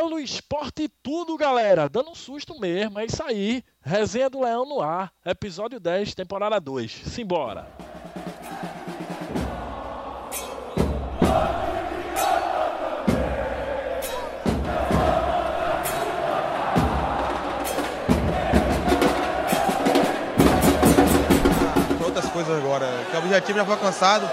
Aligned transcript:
Belo 0.00 0.18
Esporte 0.18 0.88
Tudo, 1.02 1.36
galera. 1.36 1.86
Dando 1.86 2.12
um 2.12 2.14
susto 2.14 2.58
mesmo, 2.58 2.98
é 2.98 3.04
isso 3.04 3.22
aí. 3.22 3.62
Resenha 3.82 4.30
do 4.30 4.40
Leão 4.40 4.64
no 4.64 4.80
ar, 4.80 5.12
episódio 5.26 5.78
10, 5.78 6.14
temporada 6.14 6.58
2. 6.58 7.02
Simbora. 7.04 7.68
Outras 22.02 22.30
coisas 22.30 22.56
agora, 22.56 22.86
que 23.10 23.16
o 23.16 23.18
objetivo 23.18 23.58
já 23.58 23.64
foi 23.66 23.74
alcançado, 23.74 24.30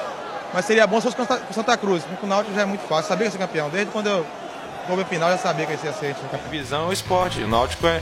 mas 0.54 0.64
seria 0.64 0.88
bom 0.88 1.02
se 1.02 1.12
fosse 1.12 1.18
com 1.18 1.54
Santa 1.54 1.76
Cruz, 1.76 2.06
porque 2.06 2.26
o 2.26 2.30
Náutico 2.30 2.56
já 2.56 2.62
é 2.62 2.66
muito 2.66 2.88
fácil. 2.88 3.10
Sabia 3.10 3.30
que 3.30 3.36
ia 3.36 3.38
ser 3.38 3.46
campeão, 3.46 3.70
desde 3.70 3.92
quando 3.92 4.08
eu 4.08 4.26
Clube 4.88 5.04
final 5.04 5.30
já 5.30 5.38
sabia 5.38 5.66
que 5.66 5.74
ia 5.74 5.92
ser 5.92 6.16
A 6.32 6.38
visão 6.50 6.86
é 6.86 6.88
o 6.88 6.94
esporte. 6.94 7.44
O 7.44 7.48
Náutico 7.48 7.86
é, 7.86 8.02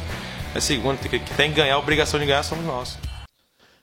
é 0.54 0.59
segundo, 0.59 1.00
que 1.00 1.18
tem 1.36 1.50
que 1.50 1.55
ganhar, 1.55 1.73
a 1.73 1.80
obrigação 1.80 2.20
de 2.20 2.28
ganhar 2.28 2.44
somos 2.44 2.64
nós. 2.64 3.00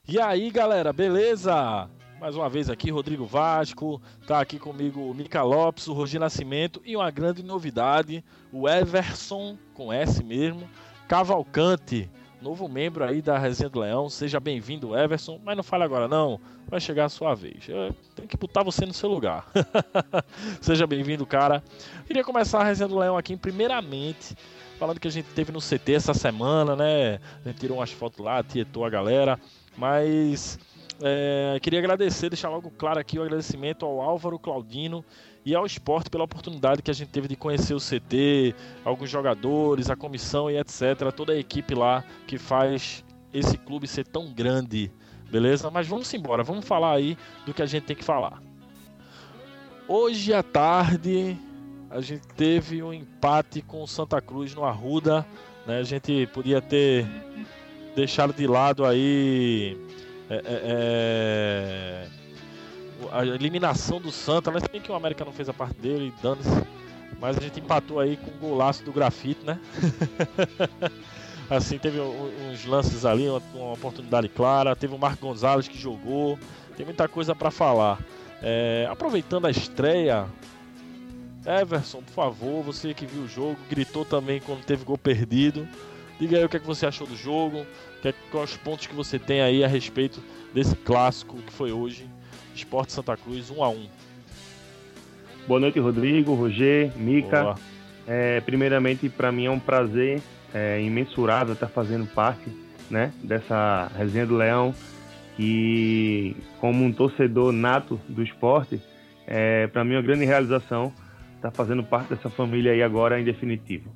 E 0.06 0.20
aí, 0.20 0.48
galera, 0.52 0.92
beleza? 0.92 1.90
Mais 2.20 2.36
uma 2.36 2.48
vez 2.48 2.70
aqui, 2.70 2.92
Rodrigo 2.92 3.26
Vasco, 3.26 4.00
tá 4.24 4.40
aqui 4.40 4.56
comigo 4.56 5.00
o 5.00 5.12
Mica 5.12 5.42
Lopes, 5.42 5.88
o 5.88 5.92
Rogi 5.92 6.16
Nascimento 6.16 6.80
e 6.84 6.94
uma 6.94 7.10
grande 7.10 7.42
novidade, 7.42 8.24
o 8.52 8.68
Everson, 8.68 9.58
com 9.74 9.92
S 9.92 10.22
mesmo, 10.22 10.70
Cavalcante, 11.08 12.08
novo 12.42 12.68
membro 12.68 13.04
aí 13.04 13.22
da 13.22 13.38
Resenha 13.38 13.70
do 13.70 13.80
Leão. 13.80 14.10
Seja 14.10 14.40
bem-vindo, 14.40 14.96
Everson, 14.96 15.40
mas 15.44 15.56
não 15.56 15.62
fale 15.62 15.84
agora 15.84 16.08
não, 16.08 16.40
vai 16.66 16.80
chegar 16.80 17.04
a 17.04 17.08
sua 17.08 17.34
vez. 17.34 17.66
Tenho 18.16 18.28
que 18.28 18.36
botar 18.36 18.64
você 18.64 18.84
no 18.84 18.92
seu 18.92 19.08
lugar. 19.08 19.46
Seja 20.60 20.84
bem-vindo, 20.86 21.24
cara. 21.24 21.62
Queria 22.04 22.24
começar 22.24 22.60
a 22.60 22.64
Resenha 22.64 22.88
do 22.88 22.98
Leão 22.98 23.16
aqui, 23.16 23.36
primeiramente, 23.36 24.36
falando 24.76 24.98
que 24.98 25.06
a 25.06 25.10
gente 25.10 25.26
teve 25.26 25.52
no 25.52 25.60
CT 25.60 25.94
essa 25.94 26.12
semana, 26.12 26.74
né? 26.74 27.20
A 27.44 27.48
gente 27.48 27.60
tirou 27.60 27.78
umas 27.78 27.92
fotos 27.92 28.18
lá, 28.18 28.42
tietou 28.42 28.84
a 28.84 28.90
galera, 28.90 29.38
mas 29.76 30.58
é, 31.00 31.58
queria 31.62 31.78
agradecer, 31.78 32.28
deixar 32.28 32.48
logo 32.48 32.72
claro 32.76 32.98
aqui 32.98 33.20
o 33.20 33.22
agradecimento 33.22 33.86
ao 33.86 34.00
Álvaro 34.00 34.38
Claudino 34.38 35.04
e 35.44 35.54
ao 35.54 35.66
esporte 35.66 36.08
pela 36.08 36.24
oportunidade 36.24 36.82
que 36.82 36.90
a 36.90 36.94
gente 36.94 37.08
teve 37.08 37.28
de 37.28 37.36
conhecer 37.36 37.74
o 37.74 37.78
CT, 37.78 38.54
alguns 38.84 39.10
jogadores, 39.10 39.90
a 39.90 39.96
comissão 39.96 40.50
e 40.50 40.56
etc. 40.56 41.12
Toda 41.14 41.32
a 41.32 41.38
equipe 41.38 41.74
lá 41.74 42.04
que 42.26 42.38
faz 42.38 43.04
esse 43.32 43.58
clube 43.58 43.88
ser 43.88 44.06
tão 44.06 44.32
grande, 44.32 44.90
beleza? 45.30 45.70
Mas 45.70 45.86
vamos 45.88 46.12
embora, 46.14 46.42
vamos 46.42 46.64
falar 46.64 46.92
aí 46.92 47.16
do 47.44 47.52
que 47.52 47.62
a 47.62 47.66
gente 47.66 47.84
tem 47.84 47.96
que 47.96 48.04
falar. 48.04 48.40
Hoje 49.88 50.32
à 50.32 50.42
tarde 50.42 51.36
a 51.90 52.00
gente 52.00 52.26
teve 52.28 52.82
um 52.82 52.92
empate 52.92 53.60
com 53.62 53.82
o 53.82 53.86
Santa 53.86 54.20
Cruz 54.20 54.54
no 54.54 54.64
Arruda, 54.64 55.26
né? 55.66 55.78
A 55.78 55.82
gente 55.82 56.26
podia 56.28 56.60
ter 56.60 57.06
deixado 57.96 58.32
de 58.32 58.46
lado 58.46 58.84
aí 58.84 59.76
é, 60.30 60.34
é, 60.34 60.42
é 60.46 62.21
a 63.10 63.24
eliminação 63.24 64.00
do 64.00 64.12
Santa, 64.12 64.50
mas 64.50 64.62
bem 64.70 64.80
que 64.80 64.92
o 64.92 64.94
América 64.94 65.24
não 65.24 65.32
fez 65.32 65.48
a 65.48 65.52
parte 65.52 65.74
dele, 65.80 66.12
dando 66.22 66.40
mas 67.22 67.38
a 67.38 67.40
gente 67.40 67.60
empatou 67.60 68.00
aí 68.00 68.16
com 68.16 68.30
o 68.32 68.50
golaço 68.50 68.82
do 68.82 68.92
grafite, 68.92 69.46
né? 69.46 69.60
assim, 71.48 71.78
teve 71.78 72.00
uns 72.00 72.64
lances 72.64 73.04
ali, 73.04 73.28
uma, 73.28 73.40
uma, 73.54 73.72
oportunidade 73.74 74.28
clara, 74.28 74.74
teve 74.74 74.92
o 74.92 74.98
Marco 74.98 75.24
Gonzalez 75.24 75.68
que 75.68 75.78
jogou, 75.78 76.36
tem 76.76 76.84
muita 76.84 77.06
coisa 77.06 77.32
para 77.32 77.52
falar. 77.52 78.00
É, 78.42 78.88
aproveitando 78.90 79.46
a 79.46 79.50
estreia, 79.52 80.26
Everson, 81.46 82.02
por 82.02 82.12
favor, 82.12 82.64
você 82.64 82.92
que 82.92 83.06
viu 83.06 83.22
o 83.22 83.28
jogo, 83.28 83.56
gritou 83.70 84.04
também 84.04 84.40
quando 84.40 84.64
teve 84.64 84.84
gol 84.84 84.98
perdido. 84.98 85.68
Diga 86.18 86.38
aí 86.38 86.44
o 86.44 86.48
que, 86.48 86.56
é 86.56 86.60
que 86.60 86.66
você 86.66 86.86
achou 86.86 87.06
do 87.06 87.16
jogo, 87.16 87.64
que 88.00 88.08
é, 88.08 88.14
quais 88.32 88.50
os 88.50 88.56
pontos 88.56 88.88
que 88.88 88.94
você 88.96 89.16
tem 89.16 89.40
aí 89.40 89.62
a 89.62 89.68
respeito 89.68 90.20
desse 90.52 90.74
clássico 90.74 91.36
que 91.36 91.52
foi 91.52 91.70
hoje 91.70 92.10
Esporte 92.54 92.92
Santa 92.92 93.16
Cruz 93.16 93.50
1 93.50 93.62
a 93.62 93.68
1 93.68 93.86
Boa 95.46 95.58
noite, 95.58 95.80
Rodrigo, 95.80 96.34
Roger, 96.34 96.92
Mica. 96.96 97.54
É, 98.06 98.40
primeiramente, 98.40 99.08
para 99.08 99.32
mim 99.32 99.46
é 99.46 99.50
um 99.50 99.58
prazer 99.58 100.20
é, 100.54 100.80
imensurável 100.80 101.54
estar 101.54 101.68
fazendo 101.68 102.06
parte 102.06 102.50
né, 102.88 103.12
dessa 103.22 103.90
resenha 103.96 104.26
do 104.26 104.36
Leão, 104.36 104.74
que, 105.36 106.36
como 106.60 106.84
um 106.84 106.92
torcedor 106.92 107.52
nato 107.52 108.00
do 108.08 108.22
esporte, 108.22 108.80
é, 109.26 109.66
para 109.66 109.84
mim 109.84 109.94
é 109.94 109.96
uma 109.96 110.02
grande 110.02 110.24
realização 110.24 110.92
estar 111.36 111.50
fazendo 111.50 111.82
parte 111.82 112.14
dessa 112.14 112.30
família 112.30 112.72
aí 112.72 112.82
agora 112.82 113.20
em 113.20 113.24
definitivo. 113.24 113.90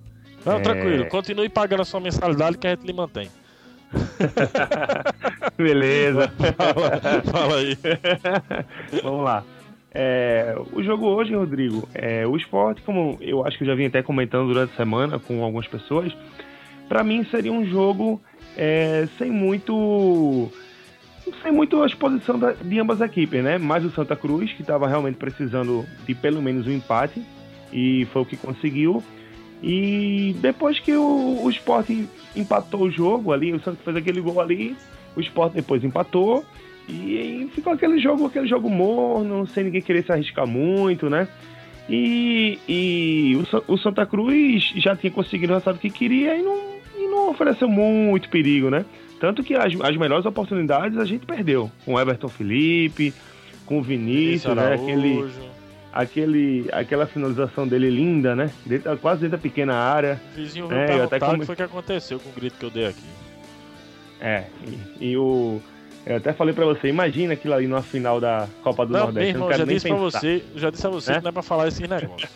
Não, 0.45 0.55
é... 0.55 0.61
tranquilo, 0.61 1.07
continue 1.09 1.49
pagando 1.49 1.83
a 1.83 1.85
sua 1.85 2.01
mensalidade 2.01 2.59
que 2.59 2.67
a 2.67 2.71
gente 2.71 2.85
lhe 2.85 2.93
mantém. 2.93 3.29
Beleza. 5.57 6.33
Fala, 6.57 7.23
fala 7.23 7.57
aí. 7.57 7.79
Vamos 9.03 9.25
lá. 9.25 9.45
É, 9.99 10.55
o 10.73 10.83
jogo 10.83 11.07
hoje, 11.07 11.35
Rodrigo, 11.35 11.89
é, 11.95 12.27
o 12.27 12.37
esporte, 12.37 12.83
como 12.83 13.17
eu 13.21 13.47
acho 13.47 13.57
que 13.57 13.65
eu 13.65 13.69
já 13.69 13.75
vim 13.75 13.87
até 13.87 14.03
comentando 14.03 14.49
durante 14.49 14.75
a 14.75 14.77
semana 14.77 15.19
com 15.19 15.43
algumas 15.43 15.67
pessoas, 15.67 16.15
para 16.87 17.03
mim 17.03 17.25
seria 17.25 17.51
um 17.53 17.65
jogo 17.65 18.21
é, 18.57 19.09
sem 19.17 19.31
muito 19.31 20.51
sem 21.43 21.51
muito 21.51 21.83
a 21.83 21.87
exposição 21.87 22.39
de 22.63 22.79
ambas 22.79 23.01
as 23.01 23.09
equipes, 23.09 23.43
né? 23.43 23.59
Mais 23.59 23.85
o 23.85 23.91
Santa 23.91 24.15
Cruz, 24.15 24.53
que 24.53 24.61
estava 24.63 24.87
realmente 24.87 25.17
precisando 25.17 25.85
de 26.07 26.15
pelo 26.15 26.41
menos 26.43 26.67
um 26.67 26.73
empate, 26.73 27.23
e 27.73 28.07
foi 28.13 28.23
o 28.23 28.27
que 28.27 28.37
conseguiu. 28.37 29.03
E 29.63 30.37
depois 30.41 30.79
que 30.79 30.93
o, 30.95 31.41
o 31.43 31.51
Sport 31.51 31.89
empatou 32.37 32.83
o 32.83 32.91
jogo 32.91 33.33
ali, 33.33 33.53
o 33.53 33.61
Santos 33.61 33.83
fez 33.85 33.97
aquele 33.97 34.21
gol 34.21 34.41
ali, 34.41 34.77
o 35.17 35.21
Sport 35.21 35.55
depois 35.55 35.83
empatou. 35.83 36.45
E 36.89 37.51
ficou 37.53 37.73
aquele 37.73 37.99
jogo, 37.99 38.27
aquele 38.27 38.47
jogo 38.47 38.71
morno, 38.71 39.47
sem 39.49 39.65
ninguém 39.65 39.83
querer 39.83 40.05
se 40.05 40.13
arriscar 40.13 40.47
muito, 40.47 41.11
né? 41.11 41.27
E, 41.89 42.59
e 42.69 43.37
o, 43.69 43.73
o 43.73 43.79
Santa 43.79 44.07
Cruz 44.07 44.73
já 44.77 44.95
tinha 44.95 45.11
conseguido 45.11 45.53
o 45.53 45.57
resultado 45.57 45.79
que 45.79 45.91
queria 45.91 46.37
e 46.37 46.43
não, 46.43 46.57
e 46.97 47.09
não 47.09 47.31
ofereceu 47.31 47.69
muito 47.69 48.29
perigo, 48.29 48.71
né? 48.71 48.85
Tanto 49.19 49.43
que 49.43 49.55
as, 49.55 49.73
as 49.81 49.97
melhores 49.97 50.27
oportunidades 50.27 50.99
a 50.99 51.05
gente 51.05 51.27
perdeu. 51.27 51.71
Com 51.85 51.95
o 51.95 52.01
Everton 52.01 52.29
Felipe, 52.29 53.13
com 53.65 53.79
o 53.79 53.83
Vinícius, 53.83 54.55
né? 54.55 54.75
Aquele, 54.75 55.25
aquele, 55.97 56.69
aquela 56.73 57.07
finalização 57.07 57.67
dele 57.67 57.89
linda, 57.89 58.37
né? 58.37 58.51
Dentro, 58.67 58.97
quase 58.99 59.23
dentro 59.23 59.39
da 59.39 59.43
pequena 59.43 59.75
área. 59.75 60.21
O 60.33 60.37
vizinho 60.37 60.69
veio 60.69 60.81
é, 60.81 61.03
até 61.03 61.19
come... 61.19 61.41
que 61.41 61.47
foi 61.47 61.57
que 61.57 61.63
aconteceu 61.63 62.21
com 62.21 62.29
o 62.29 62.33
grito 62.33 62.59
que 62.59 62.65
eu 62.65 62.71
dei 62.71 62.87
aqui. 62.87 63.05
É, 64.21 64.45
e, 65.01 65.13
e 65.13 65.17
o. 65.17 65.61
Eu 66.05 66.19
até 66.19 66.33
falei 66.33 66.55
pra 66.55 66.65
você, 66.65 66.89
imagina 66.89 67.33
aquilo 67.33 67.55
ali 67.55 67.67
numa 67.67 67.83
final 67.83 68.21
da 68.21 68.47
Copa 68.63 68.87
do 68.87 68.93
não, 68.93 69.05
Nordeste. 69.07 69.31
Irmão, 69.31 69.51
eu 69.51 69.59
não 69.59 69.59
já 69.59 69.65
disse 69.65 69.89
pra 69.89 69.97
você, 69.97 70.45
já 70.55 70.71
disse 70.71 70.87
a 70.87 70.91
você 70.91 71.13
é? 71.13 71.17
que 71.17 71.23
não 71.23 71.31
é 71.31 71.33
pra 71.33 71.43
falar 71.43 71.67
esse 71.67 71.83
negócio. 71.87 72.29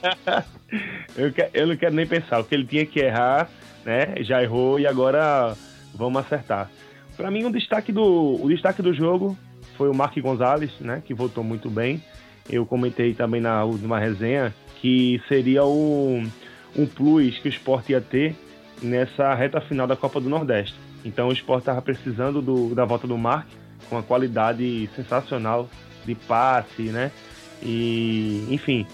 eu, 1.16 1.32
que, 1.32 1.48
eu 1.54 1.66
não 1.68 1.76
quero 1.76 1.94
nem 1.94 2.06
pensar. 2.06 2.40
O 2.40 2.44
que 2.44 2.54
ele 2.54 2.64
tinha 2.64 2.84
que 2.84 2.98
errar, 2.98 3.48
né? 3.84 4.14
Já 4.22 4.42
errou 4.42 4.80
e 4.80 4.86
agora 4.88 5.54
vamos 5.94 6.20
acertar. 6.20 6.68
Para 7.16 7.30
mim, 7.30 7.44
o 7.44 7.52
destaque 7.52 7.92
do, 7.92 8.42
o 8.42 8.48
destaque 8.48 8.82
do 8.82 8.92
jogo 8.92 9.38
foi 9.76 9.88
o 9.88 9.94
Mark 9.94 10.18
Gonzalez, 10.18 10.72
né? 10.80 11.00
Que 11.04 11.14
votou 11.14 11.44
muito 11.44 11.70
bem 11.70 12.02
eu 12.48 12.64
comentei 12.66 13.14
também 13.14 13.40
na 13.40 13.64
última 13.64 13.98
resenha 13.98 14.54
que 14.80 15.20
seria 15.28 15.64
um, 15.64 16.28
um 16.76 16.86
plus 16.86 17.38
que 17.38 17.48
o 17.48 17.50
esporte 17.50 17.92
ia 17.92 18.00
ter 18.00 18.34
nessa 18.82 19.34
reta 19.34 19.60
final 19.60 19.86
da 19.86 19.96
Copa 19.96 20.20
do 20.20 20.28
Nordeste. 20.28 20.74
Então 21.04 21.28
o 21.28 21.32
esporte 21.32 21.62
estava 21.62 21.82
precisando 21.82 22.40
do, 22.40 22.74
da 22.74 22.84
volta 22.84 23.06
do 23.06 23.16
Mark, 23.16 23.46
com 23.88 23.96
uma 23.96 24.02
qualidade 24.02 24.88
sensacional 24.94 25.68
de 26.04 26.14
passe, 26.14 26.82
né? 26.84 27.10
E, 27.62 28.46
enfim, 28.50 28.86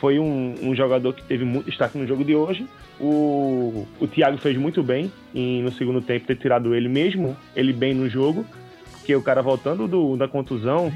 foi 0.00 0.18
um, 0.18 0.54
um, 0.62 0.74
jogador 0.74 1.12
que 1.12 1.22
teve 1.24 1.44
muito 1.44 1.66
destaque 1.66 1.98
no 1.98 2.06
jogo 2.06 2.24
de 2.24 2.34
hoje. 2.34 2.66
O, 2.98 3.86
o 3.98 4.06
Thiago 4.06 4.38
fez 4.38 4.56
muito 4.56 4.82
bem 4.82 5.10
em, 5.34 5.62
no 5.62 5.72
segundo 5.72 6.00
tempo 6.00 6.26
ter 6.26 6.36
tirado 6.36 6.74
ele, 6.74 6.88
mesmo 6.88 7.36
ele 7.56 7.72
bem 7.72 7.94
no 7.94 8.08
jogo, 8.08 8.44
porque 8.92 9.14
o 9.14 9.22
cara 9.22 9.42
voltando 9.42 9.88
do, 9.88 10.16
da 10.16 10.28
contusão, 10.28 10.92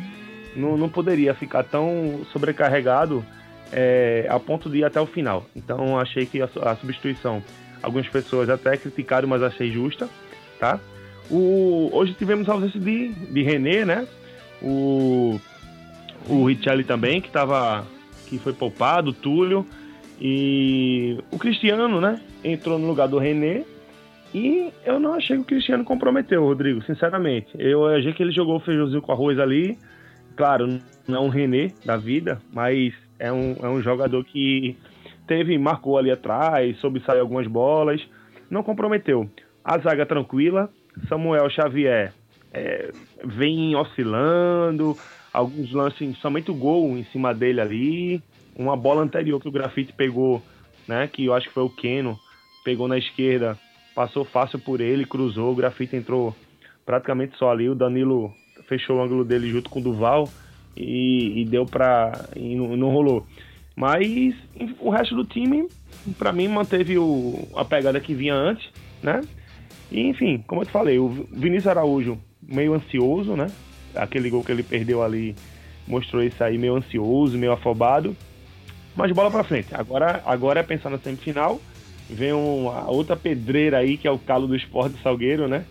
não, 0.56 0.76
não 0.76 0.88
poderia 0.88 1.34
ficar 1.34 1.64
tão 1.64 2.24
sobrecarregado 2.32 3.24
é, 3.72 4.26
a 4.28 4.38
ponto 4.38 4.70
de 4.70 4.78
ir 4.78 4.84
até 4.84 5.00
o 5.00 5.06
final. 5.06 5.46
Então 5.54 5.98
achei 5.98 6.26
que 6.26 6.40
a, 6.40 6.48
a, 6.62 6.76
substituição, 6.76 7.42
algumas 7.82 8.08
pessoas 8.08 8.48
até 8.48 8.76
criticaram, 8.76 9.28
mas 9.28 9.42
achei 9.42 9.70
justa, 9.70 10.08
tá? 10.58 10.78
O, 11.30 11.90
hoje 11.92 12.14
tivemos 12.14 12.48
a 12.48 12.52
ausência 12.52 12.78
de, 12.78 13.08
de 13.08 13.42
René, 13.42 13.84
né? 13.84 14.06
O, 14.62 15.40
o 16.28 16.44
Richelli 16.44 16.84
também, 16.84 17.20
que 17.20 17.30
tava, 17.30 17.84
que 18.26 18.38
foi 18.38 18.52
poupado, 18.52 19.12
Túlio. 19.12 19.66
E 20.20 21.18
o 21.30 21.38
Cristiano, 21.38 22.00
né? 22.00 22.20
Entrou 22.42 22.78
no 22.78 22.86
lugar 22.86 23.08
do 23.08 23.18
René. 23.18 23.64
E 24.32 24.72
eu 24.84 24.98
não 24.98 25.14
achei 25.14 25.36
que 25.36 25.42
o 25.42 25.46
Cristiano 25.46 25.84
comprometeu, 25.84 26.44
Rodrigo, 26.44 26.82
sinceramente. 26.82 27.48
Eu 27.58 27.86
achei 27.86 28.12
que 28.12 28.22
ele 28.22 28.32
jogou 28.32 28.56
o 28.56 28.60
feijãozinho 28.60 29.00
com 29.00 29.12
arroz 29.12 29.38
ali 29.38 29.78
Claro, 30.36 30.80
não 31.06 31.16
é 31.16 31.20
um 31.20 31.28
René 31.28 31.72
da 31.84 31.96
vida, 31.96 32.40
mas 32.52 32.92
é 33.18 33.32
um, 33.32 33.56
é 33.62 33.68
um 33.68 33.80
jogador 33.80 34.24
que 34.24 34.76
teve, 35.26 35.56
marcou 35.58 35.96
ali 35.96 36.10
atrás, 36.10 36.78
soube 36.78 37.00
sair 37.00 37.20
algumas 37.20 37.46
bolas, 37.46 38.00
não 38.50 38.62
comprometeu. 38.62 39.28
A 39.64 39.78
zaga 39.78 40.04
tranquila, 40.04 40.68
Samuel 41.08 41.48
Xavier 41.50 42.12
é, 42.52 42.90
vem 43.24 43.74
oscilando, 43.76 44.96
alguns 45.32 45.72
lances, 45.72 46.16
somente 46.18 46.50
o 46.50 46.54
gol 46.54 46.96
em 46.96 47.04
cima 47.04 47.32
dele 47.32 47.60
ali, 47.60 48.22
uma 48.56 48.76
bola 48.76 49.02
anterior 49.02 49.40
que 49.40 49.48
o 49.48 49.52
Grafite 49.52 49.92
pegou, 49.92 50.42
né, 50.86 51.08
que 51.08 51.24
eu 51.24 51.34
acho 51.34 51.48
que 51.48 51.54
foi 51.54 51.64
o 51.64 51.70
Keno, 51.70 52.18
pegou 52.64 52.86
na 52.86 52.98
esquerda, 52.98 53.58
passou 53.94 54.24
fácil 54.24 54.58
por 54.58 54.80
ele, 54.80 55.06
cruzou, 55.06 55.52
o 55.52 55.56
Grafite 55.56 55.96
entrou 55.96 56.34
praticamente 56.84 57.36
só 57.36 57.50
ali, 57.50 57.68
o 57.68 57.74
Danilo 57.74 58.32
fechou 58.66 58.96
o 58.96 59.02
ângulo 59.02 59.24
dele 59.24 59.48
junto 59.48 59.70
com 59.70 59.80
o 59.80 59.82
Duval 59.82 60.28
e, 60.76 61.40
e 61.40 61.44
deu 61.44 61.64
pra. 61.66 62.26
e 62.36 62.54
não, 62.54 62.76
não, 62.76 62.90
rolou. 62.90 63.26
Mas 63.76 64.34
o 64.78 64.90
resto 64.90 65.14
do 65.14 65.24
time, 65.24 65.68
para 66.18 66.32
mim, 66.32 66.48
manteve 66.48 66.98
o, 66.98 67.48
a 67.56 67.64
pegada 67.64 68.00
que 68.00 68.14
vinha 68.14 68.34
antes, 68.34 68.68
né? 69.02 69.20
E 69.90 70.00
enfim, 70.00 70.42
como 70.46 70.62
eu 70.62 70.66
te 70.66 70.72
falei, 70.72 70.98
o 70.98 71.08
Vinícius 71.08 71.68
Araújo 71.68 72.18
meio 72.42 72.74
ansioso, 72.74 73.34
né? 73.36 73.50
Aquele 73.94 74.30
gol 74.30 74.44
que 74.44 74.52
ele 74.52 74.62
perdeu 74.62 75.02
ali 75.02 75.34
mostrou 75.86 76.22
isso 76.22 76.42
aí 76.42 76.58
meio 76.58 76.76
ansioso, 76.76 77.38
meio 77.38 77.52
afobado. 77.52 78.16
Mas 78.96 79.10
bola 79.12 79.30
para 79.30 79.44
frente. 79.44 79.68
Agora, 79.72 80.22
agora 80.24 80.60
é 80.60 80.62
pensar 80.62 80.90
na 80.90 80.98
semifinal. 80.98 81.60
Vem 82.08 82.32
uma 82.32 82.88
outra 82.90 83.16
pedreira 83.16 83.78
aí, 83.78 83.96
que 83.96 84.06
é 84.06 84.10
o 84.10 84.18
calo 84.18 84.46
do 84.46 84.54
esporte 84.54 85.00
Salgueiro, 85.02 85.48
né? 85.48 85.64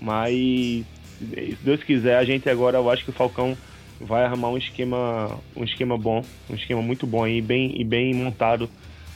Mas, 0.00 0.84
se 1.20 1.58
Deus 1.62 1.82
quiser, 1.84 2.16
a 2.16 2.24
gente 2.24 2.48
agora, 2.48 2.78
eu 2.78 2.90
acho 2.90 3.04
que 3.04 3.10
o 3.10 3.14
Falcão 3.14 3.56
vai 4.00 4.24
arrumar 4.24 4.48
um 4.48 4.56
esquema, 4.56 5.38
um 5.54 5.62
esquema 5.62 5.98
bom, 5.98 6.24
um 6.48 6.54
esquema 6.54 6.80
muito 6.80 7.06
bom 7.06 7.24
aí, 7.24 7.42
bem, 7.42 7.78
e 7.78 7.84
bem 7.84 8.14
montado 8.14 8.68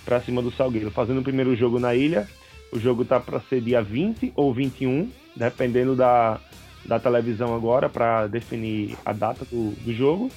para 0.05 0.21
cima 0.21 0.43
do 0.43 0.53
Salgueiro. 0.53 0.91
Fazendo 0.91 1.21
o 1.21 1.25
primeiro 1.25 1.57
jogo 1.57 1.79
na 1.79 1.95
ilha, 1.95 2.29
o 2.71 2.79
jogo 2.79 3.05
tá 3.05 3.19
para 3.19 3.41
ser 3.41 3.63
dia 3.63 3.83
20 3.83 4.33
ou 4.37 4.53
21, 4.53 5.11
dependendo 5.35 5.97
da, 5.97 6.39
da 6.85 7.01
televisão 7.01 7.55
agora, 7.55 7.89
para 7.89 8.27
definir 8.27 8.97
a 9.05 9.13
data 9.13 9.45
do, 9.47 9.71
do 9.83 9.95
jogo. 9.95 10.31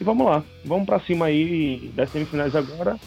E 0.00 0.04
vamos 0.04 0.26
lá, 0.26 0.42
vamos 0.64 0.86
para 0.86 1.00
cima 1.00 1.26
aí 1.26 1.92
das 1.94 2.10
semifinais 2.10 2.56
agora. 2.56 2.98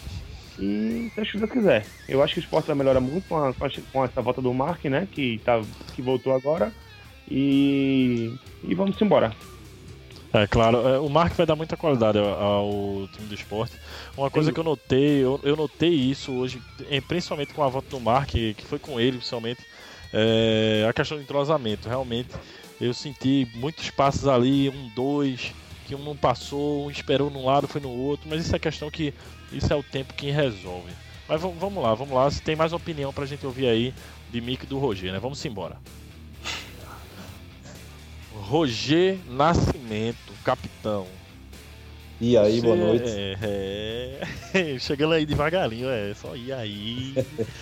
E 0.58 1.10
se 1.14 1.38
Deus 1.38 1.50
quiser. 1.50 1.86
Eu 2.08 2.22
acho 2.22 2.34
que 2.34 2.40
o 2.40 2.42
esporte 2.42 2.66
vai 2.66 2.76
melhorar 2.76 3.00
muito 3.00 3.26
com, 3.26 3.36
a, 3.36 3.52
com 3.92 4.04
essa 4.04 4.20
volta 4.20 4.40
do 4.40 4.52
Mark, 4.52 4.84
né? 4.84 5.08
Que, 5.10 5.40
tá, 5.44 5.60
que 5.94 6.02
voltou 6.02 6.34
agora. 6.34 6.72
E, 7.30 8.34
e 8.64 8.74
vamos 8.74 9.00
embora. 9.00 9.34
É 10.34 10.46
claro, 10.46 10.88
é, 10.88 10.98
o 10.98 11.10
Mark 11.10 11.34
vai 11.34 11.44
dar 11.44 11.54
muita 11.54 11.76
qualidade 11.76 12.18
ao, 12.18 13.06
time 13.12 13.28
do 13.28 13.34
esporte. 13.34 13.76
Uma 14.16 14.30
coisa 14.30 14.50
que 14.50 14.58
eu 14.58 14.64
notei, 14.64 15.22
eu, 15.22 15.38
eu, 15.42 15.54
notei 15.54 15.90
isso 15.90 16.32
hoje, 16.32 16.62
principalmente 17.06 17.52
com 17.52 17.62
a 17.62 17.68
volta 17.68 17.90
do 17.90 18.00
Mark, 18.00 18.30
que 18.30 18.64
foi 18.64 18.78
com 18.78 18.98
ele 18.98 19.18
principalmente, 19.18 19.60
é, 20.10 20.86
a 20.88 20.92
questão 20.92 21.18
do 21.18 21.22
entrosamento. 21.22 21.86
Realmente, 21.86 22.30
eu 22.80 22.94
senti 22.94 23.46
muitos 23.54 23.90
passos 23.90 24.26
ali, 24.26 24.70
um, 24.70 24.90
dois, 24.96 25.52
que 25.86 25.94
um 25.94 26.02
não 26.02 26.16
passou, 26.16 26.86
um 26.86 26.90
esperou 26.90 27.28
num 27.28 27.44
lado, 27.44 27.68
foi 27.68 27.82
no 27.82 27.90
outro, 27.90 28.26
mas 28.30 28.46
isso 28.46 28.56
é 28.56 28.58
questão 28.58 28.90
que 28.90 29.12
isso 29.52 29.70
é 29.70 29.76
o 29.76 29.82
tempo 29.82 30.14
que 30.14 30.30
resolve. 30.30 30.90
Mas 31.28 31.40
vamos 31.40 31.82
lá, 31.82 31.94
vamos 31.94 32.14
lá. 32.14 32.30
Se 32.30 32.42
tem 32.42 32.56
mais 32.56 32.72
opinião 32.72 33.12
pra 33.12 33.26
gente 33.26 33.44
ouvir 33.44 33.66
aí 33.66 33.94
de 34.30 34.40
Mick 34.40 34.66
do 34.66 34.78
Roger, 34.78 35.12
né? 35.12 35.18
Vamos 35.18 35.44
embora. 35.44 35.76
Roger 38.52 39.18
Nascimento, 39.30 40.30
capitão. 40.44 41.06
E 42.20 42.36
aí, 42.36 42.60
boa 42.60 42.76
noite. 42.76 43.08
É, 43.08 44.20
é... 44.52 44.76
Chegando 44.78 45.14
aí 45.14 45.24
devagarinho, 45.24 45.88
é 45.88 46.12
só 46.12 46.36
ir 46.36 46.52
aí. 46.52 47.14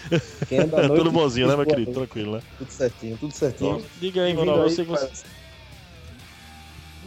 Quem 0.49 0.59
é 0.59 0.67
da 0.67 0.89
noite, 0.89 0.97
tudo 0.97 1.13
bonzinho, 1.13 1.47
né, 1.47 1.55
meu 1.55 1.65
querido? 1.65 1.93
Tranquilo, 1.93 2.33
né? 2.33 2.43
Tudo 2.59 2.73
certinho, 2.73 3.17
tudo 3.19 3.33
certinho. 3.33 3.77
Então, 3.77 3.83
diga 4.01 4.25
aí, 4.25 4.33
Ronaldo, 4.33 4.65
você, 4.65 4.83
você... 4.83 5.09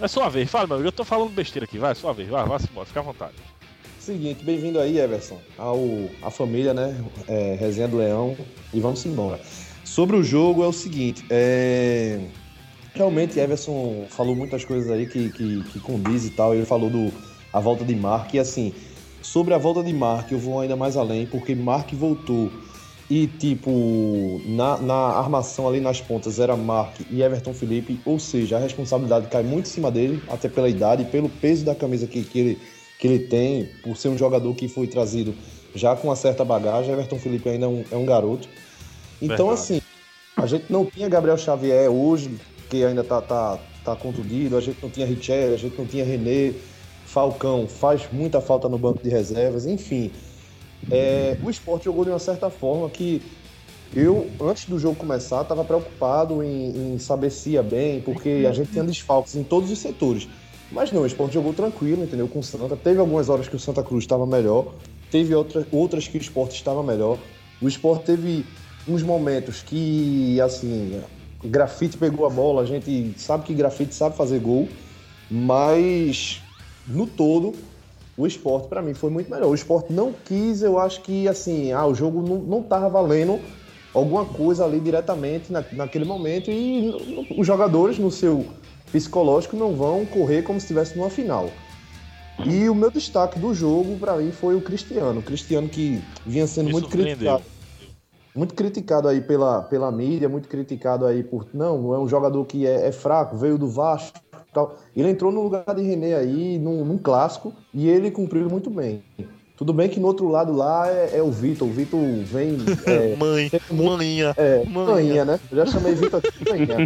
É 0.01 0.07
sua 0.07 0.29
vez, 0.29 0.49
fala, 0.49 0.65
meu 0.65 0.75
amigo. 0.77 0.87
Eu 0.87 0.93
tô 0.93 1.03
falando 1.03 1.31
besteira 1.31 1.65
aqui, 1.65 1.77
vai, 1.77 1.93
sua 1.93 2.13
vez, 2.13 2.29
vai, 2.29 2.45
vá 2.45 2.55
embora, 2.55 2.85
fica 2.85 3.01
à 3.01 3.03
vontade. 3.03 3.33
Seguinte, 3.99 4.45
bem-vindo 4.45 4.79
aí, 4.79 4.97
Everson, 4.97 5.41
ao 5.57 6.09
a 6.21 6.31
família, 6.31 6.73
né? 6.73 7.03
É, 7.27 7.57
Resenha 7.59 7.89
do 7.89 7.97
Leão, 7.97 8.37
e 8.73 8.79
vamos 8.79 9.05
embora. 9.05 9.41
Sobre 9.83 10.15
o 10.15 10.23
jogo 10.23 10.63
é 10.63 10.67
o 10.67 10.71
seguinte, 10.71 11.25
é... 11.29 12.21
realmente 12.93 13.39
Everson 13.39 14.05
falou 14.09 14.35
muitas 14.35 14.63
coisas 14.63 14.89
aí 14.89 15.05
que, 15.05 15.29
que, 15.29 15.63
que 15.63 15.79
condiz 15.79 16.25
e 16.25 16.29
tal. 16.29 16.53
Ele 16.53 16.65
falou 16.65 16.89
do 16.89 17.11
a 17.51 17.59
volta 17.59 17.83
de 17.85 17.95
Mark 17.95 18.33
e 18.33 18.39
assim, 18.39 18.73
sobre 19.21 19.53
a 19.53 19.57
volta 19.57 19.83
de 19.83 19.93
Mark 19.93 20.31
eu 20.31 20.39
vou 20.39 20.59
ainda 20.59 20.75
mais 20.75 20.97
além, 20.97 21.25
porque 21.25 21.53
Mark 21.53 21.91
voltou 21.93 22.51
e, 23.09 23.27
tipo, 23.27 24.41
na, 24.45 24.77
na 24.77 24.95
armação 24.95 25.67
ali 25.67 25.79
nas 25.79 26.01
pontas 26.01 26.39
era 26.39 26.55
Mark 26.55 26.95
e 27.11 27.21
Everton 27.21 27.53
Felipe, 27.53 27.99
ou 28.05 28.17
seja, 28.17 28.57
a 28.57 28.59
responsabilidade 28.59 29.27
cai 29.27 29.43
muito 29.43 29.67
em 29.67 29.69
cima 29.69 29.91
dele, 29.91 30.23
até 30.29 30.47
pela 30.47 30.69
idade, 30.69 31.05
pelo 31.05 31.29
peso 31.29 31.65
da 31.65 31.75
camisa 31.75 32.07
que, 32.07 32.23
que, 32.23 32.39
ele, 32.39 32.59
que 32.97 33.07
ele 33.07 33.19
tem, 33.19 33.69
por 33.83 33.97
ser 33.97 34.07
um 34.07 34.17
jogador 34.17 34.55
que 34.55 34.67
foi 34.67 34.87
trazido 34.87 35.35
já 35.75 35.95
com 35.95 36.07
uma 36.07 36.15
certa 36.15 36.45
bagagem. 36.45 36.91
Everton 36.91 37.19
Felipe 37.19 37.49
ainda 37.49 37.65
é 37.65 37.69
um, 37.69 37.83
é 37.91 37.95
um 37.95 38.05
garoto. 38.05 38.47
Então, 39.21 39.47
Verdade. 39.47 39.61
assim, 39.61 39.81
a 40.35 40.47
gente 40.47 40.65
não 40.69 40.85
tinha 40.85 41.07
Gabriel 41.09 41.37
Xavier 41.37 41.91
hoje, 41.91 42.31
que 42.73 42.83
ainda 42.83 43.03
tá, 43.03 43.21
tá, 43.21 43.59
tá 43.85 43.95
contundido, 43.95 44.57
a 44.57 44.61
gente 44.61 44.81
não 44.81 44.89
tinha 44.89 45.05
Richel, 45.05 45.53
a 45.53 45.57
gente 45.57 45.77
não 45.77 45.85
tinha 45.85 46.03
René, 46.03 46.55
Falcão 47.05 47.67
faz 47.67 48.01
muita 48.11 48.41
falta 48.41 48.67
no 48.67 48.79
banco 48.79 49.03
de 49.03 49.09
reservas, 49.09 49.67
enfim. 49.67 50.11
É, 50.89 51.37
o 51.43 51.51
esporte 51.51 51.85
jogou 51.85 52.03
de 52.03 52.09
uma 52.09 52.17
certa 52.17 52.49
forma 52.49 52.89
que 52.89 53.21
eu, 53.95 54.27
antes 54.41 54.65
do 54.65 54.79
jogo 54.79 54.95
começar, 54.95 55.43
estava 55.43 55.63
preocupado 55.63 56.41
em, 56.41 56.95
em, 56.95 56.99
saber 56.99 57.29
se 57.29 57.51
ia 57.51 57.61
bem, 57.61 58.01
porque 58.01 58.43
a 58.49 58.51
gente 58.51 58.71
tinha 58.71 58.83
desfalques 58.83 59.35
em 59.35 59.43
todos 59.43 59.69
os 59.69 59.77
setores. 59.77 60.27
Mas 60.71 60.91
não, 60.91 61.03
o 61.03 61.05
esporte 61.05 61.35
jogou 61.35 61.53
tranquilo, 61.53 62.03
entendeu? 62.03 62.27
Com 62.27 62.39
o 62.39 62.43
Santa. 62.43 62.75
Teve 62.75 62.99
algumas 62.99 63.29
horas 63.29 63.47
que 63.47 63.55
o 63.55 63.59
Santa 63.59 63.83
Cruz 63.83 64.03
estava 64.03 64.25
melhor, 64.25 64.73
teve 65.11 65.35
outra, 65.35 65.67
outras 65.71 66.07
que 66.07 66.17
o 66.17 66.21
esporte 66.21 66.55
estava 66.55 66.81
melhor. 66.81 67.19
O 67.61 67.67
esporte 67.67 68.05
teve 68.05 68.43
uns 68.87 69.03
momentos 69.03 69.61
que, 69.61 70.41
assim, 70.41 70.99
grafite 71.43 71.97
pegou 71.97 72.25
a 72.25 72.29
bola, 72.29 72.61
a 72.61 72.65
gente 72.65 73.13
sabe 73.17 73.43
que 73.43 73.53
grafite 73.53 73.93
sabe 73.93 74.15
fazer 74.15 74.39
gol, 74.39 74.67
mas 75.29 76.41
no 76.87 77.07
todo 77.07 77.53
o 78.17 78.27
esporte 78.27 78.67
para 78.67 78.81
mim 78.81 78.93
foi 78.93 79.09
muito 79.09 79.29
melhor. 79.29 79.49
O 79.49 79.55
esporte 79.55 79.91
não 79.91 80.13
quis, 80.25 80.61
eu 80.61 80.79
acho 80.79 81.01
que 81.01 81.27
assim, 81.27 81.71
ah, 81.71 81.85
o 81.85 81.95
jogo 81.95 82.21
não, 82.21 82.37
não 82.37 82.63
tava 82.63 82.89
valendo 82.89 83.39
alguma 83.93 84.25
coisa 84.25 84.65
ali 84.65 84.79
diretamente 84.79 85.51
na, 85.51 85.63
naquele 85.71 86.05
momento 86.05 86.49
e 86.49 86.93
os 87.37 87.45
jogadores 87.45 87.97
no 87.99 88.09
seu 88.09 88.45
psicológico 88.91 89.55
não 89.55 89.73
vão 89.73 90.05
correr 90.05 90.43
como 90.43 90.59
se 90.59 90.65
estivesse 90.65 90.97
numa 90.97 91.09
final. 91.09 91.49
E 92.45 92.67
o 92.67 92.75
meu 92.75 92.89
destaque 92.89 93.39
do 93.39 93.53
jogo 93.53 93.97
para 93.97 94.17
mim 94.17 94.31
foi 94.31 94.55
o 94.55 94.61
Cristiano, 94.61 95.19
o 95.19 95.23
Cristiano 95.23 95.69
que 95.69 96.01
vinha 96.25 96.47
sendo 96.47 96.69
muito 96.69 96.89
criticado. 96.89 97.43
Muito 98.35 98.55
criticado 98.55 99.07
aí 99.07 99.21
pela, 99.21 99.61
pela 99.61 99.91
mídia, 99.91 100.27
muito 100.27 100.49
criticado 100.49 101.05
aí 101.05 101.23
por. 101.23 101.47
Não, 101.53 101.93
é 101.93 101.99
um 101.99 102.07
jogador 102.07 102.43
que 102.45 102.65
é, 102.65 102.87
é 102.87 102.91
fraco, 102.91 103.37
veio 103.37 103.57
do 103.57 103.67
Vasco, 103.67 104.19
tal. 104.51 104.75
Ele 104.95 105.09
entrou 105.09 105.31
no 105.31 105.43
lugar 105.43 105.63
de 105.75 105.83
René 105.83 106.15
aí, 106.15 106.57
num, 106.57 106.83
num 106.83 106.97
clássico, 106.97 107.53
e 107.73 107.87
ele 107.87 108.09
cumpriu 108.09 108.49
muito 108.49 108.69
bem. 108.69 109.03
Tudo 109.55 109.71
bem 109.71 109.87
que 109.87 109.99
no 109.99 110.07
outro 110.07 110.27
lado 110.27 110.51
lá 110.51 110.89
é, 110.89 111.17
é 111.17 111.21
o 111.21 111.31
Vitor. 111.31 111.67
O 111.67 111.71
Vitor 111.71 111.99
vem. 112.25 112.57
É, 112.85 113.15
Mãe, 113.15 113.51
maninha. 113.71 114.33
É, 114.35 114.65
maninha, 114.65 115.25
né? 115.25 115.39
Eu 115.51 115.57
já 115.57 115.65
chamei 115.67 115.93
Vitor 115.93 116.19
aqui 116.19 116.43
de 116.43 116.49
manhã. 116.49 116.77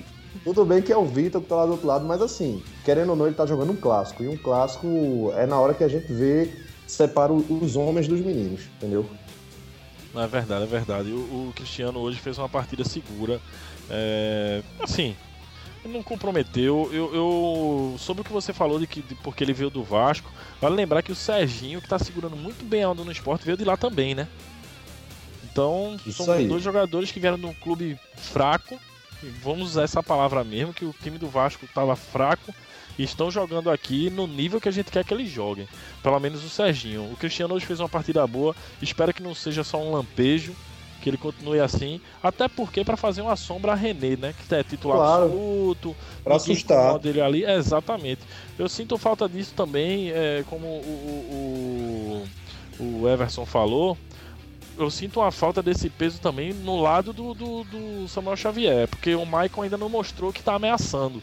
Tudo 0.44 0.64
bem 0.64 0.80
que 0.80 0.92
é 0.92 0.96
o 0.96 1.04
Vitor 1.04 1.40
que 1.40 1.48
tá 1.48 1.56
lá 1.56 1.66
do 1.66 1.72
outro 1.72 1.86
lado, 1.86 2.04
mas 2.04 2.22
assim, 2.22 2.62
querendo 2.84 3.10
ou 3.10 3.16
não, 3.16 3.26
ele 3.26 3.34
tá 3.34 3.46
jogando 3.46 3.72
um 3.72 3.76
clássico. 3.76 4.22
E 4.22 4.28
um 4.28 4.36
clássico 4.36 4.86
é 5.36 5.46
na 5.46 5.58
hora 5.58 5.74
que 5.74 5.82
a 5.82 5.88
gente 5.88 6.12
vê, 6.12 6.50
separa 6.86 7.32
os 7.32 7.76
homens 7.76 8.06
dos 8.06 8.20
meninos, 8.20 8.62
entendeu? 8.76 9.04
É 10.14 10.26
verdade, 10.26 10.64
é 10.64 10.66
verdade. 10.66 11.10
O, 11.10 11.48
o 11.48 11.52
Cristiano 11.54 11.98
hoje 11.98 12.18
fez 12.20 12.38
uma 12.38 12.48
partida 12.48 12.84
segura. 12.84 13.40
É, 13.90 14.62
assim, 14.80 15.16
não 15.84 16.02
comprometeu. 16.02 16.88
Eu, 16.92 17.14
eu, 17.14 17.96
sobre 17.98 18.22
o 18.22 18.24
que 18.24 18.32
você 18.32 18.52
falou 18.52 18.78
de 18.78 18.86
que 18.86 19.02
de, 19.02 19.14
porque 19.16 19.42
ele 19.42 19.52
veio 19.52 19.70
do 19.70 19.82
Vasco, 19.82 20.30
vale 20.60 20.76
lembrar 20.76 21.02
que 21.02 21.12
o 21.12 21.16
Serginho, 21.16 21.80
que 21.80 21.86
está 21.86 21.98
segurando 21.98 22.36
muito 22.36 22.64
bem 22.64 22.82
a 22.82 22.90
onda 22.90 23.04
no 23.04 23.12
esporte, 23.12 23.44
veio 23.44 23.56
de 23.56 23.64
lá 23.64 23.76
também, 23.76 24.14
né? 24.14 24.28
Então, 25.50 25.96
Isso 26.06 26.24
são 26.24 26.34
aí. 26.34 26.48
dois 26.48 26.62
jogadores 26.62 27.12
que 27.12 27.20
vieram 27.20 27.38
de 27.38 27.46
um 27.46 27.54
clube 27.54 27.98
fraco. 28.16 28.78
Vamos 29.42 29.70
usar 29.70 29.82
essa 29.84 30.02
palavra 30.02 30.44
mesmo, 30.44 30.74
que 30.74 30.84
o 30.84 30.94
time 31.02 31.16
do 31.16 31.28
Vasco 31.28 31.64
estava 31.64 31.94
fraco 31.96 32.54
estão 33.02 33.30
jogando 33.30 33.70
aqui 33.70 34.10
no 34.10 34.26
nível 34.26 34.60
que 34.60 34.68
a 34.68 34.72
gente 34.72 34.90
quer 34.90 35.04
que 35.04 35.12
eles 35.12 35.30
joguem. 35.30 35.68
Pelo 36.02 36.18
menos 36.20 36.44
o 36.44 36.48
Serginho. 36.48 37.10
O 37.12 37.16
Cristiano 37.16 37.54
hoje 37.54 37.66
fez 37.66 37.80
uma 37.80 37.88
partida 37.88 38.26
boa. 38.26 38.54
Espero 38.80 39.12
que 39.12 39.22
não 39.22 39.34
seja 39.34 39.64
só 39.64 39.78
um 39.78 39.92
lampejo 39.92 40.54
que 41.04 41.10
ele 41.10 41.18
continue 41.18 41.60
assim, 41.60 42.00
até 42.22 42.48
porque 42.48 42.82
para 42.82 42.96
fazer 42.96 43.20
uma 43.20 43.36
sombra 43.36 43.72
a 43.72 43.74
René, 43.74 44.16
né, 44.16 44.34
que 44.48 44.54
é 44.54 44.64
titular 44.64 44.96
claro, 44.96 45.24
absoluto, 45.24 45.94
para 46.24 46.36
assustar 46.36 46.98
dele 46.98 47.20
ali, 47.20 47.44
é, 47.44 47.56
exatamente. 47.56 48.22
Eu 48.58 48.70
sinto 48.70 48.96
falta 48.96 49.28
disso 49.28 49.52
também, 49.54 50.10
é, 50.12 50.42
como 50.48 50.66
o, 50.66 52.24
o, 52.80 52.84
o 53.02 53.06
Everson 53.06 53.44
falou, 53.44 53.98
eu 54.78 54.90
sinto 54.90 55.20
uma 55.20 55.30
falta 55.30 55.62
desse 55.62 55.90
peso 55.90 56.18
também 56.20 56.54
no 56.54 56.80
lado 56.80 57.12
do, 57.12 57.34
do, 57.34 57.64
do 57.64 58.08
Samuel 58.08 58.36
Xavier, 58.36 58.88
porque 58.88 59.14
o 59.14 59.26
Michael 59.26 59.62
ainda 59.62 59.76
não 59.76 59.90
mostrou 59.90 60.32
que 60.32 60.42
tá 60.42 60.54
ameaçando. 60.54 61.22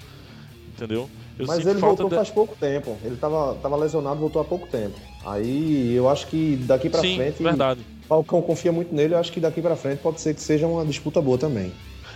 Entendeu? 0.82 1.08
Eu 1.38 1.46
Mas 1.46 1.66
ele 1.66 1.80
voltou 1.80 2.10
de... 2.10 2.16
faz 2.16 2.32
pouco 2.32 2.56
tempo. 2.56 2.98
Ele 3.04 3.16
tava, 3.16 3.54
tava 3.62 3.76
lesionado 3.76 4.20
voltou 4.20 4.42
há 4.42 4.46
pouco 4.46 4.68
tempo. 4.68 5.00
Aí 5.24 5.94
eu 5.94 6.10
acho 6.10 6.26
que 6.26 6.56
daqui 6.66 6.90
pra 6.90 7.02
Sim, 7.02 7.18
frente. 7.18 7.44
Verdade. 7.44 7.82
O 8.06 8.08
Falcão 8.08 8.42
confia 8.42 8.72
muito 8.72 8.94
nele, 8.94 9.14
eu 9.14 9.20
acho 9.20 9.32
que 9.32 9.40
daqui 9.40 9.62
pra 9.62 9.76
frente 9.76 10.00
pode 10.00 10.20
ser 10.20 10.34
que 10.34 10.42
seja 10.42 10.66
uma 10.66 10.84
disputa 10.84 11.22
boa 11.22 11.38
também. 11.38 11.72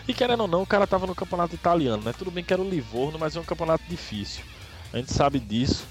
E 0.08 0.14
querendo 0.16 0.42
ou 0.42 0.48
não, 0.48 0.64
o 0.64 0.66
cara 0.66 0.88
tava 0.88 1.06
no 1.06 1.14
campeonato 1.14 1.54
italiano, 1.54 2.02
né? 2.04 2.12
Tudo 2.18 2.32
bem 2.32 2.44
que 2.44 2.52
era 2.52 2.62
o 2.62 2.68
Livorno, 2.68 3.20
mas 3.20 3.36
é 3.36 3.40
um 3.40 3.44
campeonato 3.44 3.84
difícil. 3.88 4.44
A 4.92 4.98
gente 4.98 5.14
sabe 5.14 5.40
disso. 5.40 5.86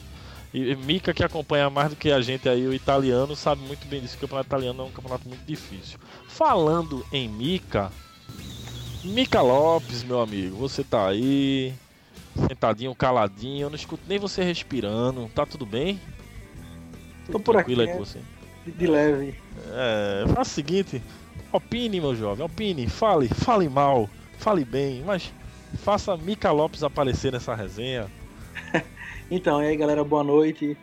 E 0.53 0.75
Mika, 0.75 1.15
que 1.15 1.25
acompanha 1.25 1.71
mais 1.71 1.91
do 1.91 1.97
que 1.97 2.11
a 2.11 2.21
gente 2.21 2.49
aí, 2.49 2.67
o 2.67 2.75
italiano, 2.75 3.37
sabe 3.37 3.63
muito 3.63 3.87
bem 3.87 4.01
disso. 4.01 4.17
O 4.17 4.21
campeonato 4.21 4.49
italiano 4.49 4.83
é 4.83 4.87
um 4.87 4.91
campeonato 4.91 5.29
muito 5.29 5.45
difícil. 5.45 5.99
Falando 6.29 7.05
em 7.13 7.29
Mika, 7.29 7.91
Mika 9.05 9.41
Lopes, 9.41 10.03
meu 10.03 10.21
amigo, 10.21 10.57
você 10.57 10.85
tá 10.85 11.09
aí, 11.09 11.73
sentadinho, 12.37 12.95
caladinho, 12.95 13.67
eu 13.67 13.71
não 13.71 13.77
escuto 13.77 14.03
nem 14.09 14.19
você 14.19 14.43
respirando. 14.43 15.31
Tá 15.35 15.47
tudo 15.47 15.65
bem? 15.65 16.01
Tô 17.31 17.41
por 17.41 17.57
aqui. 17.57 17.79
Aí 17.81 17.89
com 17.89 17.99
você. 17.99 18.19
De 18.67 18.87
leve. 18.87 19.35
É, 19.71 20.25
faz 20.35 20.49
o 20.49 20.51
seguinte, 20.51 21.03
opine, 21.53 22.01
meu 22.01 22.15
jovem, 22.15 22.45
opine, 22.45 22.89
fale, 22.89 23.29
fale 23.29 23.69
mal, 23.69 24.09
fale 24.39 24.65
bem, 24.65 25.03
mas 25.05 25.33
faça 25.79 26.17
Mika 26.17 26.51
Lopes 26.51 26.83
aparecer 26.83 27.33
nessa 27.33 27.55
resenha. 27.55 28.07
Então, 29.31 29.63
e 29.63 29.69
aí 29.69 29.77
galera, 29.77 30.05
boa 30.05 30.23
noite. 30.23 30.77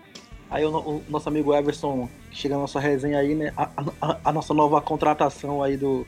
Aí 0.50 0.66
o, 0.66 0.76
o 0.76 1.04
nosso 1.08 1.30
amigo 1.30 1.54
Everson 1.54 2.10
chega 2.32 2.56
na 2.56 2.62
nossa 2.62 2.80
resenha 2.80 3.20
aí, 3.20 3.36
né? 3.36 3.54
A, 3.56 3.70
a, 4.02 4.18
a, 4.26 4.32
nossa 4.34 4.52
nova 4.52 4.82
contratação 4.82 5.62
aí 5.62 5.78
do, 5.78 6.08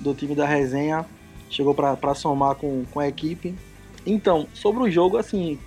do 0.00 0.14
time 0.14 0.34
da 0.34 0.46
resenha 0.46 1.04
chegou 1.50 1.74
para 1.74 2.14
somar 2.14 2.54
com, 2.54 2.84
com 2.90 3.00
a 3.00 3.08
equipe. 3.08 3.54
Então, 4.06 4.46
sobre 4.54 4.82
o 4.82 4.90
jogo, 4.90 5.16
assim, 5.16 5.58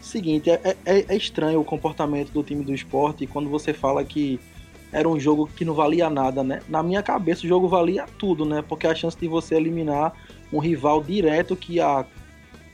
seguinte, 0.00 0.50
é, 0.50 0.76
é, 0.84 1.04
é, 1.08 1.16
estranho 1.16 1.60
o 1.60 1.64
comportamento 1.64 2.30
do 2.32 2.42
time 2.42 2.64
do 2.64 2.74
esporte 2.74 3.26
quando 3.26 3.48
você 3.48 3.72
fala 3.72 4.04
que 4.04 4.40
era 4.92 5.08
um 5.08 5.20
jogo 5.20 5.48
que 5.54 5.64
não 5.64 5.72
valia 5.72 6.10
nada, 6.10 6.42
né? 6.42 6.62
Na 6.68 6.82
minha 6.82 7.02
cabeça 7.02 7.44
o 7.44 7.48
jogo 7.48 7.68
valia 7.68 8.06
tudo, 8.18 8.44
né? 8.44 8.62
Porque 8.66 8.86
a 8.86 8.94
chance 8.94 9.16
de 9.16 9.28
você 9.28 9.54
eliminar 9.54 10.12
um 10.52 10.58
rival 10.58 11.02
direto 11.02 11.54
que 11.54 11.78
há 11.80 12.04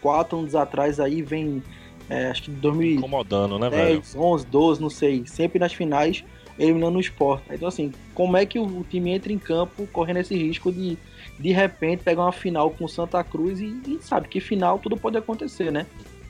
quatro 0.00 0.38
anos 0.38 0.54
atrás 0.54 0.98
aí 0.98 1.20
vem 1.20 1.62
é, 2.08 2.28
acho 2.28 2.44
que 2.44 2.50
2010, 2.50 2.98
Incomodando, 2.98 3.58
né, 3.58 3.68
velho? 3.68 4.02
11, 4.14 4.46
12, 4.46 4.80
não 4.80 4.90
sei, 4.90 5.24
sempre 5.26 5.58
nas 5.58 5.72
finais 5.72 6.24
eliminando 6.58 6.96
o 6.96 7.00
esporte. 7.00 7.44
Então, 7.50 7.68
assim, 7.68 7.92
como 8.14 8.36
é 8.36 8.46
que 8.46 8.58
o 8.58 8.84
time 8.88 9.10
entra 9.10 9.32
em 9.32 9.38
campo 9.38 9.86
correndo 9.92 10.18
esse 10.20 10.34
risco 10.34 10.72
de 10.72 10.96
de 11.38 11.52
repente 11.52 12.02
pegar 12.02 12.22
uma 12.22 12.32
final 12.32 12.70
com 12.70 12.86
Santa 12.88 13.22
Cruz 13.22 13.60
e, 13.60 13.66
e 13.86 13.98
sabe 14.00 14.28
que 14.28 14.40
final 14.40 14.78
tudo 14.78 14.96
pode 14.96 15.16
acontecer, 15.16 15.70
né? 15.70 15.86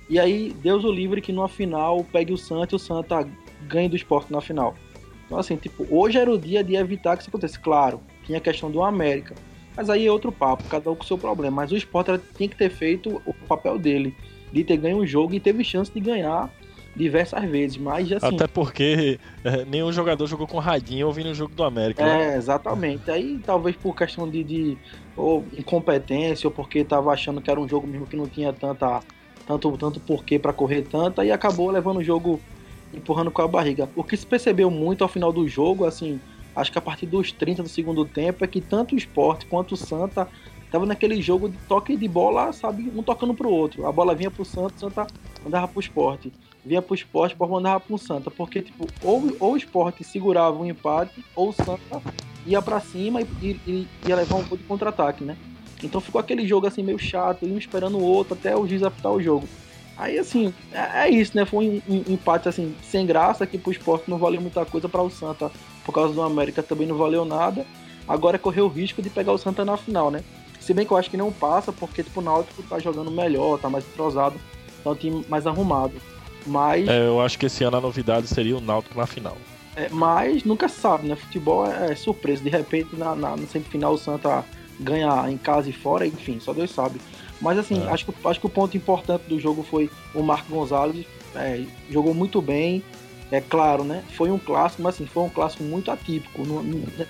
E 0.08 0.18
aí, 0.20 0.54
Deus 0.62 0.84
o 0.84 0.92
livre 0.92 1.20
que 1.20 1.32
numa 1.32 1.48
final 1.48 2.04
pegue 2.12 2.32
o 2.32 2.38
Santa 2.38 2.74
e 2.74 2.76
o 2.76 2.78
Santa 2.78 3.28
ganhe 3.66 3.88
do 3.88 3.96
esporte 3.96 4.32
na 4.32 4.40
final. 4.40 4.74
Então, 5.26 5.38
assim, 5.38 5.56
tipo, 5.56 5.84
hoje 5.90 6.16
era 6.16 6.30
o 6.30 6.38
dia 6.38 6.62
de 6.62 6.76
evitar 6.76 7.16
que 7.16 7.22
isso 7.22 7.30
acontecesse. 7.30 7.58
Claro, 7.58 8.00
tinha 8.24 8.38
a 8.38 8.40
questão 8.40 8.70
do 8.70 8.82
América. 8.82 9.34
Mas 9.76 9.90
aí 9.90 10.06
é 10.06 10.12
outro 10.12 10.30
papo, 10.30 10.64
cada 10.64 10.90
um 10.90 10.94
com 10.94 11.02
o 11.02 11.06
seu 11.06 11.18
problema. 11.18 11.56
Mas 11.56 11.72
o 11.72 11.76
esporte 11.76 12.18
tinha 12.36 12.48
que 12.48 12.56
ter 12.56 12.70
feito 12.70 13.20
o 13.26 13.34
papel 13.48 13.78
dele 13.78 14.14
de 14.52 14.62
ter 14.62 14.76
ganho 14.76 14.98
um 14.98 15.06
jogo 15.06 15.34
e 15.34 15.40
teve 15.40 15.64
chance 15.64 15.92
de 15.92 16.00
ganhar 16.00 16.50
diversas 16.96 17.44
vezes, 17.44 17.76
mas 17.76 18.10
assim... 18.10 18.34
Até 18.34 18.46
porque 18.46 19.20
é, 19.44 19.64
nenhum 19.66 19.92
jogador 19.92 20.26
jogou 20.26 20.46
com 20.46 20.58
radinho 20.58 21.06
ouvindo 21.06 21.30
o 21.30 21.34
jogo 21.34 21.54
do 21.54 21.62
América. 21.62 22.02
Né? 22.02 22.10
É, 22.10 22.30
né? 22.30 22.36
exatamente. 22.36 23.10
Aí 23.10 23.38
talvez 23.44 23.76
por 23.76 23.94
questão 23.94 24.28
de, 24.28 24.42
de 24.42 24.78
ou 25.14 25.44
incompetência 25.56 26.48
ou 26.48 26.50
porque 26.50 26.82
tava 26.82 27.12
achando 27.12 27.40
que 27.40 27.50
era 27.50 27.60
um 27.60 27.68
jogo 27.68 27.86
mesmo 27.86 28.06
que 28.06 28.16
não 28.16 28.26
tinha 28.26 28.52
tanta 28.52 29.00
tanto 29.46 29.76
tanto 29.76 30.00
porquê 30.00 30.38
para 30.38 30.52
correr 30.52 30.82
tanto 30.82 31.22
e 31.22 31.30
acabou 31.30 31.70
levando 31.70 31.98
o 31.98 32.02
jogo 32.02 32.40
empurrando 32.92 33.30
com 33.30 33.42
a 33.42 33.48
barriga. 33.48 33.88
O 33.94 34.02
que 34.02 34.16
se 34.16 34.26
percebeu 34.26 34.70
muito 34.70 35.04
ao 35.04 35.08
final 35.08 35.32
do 35.32 35.46
jogo, 35.46 35.84
assim, 35.84 36.18
acho 36.54 36.72
que 36.72 36.78
a 36.78 36.80
partir 36.80 37.06
dos 37.06 37.30
30 37.30 37.62
do 37.62 37.68
segundo 37.68 38.04
tempo 38.04 38.44
é 38.44 38.48
que 38.48 38.60
tanto 38.60 38.94
o 38.94 38.98
Esporte 38.98 39.46
quanto 39.46 39.72
o 39.72 39.76
Santa 39.76 40.26
tava 40.70 40.86
naquele 40.86 41.20
jogo 41.22 41.48
de 41.48 41.56
toque 41.68 41.96
de 41.96 42.08
bola, 42.08 42.52
sabe, 42.52 42.90
um 42.94 43.02
tocando 43.02 43.34
pro 43.34 43.50
outro. 43.50 43.86
A 43.86 43.92
bola 43.92 44.14
vinha 44.14 44.30
pro 44.30 44.44
Santa, 44.44 44.74
o 44.74 44.78
Santa 44.80 45.06
andava 45.46 45.68
pro 45.68 45.80
esporte. 45.80 46.32
Vinha 46.66 46.82
pro 46.82 46.96
esporte, 46.96 47.32
o 47.32 47.34
esporte 47.34 47.52
mandava 47.52 47.78
pro 47.78 47.96
Santa. 47.96 48.28
Porque, 48.28 48.60
tipo, 48.60 48.88
ou, 49.00 49.36
ou 49.38 49.52
o 49.52 49.56
esporte 49.56 50.02
segurava 50.02 50.58
um 50.58 50.66
empate, 50.66 51.24
ou 51.34 51.50
o 51.50 51.52
Santa 51.52 52.02
ia 52.44 52.60
para 52.60 52.80
cima 52.80 53.20
e, 53.20 53.26
e, 53.66 53.88
ia 54.06 54.16
levar 54.16 54.36
um 54.36 54.40
pouco 54.40 54.56
de 54.56 54.64
contra-ataque, 54.64 55.22
né? 55.22 55.36
Então 55.82 56.00
ficou 56.00 56.20
aquele 56.20 56.46
jogo 56.46 56.66
assim 56.66 56.82
meio 56.82 56.98
chato, 56.98 57.46
um 57.46 57.56
esperando 57.56 57.98
o 57.98 58.02
outro 58.02 58.34
até 58.34 58.56
o 58.56 58.66
juiz 58.66 58.82
apitar 58.82 59.12
o 59.12 59.22
jogo. 59.22 59.48
Aí 59.96 60.18
assim, 60.18 60.52
é, 60.72 61.06
é 61.06 61.10
isso, 61.10 61.36
né? 61.36 61.44
Foi 61.44 61.82
um, 61.88 61.92
um, 61.92 62.12
empate 62.12 62.48
assim, 62.48 62.74
sem 62.82 63.06
graça, 63.06 63.46
que 63.46 63.58
pro 63.58 63.70
esporte 63.70 64.10
não 64.10 64.18
valeu 64.18 64.40
muita 64.40 64.64
coisa 64.64 64.88
para 64.88 65.02
o 65.02 65.10
Santa, 65.10 65.50
por 65.84 65.92
causa 65.92 66.12
do 66.12 66.22
América 66.22 66.62
também 66.62 66.86
não 66.86 66.96
valeu 66.96 67.24
nada. 67.24 67.64
Agora 68.08 68.38
correu 68.38 68.66
o 68.66 68.68
risco 68.68 69.00
de 69.00 69.10
pegar 69.10 69.32
o 69.32 69.38
Santa 69.38 69.64
na 69.64 69.76
final, 69.76 70.10
né? 70.10 70.22
Se 70.60 70.74
bem 70.74 70.84
que 70.84 70.92
eu 70.92 70.96
acho 70.96 71.10
que 71.10 71.16
não 71.16 71.32
passa, 71.32 71.72
porque 71.72 72.02
tipo, 72.02 72.20
o 72.20 72.22
Náutico 72.22 72.62
tá 72.64 72.78
jogando 72.78 73.10
melhor, 73.10 73.58
tá 73.58 73.70
mais 73.70 73.86
entrosado, 73.86 74.34
tá 74.82 74.90
um 74.90 74.94
time 74.94 75.24
mais 75.28 75.46
arrumado. 75.46 75.94
Mas. 76.46 76.88
É, 76.88 77.06
eu 77.06 77.20
acho 77.20 77.38
que 77.38 77.46
esse 77.46 77.64
ano 77.64 77.76
a 77.76 77.80
novidade 77.80 78.26
seria 78.28 78.56
o 78.56 78.60
Náutico 78.60 78.96
na 78.96 79.06
final. 79.06 79.36
É, 79.74 79.88
mas 79.90 80.44
nunca 80.44 80.68
sabe, 80.68 81.06
né? 81.06 81.16
Futebol 81.16 81.66
é, 81.66 81.92
é 81.92 81.94
surpresa. 81.94 82.42
De 82.42 82.50
repente, 82.50 82.96
na, 82.96 83.14
na, 83.14 83.36
na 83.36 83.46
semifinal, 83.46 83.92
o 83.92 83.98
Santa 83.98 84.44
ganha 84.80 85.30
em 85.30 85.36
casa 85.36 85.68
e 85.68 85.72
fora, 85.72 86.06
enfim, 86.06 86.38
só 86.40 86.52
Deus 86.52 86.70
sabe. 86.70 87.00
Mas 87.40 87.58
assim, 87.58 87.82
é. 87.84 87.90
acho, 87.90 88.06
que, 88.06 88.28
acho 88.28 88.40
que 88.40 88.46
o 88.46 88.50
ponto 88.50 88.76
importante 88.76 89.22
do 89.28 89.38
jogo 89.38 89.62
foi 89.62 89.90
o 90.14 90.22
Marco 90.22 90.52
Gonzalez. 90.52 91.04
É, 91.34 91.62
jogou 91.90 92.14
muito 92.14 92.40
bem, 92.40 92.82
é 93.30 93.40
claro, 93.40 93.84
né? 93.84 94.02
Foi 94.16 94.30
um 94.30 94.38
clássico, 94.38 94.82
mas 94.82 94.94
assim, 94.94 95.06
foi 95.06 95.22
um 95.24 95.28
clássico 95.28 95.62
muito 95.64 95.90
atípico. 95.90 96.46
Não, 96.46 96.62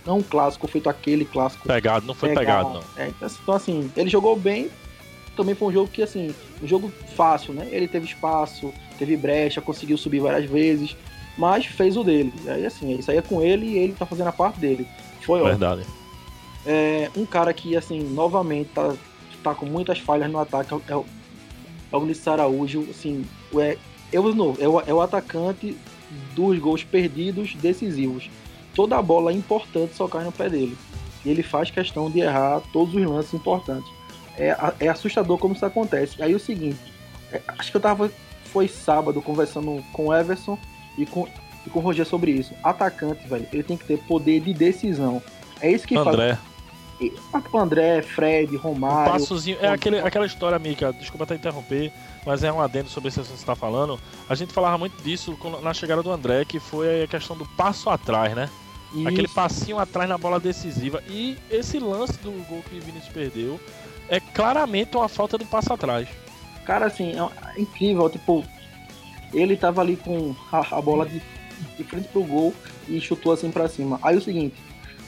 não 0.05 0.19
um 0.19 0.23
clássico 0.23 0.67
feito 0.67 0.89
aquele 0.89 1.25
clássico. 1.25 1.69
Pegado, 1.69 2.07
não 2.07 2.15
foi 2.15 2.31
pegado, 2.31 2.71
pegado 2.71 2.87
não. 2.97 3.05
É, 3.05 3.09
então, 3.09 3.55
assim, 3.55 3.91
ele 3.97 4.11
jogou 4.11 4.35
bem. 4.37 4.71
Também 5.37 5.55
foi 5.55 5.69
um 5.69 5.73
jogo 5.73 5.91
que, 5.91 6.03
assim, 6.03 6.35
um 6.63 6.67
jogo 6.67 6.91
fácil, 7.15 7.53
né? 7.53 7.69
Ele 7.71 7.87
teve 7.87 8.07
espaço, 8.07 8.73
teve 8.99 9.17
brecha, 9.17 9.61
conseguiu 9.61 9.99
subir 9.99 10.21
várias 10.21 10.49
vezes, 10.51 10.97
mas 11.37 11.67
fez 11.67 11.97
o 11.97 12.03
dele. 12.03 12.33
Aí, 12.47 12.65
assim, 12.65 12.99
isso 12.99 13.11
aí 13.11 13.19
é 13.19 13.23
com 13.23 13.43
ele 13.43 13.67
e 13.67 13.79
ele 13.79 13.93
tá 13.93 14.07
fazendo 14.07 14.29
a 14.29 14.33
parte 14.33 14.59
dele. 14.59 14.87
Foi 15.21 15.43
Verdade. 15.43 15.83
É, 16.65 17.11
um 17.17 17.27
cara 17.27 17.53
que, 17.53 17.77
assim, 17.77 18.01
novamente 18.01 18.71
tá, 18.71 18.95
tá 19.43 19.55
com 19.55 19.67
muitas 19.67 19.99
falhas 19.99 20.31
no 20.31 20.39
ataque 20.39 20.73
é 20.73 20.97
o, 20.97 21.05
é 21.93 21.97
o 21.97 22.01
Vinícius 22.01 22.29
Araújo, 22.29 22.87
assim, 22.91 23.25
é, 23.59 23.79
eu, 24.13 24.35
novo, 24.35 24.61
é 24.61 24.69
o, 24.69 24.81
é 24.81 24.93
o 24.95 25.01
atacante 25.01 25.77
dos 26.35 26.59
gols 26.59 26.83
perdidos 26.83 27.55
decisivos. 27.55 28.31
Toda 28.75 28.97
a 28.97 29.03
bola 29.03 29.33
importante 29.33 29.95
só 29.95 30.09
cai 30.09 30.25
no 30.25 30.33
pé 30.33 30.49
dele. 30.49 30.77
E 31.25 31.31
ele 31.31 31.43
faz 31.43 31.71
questão 31.71 32.11
de 32.11 32.21
errar 32.21 32.63
todos 32.73 32.95
os 32.95 33.05
lances 33.05 33.35
importantes. 33.35 33.91
É, 34.39 34.57
é 34.81 34.89
assustador 34.89 35.39
como 35.39 35.55
isso 35.55 35.65
acontece. 35.65 36.23
Aí 36.23 36.35
o 36.35 36.41
seguinte, 36.41 36.79
é, 37.33 37.41
acho 37.59 37.71
que 37.71 37.77
eu 37.77 37.81
tava. 37.81 38.11
Foi 38.45 38.69
sábado 38.69 39.21
conversando 39.21 39.85
com 39.93 40.07
o 40.07 40.15
Everson 40.15 40.59
e 40.97 41.05
com, 41.05 41.29
e 41.67 41.71
com 41.71 41.79
o 41.79 41.83
Roger 41.83 42.07
sobre 42.07 42.31
isso. 42.31 42.55
Atacante, 42.63 43.27
velho, 43.27 43.47
ele 43.53 43.63
tem 43.63 43.77
que 43.77 43.85
ter 43.85 43.99
poder 43.99 44.41
de 44.41 44.55
decisão. 44.55 45.23
É 45.61 45.71
isso 45.71 45.87
que 45.87 45.97
André. 45.97 46.37
faz. 46.37 46.57
André, 47.55 48.01
Fred, 48.03 48.57
Romário. 48.57 49.11
O 49.11 49.19
passozinho. 49.19 49.59
É 49.61 49.69
aquele, 49.69 49.99
aquela 49.99 50.25
história, 50.25 50.59
Mica. 50.59 50.93
Desculpa 50.93 51.25
até 51.25 51.35
interromper 51.35 51.93
mas 52.27 52.43
é 52.43 52.53
um 52.53 52.61
adendo 52.61 52.91
sobre 52.91 53.09
isso 53.09 53.23
que 53.23 53.29
você 53.29 53.35
está 53.35 53.55
falando. 53.55 53.99
A 54.29 54.35
gente 54.35 54.53
falava 54.53 54.77
muito 54.77 55.01
disso 55.01 55.39
na 55.63 55.73
chegada 55.73 56.03
do 56.03 56.11
André, 56.11 56.45
que 56.45 56.59
foi 56.59 57.05
a 57.05 57.07
questão 57.07 57.37
do 57.37 57.47
passo 57.47 57.89
atrás, 57.89 58.35
né? 58.35 58.51
Isso. 58.93 59.07
Aquele 59.07 59.29
passinho 59.29 59.79
atrás 59.79 60.09
na 60.09 60.19
bola 60.19 60.41
decisiva. 60.41 61.03
E 61.09 61.39
esse 61.49 61.79
lance 61.79 62.19
do 62.19 62.33
gol 62.49 62.65
que 62.69 62.77
o 62.77 62.83
Vinícius 62.83 63.13
perdeu 63.13 63.61
é 64.09 64.21
claramente 64.21 64.97
uma 64.97 65.09
falta 65.09 65.39
de 65.39 65.45
passo 65.45 65.73
atrás. 65.73 66.09
Cara, 66.65 66.87
assim, 66.87 67.13
é 67.15 67.61
incrível. 67.61 68.09
Tipo, 68.11 68.45
ele 69.33 69.57
tava 69.57 69.81
ali 69.81 69.97
com 69.97 70.35
a, 70.53 70.79
a 70.79 70.81
bola 70.81 71.07
de, 71.07 71.23
de 71.77 71.85
frente 71.85 72.09
pro 72.09 72.25
gol 72.25 72.55
e 72.89 73.01
chutou 73.01 73.33
assim 73.33 73.51
para 73.51 73.69
cima. 73.69 73.99
Aí 74.03 74.17
o 74.17 74.21
seguinte, 74.21 74.57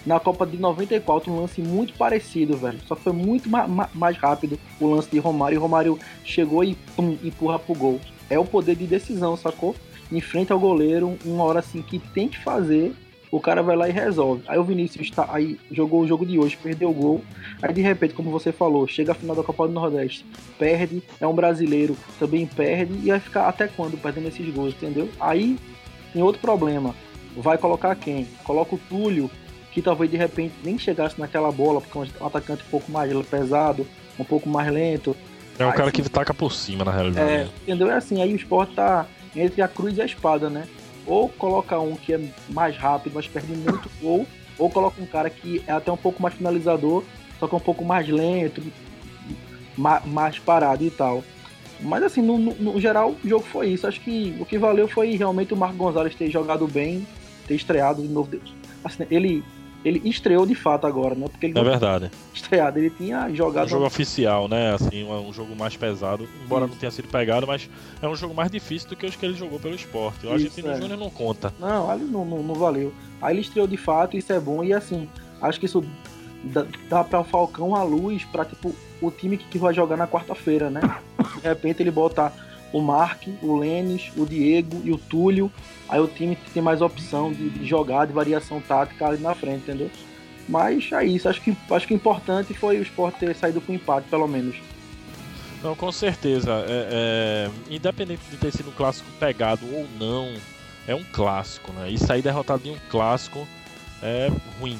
na 0.06 0.18
Copa 0.20 0.46
de 0.46 0.56
94, 0.56 1.30
um 1.30 1.40
lance 1.40 1.60
muito 1.60 1.94
parecido, 1.94 2.56
velho. 2.56 2.78
Só 2.86 2.94
que 2.94 3.02
foi 3.02 3.12
muito 3.12 3.48
ma 3.48 3.66
ma 3.66 3.88
mais 3.94 4.16
rápido 4.16 4.58
o 4.80 4.86
lance 4.86 5.10
de 5.10 5.18
Romário. 5.18 5.56
E 5.56 5.58
Romário 5.58 5.98
chegou 6.24 6.64
e 6.64 6.74
pum, 6.96 7.16
empurra 7.22 7.58
pro 7.58 7.74
gol. 7.74 8.00
É 8.30 8.38
o 8.38 8.44
poder 8.44 8.76
de 8.76 8.86
decisão, 8.86 9.36
sacou? 9.36 9.74
Em 10.10 10.20
frente 10.20 10.52
ao 10.52 10.58
goleiro, 10.58 11.18
uma 11.24 11.44
hora 11.44 11.58
assim 11.58 11.82
que 11.82 11.98
tem 11.98 12.28
que 12.28 12.38
fazer, 12.38 12.94
o 13.30 13.40
cara 13.40 13.62
vai 13.62 13.76
lá 13.76 13.88
e 13.88 13.92
resolve. 13.92 14.42
Aí 14.46 14.58
o 14.58 14.64
Vinícius 14.64 15.10
tá, 15.10 15.28
aí 15.30 15.58
jogou 15.70 16.02
o 16.02 16.06
jogo 16.06 16.24
de 16.24 16.38
hoje, 16.38 16.56
perdeu 16.56 16.90
o 16.90 16.94
gol. 16.94 17.24
Aí 17.62 17.72
de 17.72 17.80
repente, 17.80 18.14
como 18.14 18.30
você 18.30 18.52
falou, 18.52 18.86
chega 18.86 19.12
a 19.12 19.14
final 19.14 19.36
da 19.36 19.42
Copa 19.42 19.66
do 19.66 19.74
Nordeste, 19.74 20.24
perde, 20.58 21.02
é 21.20 21.26
um 21.26 21.34
brasileiro, 21.34 21.96
também 22.18 22.46
perde, 22.46 22.94
e 23.02 23.08
vai 23.08 23.20
ficar 23.20 23.48
até 23.48 23.68
quando 23.68 24.00
perdendo 24.00 24.28
esses 24.28 24.54
gols, 24.54 24.74
entendeu? 24.74 25.08
Aí 25.20 25.58
tem 26.12 26.22
outro 26.22 26.40
problema 26.40 26.94
vai 27.36 27.58
colocar 27.58 27.94
quem? 27.94 28.26
Coloca 28.44 28.74
o 28.74 28.78
Túlio, 28.78 29.30
que 29.72 29.80
talvez 29.80 30.10
de 30.10 30.16
repente 30.16 30.54
nem 30.64 30.78
chegasse 30.78 31.18
naquela 31.18 31.50
bola, 31.50 31.80
porque 31.80 31.98
é 31.98 32.22
um 32.22 32.26
atacante 32.26 32.64
um 32.66 32.70
pouco 32.70 32.90
mais 32.90 33.12
pesado, 33.26 33.86
um 34.18 34.24
pouco 34.24 34.48
mais 34.48 34.70
lento. 34.72 35.16
É 35.58 35.64
um 35.64 35.70
Aí, 35.70 35.76
cara 35.76 35.90
que 35.90 36.02
taca 36.08 36.34
por 36.34 36.52
cima, 36.52 36.84
na 36.84 36.92
realidade. 36.92 37.30
É, 37.30 37.48
entendeu? 37.62 37.90
É 37.90 37.94
assim, 37.94 38.22
aí 38.22 38.32
o 38.32 38.36
esporte 38.36 38.74
tá 38.74 39.06
entre 39.34 39.60
a 39.62 39.68
cruz 39.68 39.96
e 39.96 40.02
a 40.02 40.04
espada, 40.04 40.48
né? 40.48 40.66
Ou 41.08 41.28
coloca 41.28 41.78
um 41.80 41.96
que 41.96 42.12
é 42.12 42.20
mais 42.50 42.76
rápido, 42.76 43.14
mas 43.14 43.26
perde 43.26 43.52
muito 43.54 43.90
gol, 44.00 44.26
ou 44.58 44.68
coloca 44.70 45.00
um 45.02 45.06
cara 45.06 45.30
que 45.30 45.62
é 45.66 45.72
até 45.72 45.90
um 45.90 45.96
pouco 45.96 46.22
mais 46.22 46.34
finalizador, 46.34 47.02
só 47.40 47.48
que 47.48 47.54
é 47.54 47.56
um 47.56 47.60
pouco 47.60 47.84
mais 47.84 48.06
lento, 48.08 48.62
ma- 49.76 50.02
mais 50.04 50.38
parado 50.38 50.84
e 50.84 50.90
tal. 50.90 51.24
Mas 51.80 52.02
assim, 52.02 52.20
no, 52.20 52.36
no- 52.36 52.54
no 52.54 52.80
geral, 52.80 53.14
o 53.24 53.28
jogo 53.28 53.44
foi 53.44 53.68
isso. 53.68 53.86
Acho 53.86 54.00
que 54.00 54.36
o 54.40 54.44
que 54.44 54.58
valeu 54.58 54.88
foi 54.88 55.16
realmente 55.16 55.54
o 55.54 55.56
Marco 55.56 55.76
Gonzalez 55.76 56.14
ter 56.14 56.28
jogado 56.30 56.66
bem, 56.66 57.06
ter 57.46 57.54
estreado 57.54 58.02
de 58.02 58.08
novo. 58.08 58.30
Assim, 58.84 59.06
ele, 59.10 59.44
ele 59.84 60.00
estreou 60.08 60.44
de 60.44 60.54
fato 60.54 60.86
agora, 60.86 61.14
né? 61.14 61.26
Porque 61.28 61.46
ele 61.46 61.58
É 61.58 61.62
verdade. 61.62 62.10
estreado, 62.34 62.78
ele 62.78 62.90
tinha 62.90 63.28
jogado. 63.34 63.66
um 63.66 63.68
jogo 63.68 63.86
oficial, 63.86 64.48
né? 64.48 64.74
Assim, 64.74 65.04
um 65.04 65.28
um 65.28 65.32
jogo 65.32 65.54
mais 65.54 65.76
pesado, 65.76 66.28
embora 66.44 66.64
Isso. 66.64 66.72
não 66.74 66.80
tenha 66.80 66.90
sido 66.90 67.08
pegado, 67.08 67.46
mas 67.46 67.68
é 68.02 68.08
um 68.08 68.16
jogo 68.16 68.34
mais 68.34 68.50
difícil 68.50 68.88
do 68.88 68.96
que 68.96 69.06
os 69.06 69.14
que 69.16 69.24
ele 69.24 69.34
jogou 69.34 69.58
pelo 69.58 69.74
esporte. 69.74 70.18
O 70.26 70.26
Isso, 70.26 70.32
Argentino 70.34 70.70
é. 70.70 70.80
Júnior 70.80 70.98
não 70.98 71.10
conta. 71.10 71.52
Não, 71.58 71.90
ali 71.90 72.04
não, 72.04 72.24
não, 72.24 72.42
não 72.42 72.54
valeu. 72.54 72.92
Aí 73.22 73.34
ele 73.34 73.40
estreou 73.42 73.66
de 73.66 73.76
fato, 73.76 74.16
isso 74.16 74.32
é 74.32 74.40
bom. 74.40 74.62
E 74.64 74.72
assim, 74.72 75.08
acho 75.40 75.58
que 75.60 75.66
isso 75.66 75.84
dá, 76.44 76.66
dá 76.88 77.04
para 77.04 77.20
o 77.20 77.24
Falcão 77.24 77.74
a 77.74 77.82
luz 77.82 78.24
para 78.24 78.44
tipo, 78.44 78.74
o 79.00 79.10
time 79.10 79.36
que, 79.36 79.44
que 79.44 79.58
vai 79.58 79.72
jogar 79.74 79.96
na 79.96 80.06
quarta-feira, 80.06 80.70
né? 80.70 80.80
De 81.40 81.48
repente 81.48 81.82
ele 81.82 81.90
bota 81.90 82.32
o 82.72 82.80
Mark, 82.80 83.22
o 83.42 83.56
Lênis, 83.56 84.10
o 84.16 84.26
Diego 84.26 84.80
e 84.84 84.90
o 84.92 84.98
Túlio. 84.98 85.50
Aí 85.88 86.00
o 86.00 86.06
time 86.06 86.36
tem 86.52 86.62
mais 86.62 86.82
opção 86.82 87.32
de, 87.32 87.48
de 87.48 87.66
jogar, 87.66 88.06
de 88.06 88.12
variação 88.12 88.60
tática 88.60 89.06
ali 89.06 89.22
na 89.22 89.34
frente, 89.34 89.62
entendeu? 89.62 89.90
Mas 90.48 90.90
é 90.92 91.04
isso, 91.04 91.28
acho 91.28 91.40
que, 91.40 91.56
acho 91.70 91.86
que 91.86 91.94
o 91.94 91.96
importante 91.96 92.54
foi 92.54 92.78
o 92.78 92.82
Sport 92.82 93.16
ter 93.16 93.34
saído 93.34 93.60
com 93.60 93.72
empate, 93.72 94.08
pelo 94.08 94.26
menos. 94.26 94.56
Não, 95.62 95.74
com 95.74 95.90
certeza. 95.90 96.64
É, 96.68 97.50
é, 97.70 97.74
independente 97.74 98.22
de 98.30 98.36
ter 98.36 98.52
sido 98.52 98.70
um 98.70 98.72
clássico 98.72 99.10
pegado 99.18 99.66
ou 99.74 99.86
não, 99.98 100.32
é 100.86 100.94
um 100.94 101.04
clássico, 101.12 101.72
né? 101.72 101.90
E 101.90 101.98
sair 101.98 102.22
derrotado 102.22 102.66
em 102.66 102.72
um 102.72 102.78
clássico 102.88 103.46
é 104.02 104.30
ruim. 104.60 104.78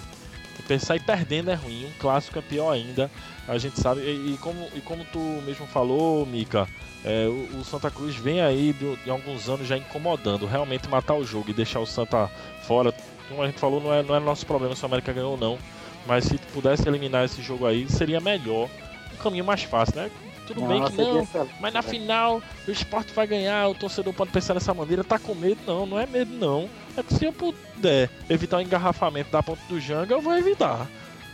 Sair 0.77 1.01
perdendo 1.01 1.51
é 1.51 1.55
ruim, 1.55 1.87
um 1.87 1.93
clássico 2.01 2.39
é 2.39 2.43
pior 2.43 2.73
ainda. 2.73 3.09
A 3.47 3.57
gente 3.57 3.81
sabe, 3.81 4.01
e, 4.01 4.35
e 4.35 4.39
como, 4.39 4.69
e 4.75 4.81
como 4.81 5.05
tu 5.05 5.21
mesmo 5.47 5.67
falou, 5.67 6.27
Mika, 6.27 6.69
é, 7.05 7.27
o, 7.29 7.59
o 7.59 7.65
Santa 7.65 7.91
Cruz 7.91 8.17
vem 8.17 8.41
aí 8.41 8.73
de, 8.73 8.97
de 8.97 9.11
alguns 9.11 9.49
anos 9.49 9.67
já 9.67 9.77
incomodando, 9.79 10.47
realmente 10.47 10.89
matar 10.89 11.15
o 11.15 11.25
jogo 11.25 11.51
e 11.51 11.55
deixar 11.55 11.81
o 11.81 11.87
Santa 11.87 12.29
fora. 12.63 12.93
Como 13.29 13.43
a 13.43 13.47
gente 13.47 13.61
falou, 13.61 13.81
não 13.81 13.93
é, 13.93 14.03
não 14.03 14.15
é 14.15 14.21
nosso 14.21 14.45
problema 14.45 14.75
se 14.75 14.83
o 14.83 14.87
América 14.87 15.13
ganhou 15.13 15.33
ou 15.33 15.39
não. 15.39 15.59
Mas 16.07 16.25
se 16.25 16.39
pudesse 16.53 16.89
eliminar 16.89 17.25
esse 17.25 17.43
jogo 17.43 17.67
aí, 17.67 17.87
seria 17.89 18.21
melhor. 18.21 18.69
Um 19.13 19.23
caminho 19.23 19.45
mais 19.45 19.63
fácil, 19.63 19.97
né? 19.97 20.11
Tudo 20.49 20.67
bem 20.67 20.85
que 20.85 20.93
não, 20.97 21.23
excelente. 21.23 21.55
mas 21.61 21.73
na 21.73 21.83
final 21.83 22.43
o 22.67 22.71
esporte 22.71 23.13
vai 23.13 23.27
ganhar, 23.27 23.69
o 23.69 23.75
torcedor 23.75 24.13
pode 24.13 24.31
pensar 24.31 24.55
dessa 24.55 24.73
maneira, 24.75 25.05
tá 25.05 25.19
com 25.19 25.35
medo? 25.35 25.61
Não, 25.67 25.87
não 25.87 25.99
é 25.99 26.07
medo 26.07 26.35
não. 26.35 26.69
É 26.97 27.03
que 27.03 27.15
se 27.15 27.25
eu 27.25 27.33
puder 27.33 28.11
evitar 28.29 28.57
o 28.59 28.61
engarrafamento 28.61 29.31
da 29.31 29.43
ponta 29.43 29.61
do 29.69 29.79
Janga, 29.81 30.15
eu 30.15 30.21
vou 30.21 30.37
evitar. 30.37 30.87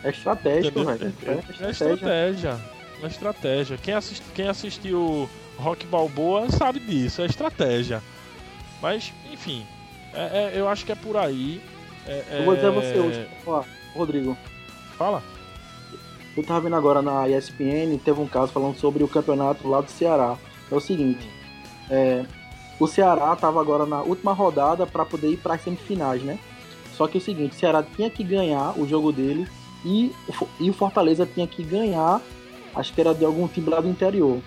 É 0.03 0.11
Entendeu? 0.69 0.85
velho. 0.85 1.15
É, 1.61 1.67
é 1.67 1.71
estratégia. 1.71 2.61
É 3.03 3.07
estratégia. 3.07 3.79
Quem, 3.79 3.95
assist, 3.95 4.23
quem 4.35 4.49
assistiu 4.49 5.29
Rock 5.57 5.87
Balboa 5.87 6.51
sabe 6.51 6.81
disso, 6.81 7.23
é 7.23 7.27
estratégia. 7.27 8.03
Mas, 8.83 9.13
enfim, 9.33 9.65
é- 10.13 10.53
é- 10.55 10.61
eu 10.61 10.69
acho 10.69 10.85
que 10.85 10.93
é 10.93 10.95
por 10.95 11.17
aí. 11.17 11.61
É- 12.07 12.25
Eu 12.41 12.45
vou 12.45 12.55
dizer 12.55 12.67
a 12.67 12.71
é- 12.71 12.73
você 12.73 12.99
hoje, 12.99 13.27
ó, 13.47 13.65
Rodrigo. 13.95 14.37
Fala. 14.99 15.23
Eu 16.37 16.43
tava 16.43 16.63
vendo 16.63 16.77
agora 16.77 17.01
na 17.01 17.29
ESPN, 17.29 17.97
teve 18.05 18.21
um 18.21 18.27
caso 18.27 18.53
falando 18.53 18.77
sobre 18.77 19.05
o 19.05 19.09
campeonato 19.09 19.69
lá 19.69 19.81
do 19.81 19.91
Ceará. 19.91 20.37
É 20.71 20.75
o 20.75 20.81
seguinte, 20.81 21.29
é, 21.89 22.25
o 22.81 22.87
Ceará 22.87 23.35
tava 23.37 23.61
agora 23.61 23.87
na 23.87 24.03
última 24.03 24.33
rodada 24.33 24.87
para 24.87 25.05
poder 25.05 25.31
ir 25.31 25.37
para 25.37 25.55
as 25.55 25.63
semifinais, 25.63 26.23
né? 26.23 26.39
Só 26.93 27.07
que 27.07 27.19
é 27.19 27.21
o 27.21 27.25
seguinte, 27.25 27.53
o 27.53 27.59
Ceará 27.59 27.83
tinha 27.83 28.11
que 28.11 28.25
ganhar 28.25 28.79
o 28.79 28.87
jogo 28.87 29.13
dele 29.13 29.47
e, 29.85 30.13
e 30.61 30.71
o 30.71 30.73
Fortaleza 30.73 31.27
tinha 31.27 31.47
que 31.47 31.63
ganhar, 31.63 32.21
acho 32.75 32.93
que 32.93 33.01
era 33.01 33.15
de 33.15 33.25
algum 33.25 33.47
time 33.47 33.69
lá 33.69 33.81
do 33.81 33.89
interior. 33.89 34.41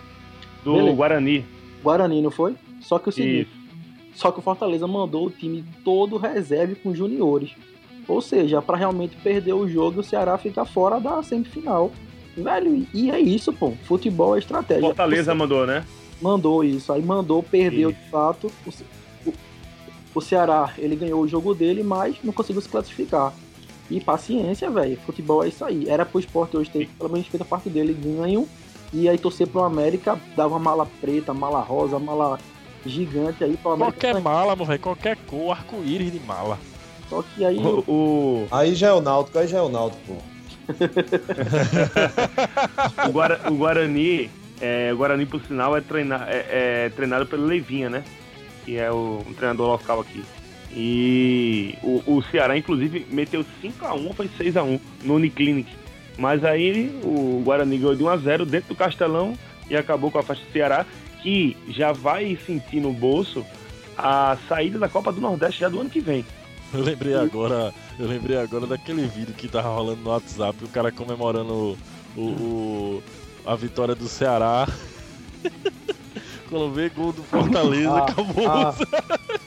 Do 0.64 0.74
Beleza. 0.74 0.96
Guarani. 0.96 1.46
Guarani, 1.84 2.22
não 2.22 2.32
foi? 2.32 2.56
Só 2.82 3.00
que 3.00 3.10
é 3.10 3.12
o 3.12 3.14
seguinte, 3.14 3.50
Isso. 3.50 4.20
só 4.20 4.32
que 4.32 4.40
o 4.40 4.42
Fortaleza 4.42 4.88
mandou 4.88 5.28
o 5.28 5.30
time 5.30 5.64
todo 5.84 6.18
reserve 6.18 6.76
com 6.76 6.94
juniores. 6.94 7.52
Ou 8.08 8.22
seja, 8.22 8.62
para 8.62 8.78
realmente 8.78 9.16
perder 9.18 9.54
o 9.54 9.68
jogo, 9.68 10.00
o 10.00 10.04
Ceará 10.04 10.38
fica 10.38 10.64
fora 10.66 11.00
da 11.00 11.22
semifinal. 11.22 11.92
Velho, 12.38 12.86
e 12.94 13.12
é 13.12 13.20
isso, 13.20 13.52
pô. 13.52 13.74
Futebol 13.84 14.36
é 14.36 14.40
estratégia. 14.40 14.84
Fortaleza 14.84 15.32
O 15.32 15.36
Ce- 15.36 15.40
mandou, 15.40 15.66
né? 15.68 15.84
mandou 16.22 16.64
isso. 16.64 16.94
Aí 16.94 17.02
mandou, 17.02 17.42
perdeu 17.44 17.90
Isso. 17.90 18.00
de 18.00 18.10
fato. 18.10 18.52
O, 18.66 19.30
o- 20.16 20.22
Ceará, 20.22 20.72
ele 20.78 20.96
ganhou 20.96 21.22
o 21.22 21.28
jogo 21.28 21.54
dele, 21.54 21.84
mas 21.84 22.16
não 22.24 22.32
conseguiu 22.34 22.62
se 22.62 22.70
classificar. 22.70 23.34
E 23.90 24.00
paciência, 24.00 24.70
velho. 24.70 24.98
Futebol 25.06 25.44
é 25.44 25.48
isso 25.48 25.64
aí. 25.66 25.88
Era 25.90 26.06
pro 26.06 26.20
esporte 26.20 26.58
hoje 26.58 26.70
ter 26.70 26.88
pelo 26.98 27.10
menos 27.12 27.28
feito 27.28 27.42
a 27.44 27.46
parte 27.46 27.70
dele 27.70 27.94
ganho. 27.94 28.48
E 28.94 29.08
aí 29.10 29.18
torcer 29.18 29.48
pro 29.48 29.64
América, 29.64 30.20
dava 30.36 30.58
mala 30.60 30.88
preta, 31.02 31.34
mala 31.34 31.60
rosa, 31.62 32.00
mala 32.00 32.40
gigante 32.86 33.44
aí 33.44 33.58
pro 33.58 33.72
América. 33.72 34.00
Qualquer 34.00 34.22
mala, 34.22 34.56
velho, 34.56 34.80
qualquer 34.80 35.18
cor, 35.28 35.52
arco-íris 35.52 36.12
de 36.12 36.20
mala. 36.22 36.58
Só 37.10 37.24
que 37.24 37.46
aí. 37.46 37.58
O, 37.58 37.80
o, 37.88 38.48
Aí 38.52 38.76
já 38.76 38.88
é 38.88 38.94
o 38.94 39.02
Náutico, 39.02 39.38
aí 39.40 39.48
já 39.48 39.60
é 39.60 39.62
o 39.62 39.70
Náutico, 39.70 40.02
pô. 40.08 40.16
o 43.08 43.12
Guara- 43.12 43.42
o 43.50 43.56
Guarani, 43.56 44.30
é, 44.60 44.92
o 44.94 44.98
Guarani, 44.98 45.26
por 45.26 45.42
sinal, 45.42 45.76
é, 45.78 45.82
treina, 45.82 46.26
é, 46.30 46.86
é 46.86 46.90
treinado 46.96 47.26
pelo 47.26 47.46
Leivinha, 47.46 47.90
né? 47.90 48.04
Que 48.66 48.78
é 48.78 48.92
o, 48.92 49.24
um 49.28 49.34
treinador 49.34 49.68
local 49.70 50.02
aqui. 50.02 50.24
E 50.76 51.76
o, 51.82 52.18
o 52.18 52.22
Ceará, 52.24 52.58
inclusive, 52.58 53.06
meteu 53.10 53.46
5x1 53.64 54.06
ou 54.06 54.14
foi 54.14 54.28
6x1 54.28 54.80
no 55.04 55.16
Uniclinic. 55.16 55.70
Mas 56.18 56.44
aí 56.44 56.90
o 57.04 57.42
Guarani 57.46 57.78
ganhou 57.78 57.96
de 57.96 58.04
1x0 58.04 58.46
dentro 58.46 58.70
do 58.70 58.76
Castelão 58.76 59.34
e 59.70 59.78
acabou 59.78 60.12
com 60.12 60.20
a 60.20 60.24
faixa 60.24 60.44
do 60.44 60.52
Ceará, 60.52 60.86
que 61.22 61.56
já 61.70 61.92
vai 61.94 62.38
sentir 62.46 62.80
no 62.82 62.92
bolso 62.92 63.46
a 63.98 64.38
saída 64.48 64.78
da 64.78 64.90
Copa 64.90 65.12
do 65.12 65.22
Nordeste 65.22 65.62
já 65.62 65.70
do 65.70 65.80
ano 65.80 65.90
que 65.90 66.00
vem. 66.00 66.26
Eu 66.74 66.82
lembrei 66.82 67.16
agora, 67.16 67.74
eu 67.98 68.08
lembrei 68.08 68.38
agora 68.38 68.68
daquele 68.68 69.08
vídeo 69.08 69.34
que 69.34 69.48
tava 69.48 69.70
rolando 69.70 70.02
no 70.02 70.10
WhatsApp, 70.10 70.64
o 70.64 70.68
cara 70.70 70.92
comemorando 70.92 71.78
o, 72.16 72.22
o- 72.22 73.04
a 73.46 73.56
vitória 73.56 73.96
do 73.96 74.08
Ceará. 74.08 74.68
Quando 76.50 76.72
vê 76.74 76.90
gol 76.90 77.12
do 77.12 77.24
Fortaleza, 77.24 77.92
Ah, 77.92 77.98
acabou. 78.06 78.50
ah, 78.50 78.74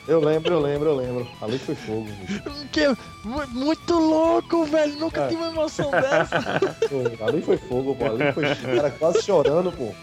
eu 0.06 0.20
lembro, 0.20 0.52
eu 0.54 0.60
lembro, 0.60 0.90
eu 0.90 0.96
lembro. 0.96 1.28
Ali 1.40 1.58
foi 1.58 1.74
fogo, 1.74 2.06
bicho. 2.20 2.42
Que, 2.72 2.88
mu- 3.24 3.46
muito 3.48 3.94
louco, 3.94 4.64
velho. 4.66 4.96
Nunca 4.98 5.22
É. 5.22 5.28
tive 5.28 5.40
uma 5.42 5.50
emoção 5.50 5.90
dessa. 5.90 6.38
Pô, 6.88 7.24
Ali 7.26 7.40
foi 7.42 7.56
fogo, 7.56 7.94
pô. 7.94 8.04
Ali 8.06 8.32
foi 8.34 8.44
o 8.44 8.76
cara 8.76 8.90
quase 8.90 9.22
chorando, 9.22 9.72
pô. 9.72 9.94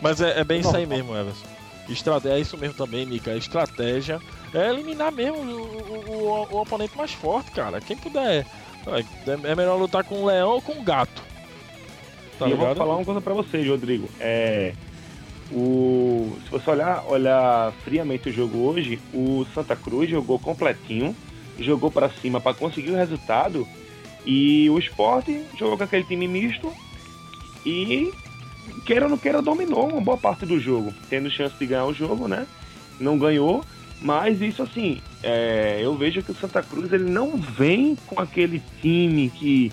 Mas 0.00 0.20
é, 0.20 0.38
é 0.40 0.44
bem 0.44 0.60
isso 0.60 0.76
aí 0.76 0.86
mesmo, 0.86 1.16
Everson. 1.16 1.46
Estrate- 1.88 2.28
é 2.28 2.38
isso 2.38 2.56
mesmo 2.58 2.74
também, 2.74 3.06
Mika. 3.06 3.34
Estratégia 3.36 4.20
é 4.54 4.68
eliminar 4.70 5.10
mesmo 5.12 5.38
o, 5.38 6.04
o- 6.08 6.48
o- 6.54 6.60
oponente 6.60 6.96
mais 6.96 7.12
forte, 7.12 7.50
cara. 7.50 7.80
Quem 7.80 7.96
puder. 7.96 8.44
É, 8.86 9.04
é 9.50 9.54
melhor 9.54 9.76
lutar 9.78 10.04
com 10.04 10.20
um 10.22 10.24
leão 10.26 10.50
ou 10.50 10.62
com 10.62 10.72
um 10.72 10.84
gato. 10.84 11.22
Tá 12.38 12.46
e 12.46 12.50
eu 12.50 12.56
vou 12.56 12.66
falar 12.76 12.96
uma 12.96 13.04
coisa 13.04 13.20
pra 13.20 13.34
vocês, 13.34 13.66
Rodrigo. 13.66 14.08
É, 14.20 14.72
o, 15.50 16.36
se 16.44 16.50
você 16.50 16.70
olhar, 16.70 17.04
olhar 17.06 17.72
friamente 17.84 18.28
o 18.28 18.32
jogo 18.32 18.58
hoje, 18.58 18.98
o 19.12 19.44
Santa 19.54 19.74
Cruz 19.74 20.08
jogou 20.10 20.38
completinho, 20.38 21.16
jogou 21.58 21.90
pra 21.90 22.08
cima 22.10 22.40
pra 22.40 22.54
conseguir 22.54 22.90
o 22.90 22.96
resultado, 22.96 23.66
e 24.24 24.68
o 24.70 24.78
Sport 24.78 25.26
jogou 25.58 25.76
com 25.78 25.84
aquele 25.84 26.04
time 26.04 26.28
misto 26.28 26.72
e, 27.64 28.12
queira 28.84 29.04
ou 29.04 29.10
não 29.10 29.18
queira, 29.18 29.42
dominou 29.42 29.88
uma 29.88 30.00
boa 30.00 30.16
parte 30.16 30.46
do 30.46 30.58
jogo, 30.58 30.92
tendo 31.08 31.30
chance 31.30 31.54
de 31.58 31.66
ganhar 31.66 31.86
o 31.86 31.94
jogo, 31.94 32.28
né? 32.28 32.46
Não 33.00 33.18
ganhou, 33.18 33.64
mas 34.00 34.40
isso 34.40 34.62
assim, 34.62 35.00
é, 35.22 35.80
eu 35.82 35.96
vejo 35.96 36.22
que 36.22 36.32
o 36.32 36.36
Santa 36.36 36.62
Cruz 36.62 36.92
ele 36.92 37.10
não 37.10 37.36
vem 37.36 37.96
com 38.06 38.20
aquele 38.20 38.62
time 38.80 39.30
que 39.30 39.72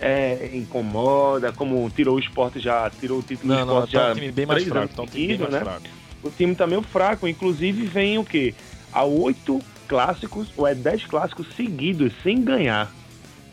é, 0.00 0.50
incomoda, 0.54 1.52
como 1.52 1.88
tirou 1.90 2.16
o 2.16 2.20
esporte 2.20 2.60
já, 2.60 2.90
tirou 2.90 3.18
o 3.18 3.22
título 3.22 3.52
Não, 3.52 3.60
do 3.60 3.66
não, 3.66 3.84
esporte 3.84 3.92
tá 3.92 4.06
já 4.06 4.10
um 4.10 4.14
time 4.14 4.32
bem 4.32 4.46
mais 4.46 4.64
fraco. 4.64 4.94
Tá 4.94 5.02
um 5.02 5.06
time 5.06 5.26
bem 5.28 5.38
mais 5.38 5.52
né? 5.52 5.60
fraco. 5.60 5.86
O 6.22 6.30
time 6.30 6.54
tá 6.54 6.66
meio 6.66 6.82
fraco, 6.82 7.26
inclusive 7.28 7.86
vem 7.86 8.18
o 8.18 8.24
quê? 8.24 8.54
A 8.92 9.04
oito 9.04 9.60
clássicos, 9.86 10.48
ou 10.56 10.66
é 10.66 10.74
dez 10.74 11.04
clássicos 11.04 11.46
seguidos, 11.56 12.12
sem 12.22 12.42
ganhar. 12.42 12.92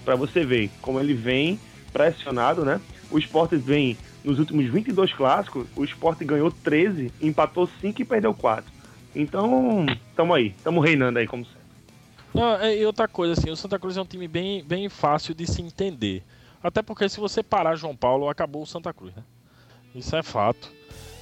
Pra 0.04 0.16
você 0.16 0.46
ver 0.46 0.70
como 0.82 1.00
ele 1.00 1.14
vem 1.14 1.60
pressionado, 1.92 2.64
né? 2.64 2.80
O 3.10 3.18
esporte 3.18 3.56
vem 3.56 3.98
nos 4.26 4.40
últimos 4.40 4.66
22 4.66 5.14
clássicos, 5.14 5.68
o 5.76 5.84
esporte 5.84 6.26
ganhou 6.26 6.52
13, 6.52 7.12
empatou 7.22 7.70
5 7.80 8.02
e 8.02 8.06
perdeu 8.06 8.34
4. 8.34 8.74
Então, 9.16 9.86
tamo 10.16 10.34
aí, 10.34 10.54
tamo 10.64 10.82
reinando 10.82 11.20
aí, 11.20 11.28
como 11.28 11.46
sempre. 11.46 11.66
É, 12.62 12.78
e 12.78 12.86
outra 12.86 13.08
coisa, 13.08 13.34
assim, 13.34 13.50
o 13.50 13.56
Santa 13.56 13.80
Cruz 13.80 13.96
é 13.96 14.02
um 14.02 14.06
time 14.06 14.28
bem, 14.28 14.64
bem 14.64 14.90
fácil 14.90 15.34
de 15.34 15.48
se 15.48 15.62
entender. 15.62 16.22
Até 16.62 16.82
porque 16.82 17.08
se 17.08 17.20
você 17.20 17.42
parar 17.42 17.76
João 17.76 17.96
Paulo, 17.96 18.28
acabou 18.28 18.64
o 18.64 18.68
Santa 18.68 18.92
Cruz, 18.92 19.16
né? 19.16 19.24
Isso 19.94 20.14
é 20.16 20.24
fato. 20.24 20.70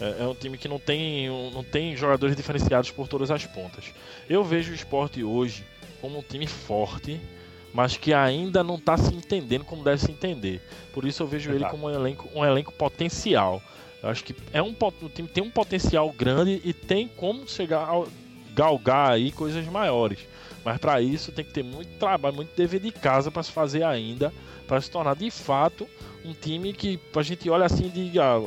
É, 0.02 0.24
é 0.24 0.28
um 0.28 0.34
time 0.34 0.58
que 0.58 0.68
não 0.68 0.80
tem, 0.80 1.30
não 1.52 1.64
tem 1.64 1.96
jogadores 1.96 2.36
diferenciados 2.36 2.90
por 2.90 3.08
todas 3.08 3.30
as 3.30 3.46
pontas. 3.46 3.94
Eu 4.28 4.44
vejo 4.44 4.72
o 4.72 4.76
esporte 4.76 5.24
hoje 5.24 5.66
como 6.02 6.18
um 6.18 6.24
time 6.24 6.48
forte, 6.48 7.22
mas 7.74 7.98
que 7.98 8.14
ainda 8.14 8.64
não 8.64 8.76
está 8.76 8.96
se 8.96 9.14
entendendo 9.14 9.66
como 9.66 9.84
deve 9.84 10.02
se 10.02 10.12
entender. 10.12 10.62
Por 10.94 11.06
isso 11.06 11.24
eu 11.24 11.28
vejo 11.28 11.52
ele 11.52 11.66
como 11.66 11.88
um 11.88 11.90
elenco, 11.90 12.30
um 12.36 12.46
elenco 12.46 12.72
potencial. 12.72 13.62
Eu 14.02 14.10
acho 14.10 14.24
que 14.24 14.36
é 14.52 14.62
um, 14.62 14.76
o 15.02 15.10
time 15.10 15.28
tem 15.28 15.44
um 15.44 15.50
potencial 15.50 16.12
grande 16.12 16.62
e 16.64 16.74
tem 16.74 17.08
como 17.08 17.48
chegar 17.48 17.90
a 17.90 18.04
galgar 18.54 19.12
aí 19.12 19.32
coisas 19.32 19.66
maiores. 19.66 20.20
Mas 20.64 20.78
para 20.78 21.02
isso 21.02 21.32
tem 21.32 21.44
que 21.44 21.52
ter 21.52 21.64
muito 21.64 21.98
trabalho, 21.98 22.36
muito 22.36 22.56
dever 22.56 22.80
de 22.80 22.92
casa 22.92 23.32
para 23.32 23.44
se 23.44 23.52
fazer 23.52 23.84
ainda, 23.84 24.32
para 24.68 24.80
se 24.80 24.90
tornar 24.90 25.16
de 25.16 25.30
fato 25.32 25.88
um 26.24 26.34
time 26.34 26.72
que 26.74 27.00
a 27.16 27.22
gente 27.22 27.50
olha 27.50 27.66
assim 27.66 27.90
de 27.90 28.18
ah, 28.20 28.40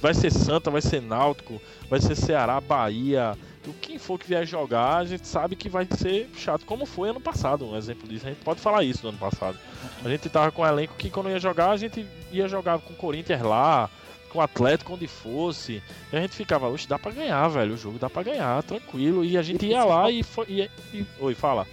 vai 0.00 0.14
ser 0.14 0.32
Santa, 0.32 0.70
vai 0.70 0.80
ser 0.80 1.00
Náutico, 1.00 1.60
vai 1.88 2.00
ser 2.00 2.16
Ceará, 2.16 2.60
Bahia, 2.60 3.36
o 3.70 3.74
quem 3.74 3.98
for 3.98 4.18
que 4.18 4.26
vier 4.26 4.46
jogar, 4.46 4.98
a 4.98 5.04
gente 5.04 5.26
sabe 5.26 5.56
que 5.56 5.68
vai 5.68 5.86
ser 5.96 6.28
chato, 6.36 6.64
como 6.64 6.86
foi 6.86 7.10
ano 7.10 7.20
passado, 7.20 7.66
um 7.66 7.76
exemplo 7.76 8.08
disso. 8.08 8.26
A 8.26 8.30
gente 8.30 8.42
pode 8.44 8.60
falar 8.60 8.84
isso 8.84 9.02
no 9.02 9.10
ano 9.10 9.18
passado. 9.18 9.58
A 10.04 10.08
gente 10.08 10.28
tava 10.28 10.50
com 10.50 10.62
um 10.62 10.66
elenco 10.66 10.94
que 10.96 11.10
quando 11.10 11.30
ia 11.30 11.38
jogar, 11.38 11.70
a 11.70 11.76
gente 11.76 12.06
ia 12.32 12.48
jogar 12.48 12.78
com 12.78 12.92
o 12.92 12.96
Corinthians 12.96 13.42
lá, 13.42 13.90
com 14.30 14.38
o 14.38 14.42
Atlético, 14.42 14.94
onde 14.94 15.06
fosse. 15.06 15.82
E 16.12 16.16
a 16.16 16.20
gente 16.20 16.34
ficava, 16.34 16.68
oxe, 16.68 16.88
dá 16.88 16.98
pra 16.98 17.12
ganhar, 17.12 17.46
velho, 17.48 17.74
o 17.74 17.76
jogo 17.76 17.98
dá 17.98 18.10
pra 18.10 18.22
ganhar, 18.22 18.62
tranquilo. 18.64 19.24
E 19.24 19.38
a 19.38 19.42
gente 19.42 19.64
ia 19.64 19.84
lá 19.84 20.10
e 20.10 20.22
foi. 20.22 20.46
E, 20.48 20.70
e... 20.92 21.06
Oi, 21.20 21.34
fala. 21.34 21.66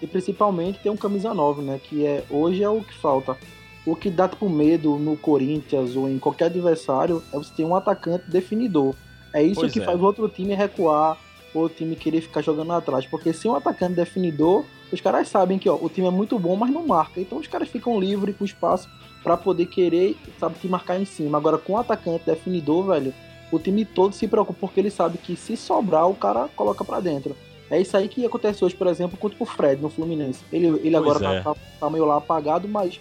E 0.00 0.06
principalmente 0.06 0.78
tem 0.78 0.90
um 0.90 0.96
camisa 0.96 1.34
9, 1.34 1.62
né? 1.62 1.80
Que 1.82 2.06
é 2.06 2.24
hoje 2.30 2.62
é 2.62 2.68
o 2.68 2.82
que 2.82 2.94
falta. 2.94 3.36
O 3.84 3.96
que 3.96 4.10
dá 4.10 4.28
tipo 4.28 4.48
medo 4.48 4.96
no 4.98 5.16
Corinthians 5.16 5.96
ou 5.96 6.08
em 6.08 6.18
qualquer 6.18 6.46
adversário 6.46 7.22
é 7.32 7.36
você 7.36 7.52
ter 7.54 7.64
um 7.64 7.74
atacante 7.74 8.30
definidor. 8.30 8.94
É 9.32 9.42
isso 9.42 9.60
pois 9.60 9.72
que 9.72 9.80
é. 9.80 9.84
faz 9.84 10.00
o 10.00 10.04
outro 10.04 10.28
time 10.28 10.54
recuar, 10.54 11.18
o 11.64 11.68
time 11.68 11.96
querer 11.96 12.20
ficar 12.20 12.42
jogando 12.42 12.72
atrás. 12.72 13.06
Porque 13.06 13.32
se 13.32 13.48
um 13.48 13.54
atacante 13.54 13.94
definidor, 13.94 14.64
os 14.92 15.00
caras 15.00 15.28
sabem 15.28 15.58
que 15.58 15.68
ó, 15.68 15.76
o 15.80 15.88
time 15.88 16.06
é 16.06 16.10
muito 16.10 16.38
bom, 16.38 16.56
mas 16.56 16.70
não 16.70 16.86
marca. 16.86 17.20
Então 17.20 17.38
os 17.38 17.46
caras 17.46 17.68
ficam 17.68 17.98
livres 17.98 18.36
com 18.36 18.44
espaço 18.44 18.88
para 19.22 19.36
poder 19.36 19.66
querer, 19.66 20.16
sabe, 20.38 20.58
te 20.58 20.68
marcar 20.68 21.00
em 21.00 21.04
cima. 21.04 21.38
Agora 21.38 21.58
com 21.58 21.74
o 21.74 21.78
atacante 21.78 22.24
definidor, 22.24 22.86
velho, 22.86 23.14
o 23.50 23.58
time 23.58 23.84
todo 23.84 24.14
se 24.14 24.26
preocupa 24.26 24.58
porque 24.60 24.80
ele 24.80 24.90
sabe 24.90 25.18
que 25.18 25.36
se 25.36 25.56
sobrar, 25.56 26.08
o 26.08 26.14
cara 26.14 26.48
coloca 26.54 26.84
para 26.84 27.00
dentro. 27.00 27.36
É 27.70 27.80
isso 27.80 27.96
aí 27.96 28.08
que 28.08 28.24
acontece 28.24 28.64
hoje, 28.64 28.74
por 28.74 28.86
exemplo, 28.86 29.18
contra 29.18 29.36
o 29.42 29.46
Fred 29.46 29.80
no 29.80 29.90
Fluminense. 29.90 30.42
Ele, 30.50 30.80
ele 30.82 30.96
agora 30.96 31.20
tá, 31.20 31.34
é. 31.34 31.40
tá, 31.42 31.54
tá, 31.78 31.90
meio 31.90 32.04
lá 32.04 32.16
apagado, 32.16 32.66
mas 32.66 32.98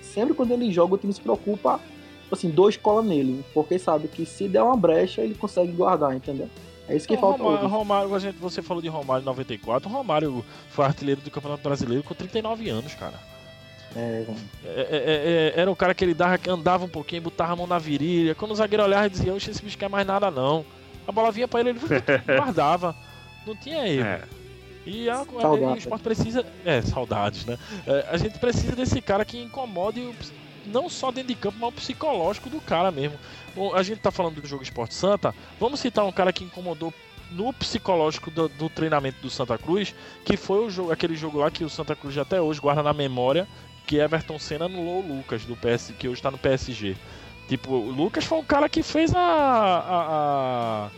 sempre 0.00 0.34
quando 0.34 0.52
ele 0.52 0.70
joga, 0.70 0.94
o 0.94 0.98
time 0.98 1.12
se 1.12 1.20
preocupa, 1.20 1.80
assim, 2.30 2.50
dois 2.50 2.76
cola 2.76 3.02
nele. 3.02 3.42
Porque 3.54 3.78
sabe 3.78 4.08
que 4.08 4.26
se 4.26 4.48
der 4.48 4.62
uma 4.62 4.76
brecha, 4.76 5.22
ele 5.22 5.34
consegue 5.34 5.72
guardar, 5.72 6.14
entendeu? 6.14 6.48
É 6.92 6.96
isso 6.96 7.08
que 7.08 7.16
falta 7.16 7.42
Romário, 7.42 7.68
Romário, 7.68 8.14
a 8.14 8.18
gente, 8.18 8.36
você 8.36 8.60
falou 8.60 8.82
de 8.82 8.88
Romário 8.88 9.22
em 9.22 9.24
94. 9.24 9.88
O 9.88 9.92
Romário 9.92 10.44
foi 10.68 10.84
artilheiro 10.84 11.22
do 11.22 11.30
Campeonato 11.30 11.62
Brasileiro 11.62 12.04
com 12.04 12.12
39 12.12 12.68
anos, 12.68 12.94
cara. 12.94 13.18
É, 13.96 14.26
é, 14.64 14.66
é, 14.66 15.52
é, 15.56 15.60
era 15.60 15.70
o 15.70 15.76
cara 15.76 15.94
que 15.94 16.04
ele 16.04 16.12
dava, 16.12 16.38
andava 16.48 16.84
um 16.84 16.88
pouquinho, 16.88 17.22
botava 17.22 17.54
a 17.54 17.56
mão 17.56 17.66
na 17.66 17.78
virilha. 17.78 18.34
Quando 18.34 18.50
o 18.50 18.54
zagueiro 18.54 18.82
olhava, 18.82 19.06
ele 19.06 19.14
dizia: 19.14 19.32
Oxe, 19.32 19.50
esse 19.50 19.62
bicho 19.62 19.78
quer 19.78 19.88
mais 19.88 20.06
nada 20.06 20.30
não. 20.30 20.66
A 21.06 21.12
bola 21.12 21.32
vinha 21.32 21.48
pra 21.48 21.60
ele, 21.60 21.70
ele 21.70 21.80
guardava. 22.36 22.94
Não 23.46 23.56
tinha 23.56 23.88
erro. 23.88 24.06
É. 24.06 24.22
E 24.84 25.08
a, 25.08 25.16
a, 25.16 25.52
o 25.52 25.76
esporte 25.76 26.02
precisa. 26.02 26.44
É, 26.64 26.82
saudades, 26.82 27.46
né? 27.46 27.58
É, 27.86 28.06
a 28.10 28.16
gente 28.18 28.38
precisa 28.38 28.76
desse 28.76 29.00
cara 29.00 29.24
que 29.24 29.40
incomode 29.40 30.00
o, 30.00 30.14
não 30.66 30.88
só 30.88 31.10
dentro 31.10 31.28
de 31.28 31.34
campo, 31.34 31.58
mas 31.60 31.68
o 31.70 31.72
psicológico 31.72 32.50
do 32.50 32.60
cara 32.60 32.90
mesmo. 32.90 33.18
A 33.74 33.82
gente 33.82 34.00
tá 34.00 34.10
falando 34.10 34.40
do 34.40 34.46
jogo 34.46 34.62
Esporte 34.62 34.94
Santa. 34.94 35.34
Vamos 35.60 35.80
citar 35.80 36.04
um 36.04 36.12
cara 36.12 36.32
que 36.32 36.44
incomodou 36.44 36.92
no 37.30 37.52
psicológico 37.52 38.30
do, 38.30 38.48
do, 38.48 38.68
treinamento 38.68 39.20
do 39.20 39.30
Santa 39.30 39.56
Cruz, 39.56 39.94
que 40.24 40.36
foi 40.36 40.64
o 40.66 40.70
jogo, 40.70 40.92
aquele 40.92 41.16
jogo 41.16 41.38
lá 41.38 41.50
que 41.50 41.64
o 41.64 41.70
Santa 41.70 41.96
Cruz 41.96 42.16
até 42.18 42.40
hoje 42.40 42.60
guarda 42.60 42.82
na 42.82 42.92
memória, 42.92 43.48
que 43.86 43.96
Everton 43.96 44.38
Senna 44.38 44.66
anulou 44.66 45.02
o 45.02 45.16
Lucas 45.16 45.44
do 45.44 45.56
PS, 45.56 45.92
que 45.98 46.08
hoje 46.08 46.18
está 46.18 46.30
no 46.30 46.38
PSG. 46.38 46.96
Tipo, 47.48 47.72
o 47.72 47.90
Lucas 47.90 48.24
foi 48.24 48.38
um 48.38 48.44
cara 48.44 48.68
que 48.68 48.82
fez 48.82 49.14
a, 49.14 49.20
a, 49.20 50.86
a 50.86 50.90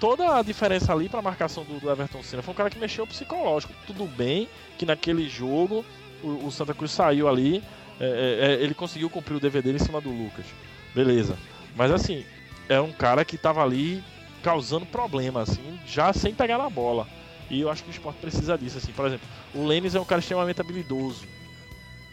toda 0.00 0.36
a 0.36 0.42
diferença 0.42 0.92
ali 0.92 1.08
para 1.08 1.20
a 1.20 1.22
marcação 1.22 1.64
do, 1.64 1.78
do, 1.78 1.90
Everton 1.90 2.22
Senna. 2.22 2.42
Foi 2.42 2.52
um 2.52 2.56
cara 2.56 2.70
que 2.70 2.78
mexeu 2.78 3.04
o 3.04 3.06
psicológico. 3.06 3.72
Tudo 3.86 4.04
bem 4.06 4.48
que 4.78 4.84
naquele 4.84 5.28
jogo 5.28 5.84
o, 6.22 6.46
o 6.46 6.50
Santa 6.50 6.74
Cruz 6.74 6.90
saiu 6.90 7.28
ali, 7.28 7.62
é, 8.00 8.06
é, 8.06 8.46
é 8.46 8.62
ele 8.62 8.74
conseguiu 8.74 9.08
cumprir 9.10 9.36
o 9.36 9.40
dele 9.40 9.76
em 9.76 9.84
cima 9.84 10.00
do 10.00 10.10
Lucas. 10.10 10.46
Beleza. 10.94 11.36
Mas 11.74 11.90
assim, 11.90 12.24
é 12.68 12.80
um 12.80 12.92
cara 12.92 13.24
que 13.24 13.36
tava 13.36 13.62
ali 13.62 14.02
causando 14.42 14.86
problema, 14.86 15.42
assim, 15.42 15.78
já 15.86 16.12
sem 16.12 16.34
pegar 16.34 16.58
na 16.58 16.70
bola. 16.70 17.06
E 17.50 17.60
eu 17.60 17.70
acho 17.70 17.82
que 17.82 17.90
o 17.90 17.92
esporte 17.92 18.18
precisa 18.20 18.56
disso, 18.56 18.78
assim. 18.78 18.92
Por 18.92 19.06
exemplo, 19.06 19.26
o 19.54 19.64
Lênis 19.64 19.94
é 19.94 20.00
um 20.00 20.04
cara 20.04 20.20
extremamente 20.20 20.60
habilidoso. 20.60 21.26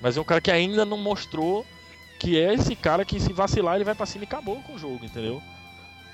Mas 0.02 0.18
é 0.18 0.22
um 0.22 0.24
cara 0.24 0.42
que 0.42 0.52
ainda 0.52 0.86
não 0.86 0.98
mostrou 0.98 1.66
que 2.20 2.40
é 2.40 2.54
esse 2.54 2.76
cara 2.76 3.04
que 3.04 3.20
se 3.20 3.34
vacilar 3.34 3.76
ele 3.76 3.84
vai 3.84 3.96
pra 3.96 4.06
cima 4.06 4.24
e 4.24 4.28
acabou 4.28 4.62
com 4.62 4.76
o 4.76 4.80
jogo, 4.80 5.06
entendeu? 5.06 5.42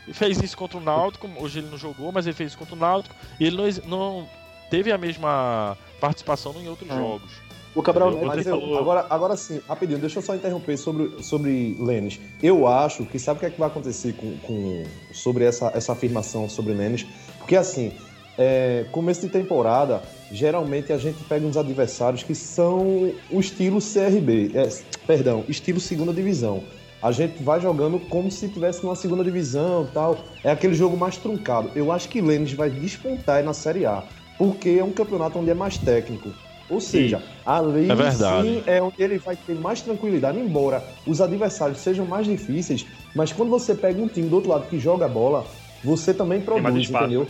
Ele 0.05 0.13
fez 0.13 0.41
isso 0.41 0.57
contra 0.57 0.77
o 0.77 0.81
Náutico, 0.81 1.29
hoje 1.37 1.59
ele 1.59 1.69
não 1.69 1.77
jogou, 1.77 2.11
mas 2.11 2.25
ele 2.25 2.35
fez 2.35 2.51
isso 2.51 2.57
contra 2.57 2.75
o 2.75 2.77
Náutico 2.77 3.15
e 3.39 3.45
ele 3.45 3.57
não, 3.57 3.65
não 3.85 4.29
teve 4.69 4.91
a 4.91 4.97
mesma 4.97 5.77
participação 5.99 6.53
em 6.61 6.67
outros 6.67 6.89
é. 6.89 6.95
jogos. 6.95 7.49
O 7.75 7.83
Cabral 7.83 8.11
Mas 8.25 8.47
eu, 8.47 8.77
agora, 8.77 9.05
agora 9.09 9.37
sim, 9.37 9.61
rapidinho, 9.67 9.99
deixa 9.99 10.17
eu 10.17 10.23
só 10.23 10.35
interromper 10.35 10.75
sobre, 10.75 11.23
sobre 11.23 11.77
Lênis. 11.79 12.19
Eu 12.41 12.67
acho 12.67 13.05
que 13.05 13.19
sabe 13.19 13.37
o 13.37 13.39
que, 13.41 13.45
é 13.45 13.49
que 13.51 13.59
vai 13.59 13.69
acontecer 13.69 14.13
com, 14.13 14.35
com, 14.39 14.83
sobre 15.13 15.43
essa, 15.43 15.71
essa 15.75 15.93
afirmação 15.93 16.49
sobre 16.49 16.73
Lênis? 16.73 17.05
Porque 17.37 17.55
assim, 17.55 17.93
é, 18.37 18.85
começo 18.91 19.21
de 19.21 19.29
temporada, 19.29 20.01
geralmente 20.31 20.91
a 20.91 20.97
gente 20.97 21.23
pega 21.25 21.45
uns 21.45 21.57
adversários 21.57 22.23
que 22.23 22.33
são 22.33 23.13
o 23.29 23.39
estilo 23.39 23.79
CRB, 23.79 24.51
é, 24.55 24.67
perdão, 25.05 25.45
estilo 25.47 25.79
segunda 25.79 26.11
divisão. 26.11 26.63
A 27.01 27.11
gente 27.11 27.41
vai 27.41 27.61
jogando 27.61 27.97
como 28.09 28.29
se 28.29 28.49
tivesse 28.49 28.83
numa 28.83 28.95
segunda 28.95 29.23
divisão 29.23 29.87
tal. 29.93 30.19
É 30.43 30.51
aquele 30.51 30.73
jogo 30.73 30.97
mais 30.97 31.15
truncado. 31.15 31.71
Eu 31.73 31.93
acho 31.93 32.09
que 32.09 32.19
Lênis 32.19 32.51
vai 32.51 32.69
despontar 32.69 33.41
na 33.41 33.53
Série 33.53 33.85
A, 33.85 34.03
porque 34.39 34.69
é 34.69 34.83
um 34.83 34.93
campeonato 34.93 35.37
onde 35.37 35.51
é 35.51 35.53
mais 35.53 35.77
técnico. 35.77 36.29
Ou 36.69 36.79
seja, 36.79 37.17
sim. 37.17 37.25
ali 37.45 37.87
é 37.91 38.11
sim 38.11 38.63
é 38.65 38.81
onde 38.81 38.95
ele 38.99 39.19
vai 39.19 39.35
ter 39.35 39.55
mais 39.55 39.81
tranquilidade, 39.81 40.39
embora 40.39 40.83
os 41.05 41.19
adversários 41.19 41.79
sejam 41.79 42.05
mais 42.05 42.25
difíceis, 42.25 42.85
mas 43.13 43.33
quando 43.33 43.49
você 43.49 43.75
pega 43.75 44.01
um 44.01 44.07
time 44.07 44.29
do 44.29 44.35
outro 44.35 44.51
lado 44.51 44.67
que 44.67 44.79
joga 44.79 45.07
bola, 45.07 45.45
você 45.83 46.13
também 46.13 46.39
produz, 46.39 46.89
entendeu? 46.89 47.27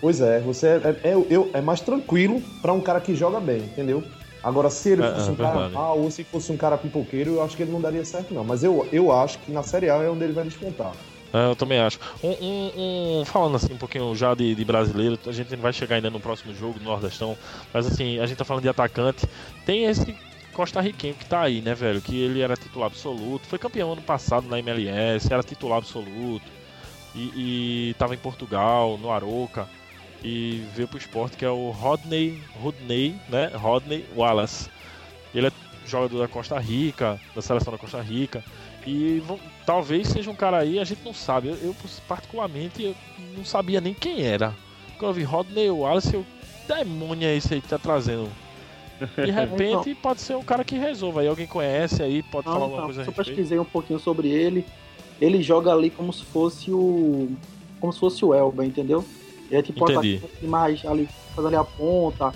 Pois 0.00 0.20
é, 0.20 0.40
você 0.40 0.66
é, 0.66 0.96
é, 1.04 1.10
é, 1.10 1.58
é 1.58 1.60
mais 1.60 1.80
tranquilo 1.80 2.42
para 2.60 2.72
um 2.72 2.80
cara 2.80 3.00
que 3.00 3.14
joga 3.14 3.38
bem, 3.38 3.58
entendeu? 3.58 4.02
Agora, 4.42 4.68
se 4.70 4.88
ele 4.88 5.04
é, 5.04 5.14
fosse 5.14 5.28
é, 5.28 5.32
um 5.32 5.36
cara 5.36 5.68
mal 5.68 6.00
ou 6.00 6.10
se 6.10 6.24
fosse 6.24 6.50
um 6.50 6.56
cara 6.56 6.76
pipoqueiro, 6.76 7.34
eu 7.34 7.42
acho 7.42 7.56
que 7.56 7.62
ele 7.62 7.70
não 7.70 7.80
daria 7.80 8.04
certo, 8.04 8.34
não. 8.34 8.42
Mas 8.42 8.64
eu, 8.64 8.88
eu 8.90 9.12
acho 9.12 9.38
que 9.38 9.52
na 9.52 9.62
Série 9.62 9.88
A 9.88 10.02
é 10.02 10.10
onde 10.10 10.24
ele 10.24 10.32
vai 10.32 10.42
despontar. 10.42 10.92
É, 11.32 11.46
eu 11.50 11.56
também 11.56 11.78
acho. 11.78 11.98
Um, 12.22 12.30
um, 12.30 13.20
um, 13.20 13.24
falando 13.24 13.56
assim 13.56 13.72
um 13.72 13.78
pouquinho 13.78 14.14
já 14.14 14.34
de, 14.34 14.54
de, 14.54 14.64
brasileiro, 14.64 15.18
a 15.26 15.32
gente 15.32 15.54
vai 15.56 15.72
chegar 15.72 15.96
ainda 15.96 16.10
no 16.10 16.20
próximo 16.20 16.54
jogo 16.54 16.78
do 16.78 16.84
Nordestão, 16.84 17.36
mas 17.72 17.86
assim, 17.86 18.18
a 18.18 18.26
gente 18.26 18.36
tá 18.36 18.44
falando 18.44 18.62
de 18.62 18.68
atacante. 18.68 19.26
Tem 19.64 19.84
esse 19.84 20.14
Costa 20.52 20.80
Riquenho 20.80 21.14
que 21.14 21.24
tá 21.24 21.40
aí, 21.40 21.62
né, 21.62 21.74
velho? 21.74 22.00
Que 22.02 22.20
ele 22.20 22.40
era 22.40 22.54
titular 22.56 22.86
absoluto, 22.86 23.46
foi 23.46 23.58
campeão 23.58 23.92
ano 23.92 24.02
passado 24.02 24.46
na 24.46 24.58
MLS, 24.58 25.32
era 25.32 25.42
titular 25.42 25.78
absoluto 25.78 26.44
e, 27.14 27.90
e 27.90 27.94
tava 27.94 28.14
em 28.14 28.18
Portugal, 28.18 28.98
no 28.98 29.10
Aroca 29.10 29.66
e 30.22 30.64
veio 30.74 30.86
pro 30.86 30.98
esporte 30.98 31.36
que 31.36 31.44
é 31.44 31.50
o 31.50 31.70
Rodney, 31.70 32.40
Rodney, 32.60 33.16
né? 33.28 33.50
Rodney 33.54 34.04
Wallace. 34.14 34.70
Ele 35.34 35.48
é 35.48 35.52
jogador 35.86 36.18
da 36.18 36.28
Costa 36.28 36.58
Rica, 36.58 37.20
da 37.34 37.42
seleção 37.42 37.72
da 37.72 37.78
Costa 37.78 38.00
Rica. 38.00 38.44
E 38.86 39.22
talvez 39.64 40.08
seja 40.08 40.30
um 40.30 40.34
cara 40.34 40.58
aí, 40.58 40.78
a 40.78 40.84
gente 40.84 41.04
não 41.04 41.14
sabe. 41.14 41.48
Eu, 41.48 41.56
eu, 41.56 41.76
particularmente, 42.08 42.82
eu 42.82 42.94
não 43.36 43.44
sabia 43.44 43.80
nem 43.80 43.94
quem 43.94 44.22
era. 44.22 44.54
Quando 44.98 45.10
eu 45.10 45.14
vi 45.14 45.22
Rodney 45.22 45.70
Wallace, 45.70 46.14
eu. 46.14 46.24
Demônio 46.66 47.26
é 47.26 47.36
esse 47.36 47.54
aí 47.54 47.60
que 47.60 47.68
tá 47.68 47.78
trazendo? 47.78 48.30
De 49.16 49.30
repente 49.32 49.90
então, 49.90 50.02
pode 50.02 50.20
ser 50.20 50.36
um 50.36 50.44
cara 50.44 50.64
que 50.64 50.76
resolva. 50.76 51.20
Aí 51.20 51.26
alguém 51.26 51.46
conhece 51.46 52.02
aí, 52.02 52.22
pode 52.22 52.46
não, 52.46 52.54
falar 52.54 52.64
alguma 52.66 52.84
coisa 52.84 53.02
Eu 53.02 53.12
pesquisei 53.12 53.58
um 53.58 53.64
pouquinho 53.64 53.98
sobre 53.98 54.28
ele. 54.28 54.64
Ele 55.20 55.42
joga 55.42 55.72
ali 55.72 55.90
como 55.90 56.12
se 56.12 56.24
fosse 56.24 56.70
o. 56.70 57.28
Como 57.80 57.92
se 57.92 57.98
fosse 57.98 58.24
o 58.24 58.32
Elba, 58.32 58.64
entendeu? 58.64 59.04
Ele 59.50 59.58
é 59.58 59.62
tipo 59.62 59.84
Entendi. 59.90 60.18
atacante 60.18 60.46
mais 60.46 60.84
ali, 60.86 61.08
faz 61.34 61.46
ali 61.46 61.56
a 61.56 61.64
ponta. 61.64 62.32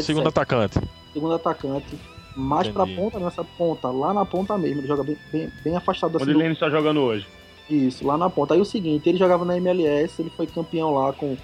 Segundo 0.00 0.28
atacante. 0.28 0.78
Segundo 1.12 1.34
atacante 1.34 1.98
mais 2.36 2.68
Entendi. 2.68 2.94
pra 2.94 3.02
ponta, 3.02 3.18
nessa 3.18 3.44
ponta, 3.44 3.88
lá 3.88 4.12
na 4.12 4.24
ponta 4.24 4.56
mesmo. 4.58 4.80
Ele 4.80 4.88
joga 4.88 5.02
bem, 5.02 5.16
bem, 5.32 5.52
bem 5.62 5.76
afastado 5.76 6.16
assim. 6.16 6.30
Onde 6.30 6.42
ele 6.42 6.52
está 6.52 6.68
jogando 6.68 7.00
hoje? 7.00 7.26
Isso, 7.68 8.06
lá 8.06 8.16
na 8.16 8.28
ponta. 8.28 8.54
Aí 8.54 8.60
o 8.60 8.64
seguinte, 8.64 9.08
ele 9.08 9.18
jogava 9.18 9.44
na 9.44 9.56
MLS, 9.56 10.20
ele 10.20 10.30
foi 10.30 10.46
campeão 10.46 10.94
lá 10.94 11.12
com 11.12 11.36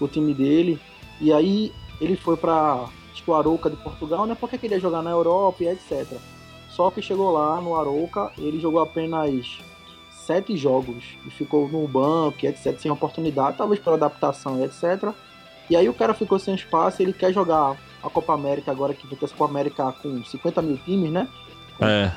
o 0.00 0.08
time 0.08 0.34
dele. 0.34 0.78
E 1.20 1.32
aí 1.32 1.72
ele 2.00 2.16
foi 2.16 2.36
pra, 2.36 2.86
acho 3.12 3.22
que 3.22 3.30
o 3.30 3.34
Arouca 3.34 3.70
de 3.70 3.76
Portugal, 3.76 4.26
né? 4.26 4.36
Porque 4.38 4.58
queria 4.58 4.78
jogar 4.78 5.02
na 5.02 5.10
Europa 5.10 5.64
e 5.64 5.68
etc. 5.68 6.06
Só 6.68 6.90
que 6.90 7.00
chegou 7.00 7.32
lá 7.32 7.60
no 7.60 7.76
Arouca, 7.76 8.32
ele 8.36 8.60
jogou 8.60 8.82
apenas 8.82 9.58
sete 10.10 10.56
jogos 10.56 11.04
e 11.26 11.30
ficou 11.30 11.68
no 11.68 11.86
banco, 11.86 12.46
etc, 12.46 12.78
sem 12.78 12.90
oportunidade, 12.90 13.58
talvez 13.58 13.80
por 13.80 13.92
adaptação 13.92 14.58
e 14.60 14.64
etc. 14.64 15.12
E 15.68 15.76
aí 15.76 15.88
o 15.88 15.94
cara 15.94 16.14
ficou 16.14 16.38
sem 16.38 16.54
espaço, 16.54 17.02
ele 17.02 17.12
quer 17.12 17.32
jogar 17.32 17.76
a 18.04 18.10
Copa 18.10 18.34
América 18.34 18.70
agora 18.70 18.92
que 18.92 19.06
vai 19.06 19.16
essa 19.22 19.34
Copa 19.34 19.50
América 19.50 19.90
com 19.92 20.22
50 20.22 20.60
mil 20.62 20.76
times, 20.78 21.10
né? 21.10 21.26
É. 21.80 22.12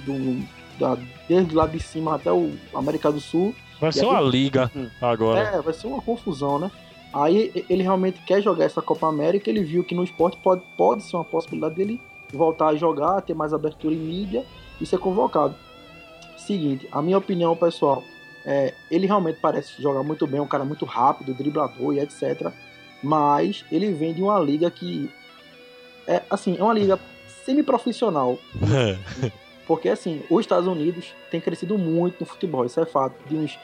Do, 0.00 0.44
da, 0.78 0.98
desde 1.28 1.54
lá 1.54 1.66
de 1.66 1.80
cima 1.80 2.16
até 2.16 2.32
o 2.32 2.52
América 2.74 3.10
do 3.12 3.20
Sul. 3.20 3.54
Vai 3.80 3.92
ser 3.92 4.00
aí- 4.00 4.06
uma 4.06 4.20
liga 4.20 4.70
agora. 5.00 5.40
É, 5.40 5.62
vai 5.62 5.72
ser 5.72 5.86
uma 5.86 6.02
confusão, 6.02 6.58
né? 6.58 6.70
Aí 7.14 7.64
ele 7.70 7.82
realmente 7.82 8.20
quer 8.22 8.42
jogar 8.42 8.64
essa 8.64 8.82
Copa 8.82 9.06
América, 9.06 9.48
ele 9.48 9.62
viu 9.62 9.82
que 9.82 9.94
no 9.94 10.04
esporte 10.04 10.36
pode, 10.42 10.62
pode 10.76 11.02
ser 11.04 11.16
uma 11.16 11.24
possibilidade 11.24 11.76
dele 11.76 12.00
voltar 12.30 12.68
a 12.68 12.76
jogar, 12.76 13.22
ter 13.22 13.32
mais 13.32 13.54
abertura 13.54 13.94
em 13.94 13.98
mídia 13.98 14.44
e 14.80 14.84
ser 14.84 14.98
convocado. 14.98 15.54
Seguinte, 16.36 16.86
a 16.92 17.00
minha 17.00 17.16
opinião, 17.16 17.56
pessoal, 17.56 18.02
é, 18.44 18.74
ele 18.90 19.06
realmente 19.06 19.38
parece 19.40 19.80
jogar 19.80 20.02
muito 20.02 20.26
bem, 20.26 20.40
um 20.40 20.46
cara 20.46 20.64
muito 20.64 20.84
rápido, 20.84 21.32
driblador 21.32 21.94
e 21.94 22.00
etc. 22.00 22.52
Mas 23.02 23.64
ele 23.72 23.92
vem 23.92 24.12
de 24.12 24.22
uma 24.22 24.38
liga 24.38 24.70
que 24.70 25.10
é 26.08 26.22
assim, 26.30 26.56
é 26.58 26.62
uma 26.62 26.72
liga 26.72 26.98
semi-profissional. 27.44 28.38
Porque, 29.68 29.90
assim, 29.90 30.22
os 30.30 30.40
Estados 30.40 30.66
Unidos 30.66 31.12
têm 31.30 31.40
crescido 31.40 31.76
muito 31.76 32.20
no 32.20 32.26
futebol, 32.26 32.64
isso 32.64 32.80
é 32.80 32.86
fato. 32.86 33.14
De 33.28 33.36
uns, 33.36 33.58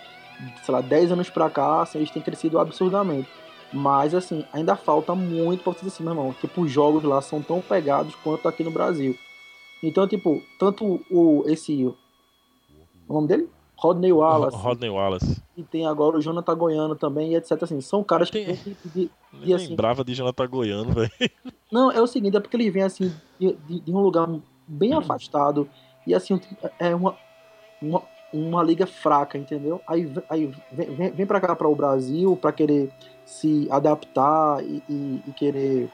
sei 0.63 0.75
lá, 0.75 0.83
10 0.83 1.13
anos 1.13 1.31
pra 1.31 1.49
cá, 1.49 1.81
assim, 1.81 1.99
eles 1.99 2.11
têm 2.11 2.21
crescido 2.21 2.59
absurdamente. 2.59 3.29
Mas, 3.73 4.15
assim, 4.15 4.45
ainda 4.53 4.77
falta 4.77 5.15
muito 5.15 5.65
pra 5.65 5.73
vocês 5.73 5.93
assim, 5.93 6.05
meu 6.05 6.13
irmão. 6.13 6.35
Tipo, 6.39 6.61
os 6.61 6.71
jogos 6.71 7.03
lá 7.03 7.23
são 7.23 7.43
tão 7.43 7.63
pegados 7.63 8.15
quanto 8.17 8.47
aqui 8.47 8.63
no 8.63 8.71
Brasil. 8.71 9.19
Então, 9.83 10.07
tipo, 10.07 10.43
tanto 10.59 11.01
o, 11.11 11.43
esse. 11.47 11.85
O 13.09 13.15
nome 13.15 13.27
dele? 13.27 13.49
Rodney 13.85 14.13
Wallace. 14.13 14.57
Rodney 14.57 14.89
Wallace. 14.91 15.43
E 15.57 15.63
tem 15.63 15.87
agora 15.87 16.17
o 16.17 16.21
Jonathan 16.23 16.57
Goiano 16.57 16.97
também, 16.97 17.33
e 17.33 17.37
etc. 17.37 17.63
Assim, 17.63 17.81
são 17.83 18.03
caras 18.03 18.31
que. 18.31 18.43
Tem- 18.45 18.55
vêm 18.55 18.77
de- 18.95 19.11
Nem 19.33 19.49
E 19.51 19.55
assim- 19.55 19.69
lembrava 19.69 20.03
de 20.03 20.15
Jonathan 20.15 20.49
Goiano, 20.49 20.91
velho. 20.93 21.11
Não, 21.71 21.91
é 21.93 22.01
o 22.01 22.07
seguinte, 22.07 22.37
é 22.37 22.41
porque 22.41 22.57
eles 22.57 22.73
vêm 22.73 22.83
assim 22.83 23.13
de, 23.39 23.53
de- 23.67 23.81
de 23.81 23.93
um 23.93 24.01
lugar 24.01 24.27
bem 24.67 24.95
afastado 24.95 25.69
e 26.07 26.15
assim 26.15 26.41
é 26.79 26.95
uma, 26.95 27.15
uma, 27.83 28.03
uma 28.33 28.63
liga 28.63 28.87
fraca, 28.87 29.37
entendeu? 29.37 29.81
Aí, 29.87 30.11
aí 30.31 30.51
vem, 30.73 30.95
vem, 30.95 31.11
vem 31.11 31.27
pra 31.27 31.41
cá, 31.41 31.55
para 31.55 31.69
o 31.69 31.75
Brasil, 31.77 32.37
pra 32.37 32.53
querer 32.53 32.91
se 33.27 33.69
adaptar 33.71 34.65
e, 34.65 34.83
e- 34.89 35.23
e 35.29 35.33
querer 35.33 35.91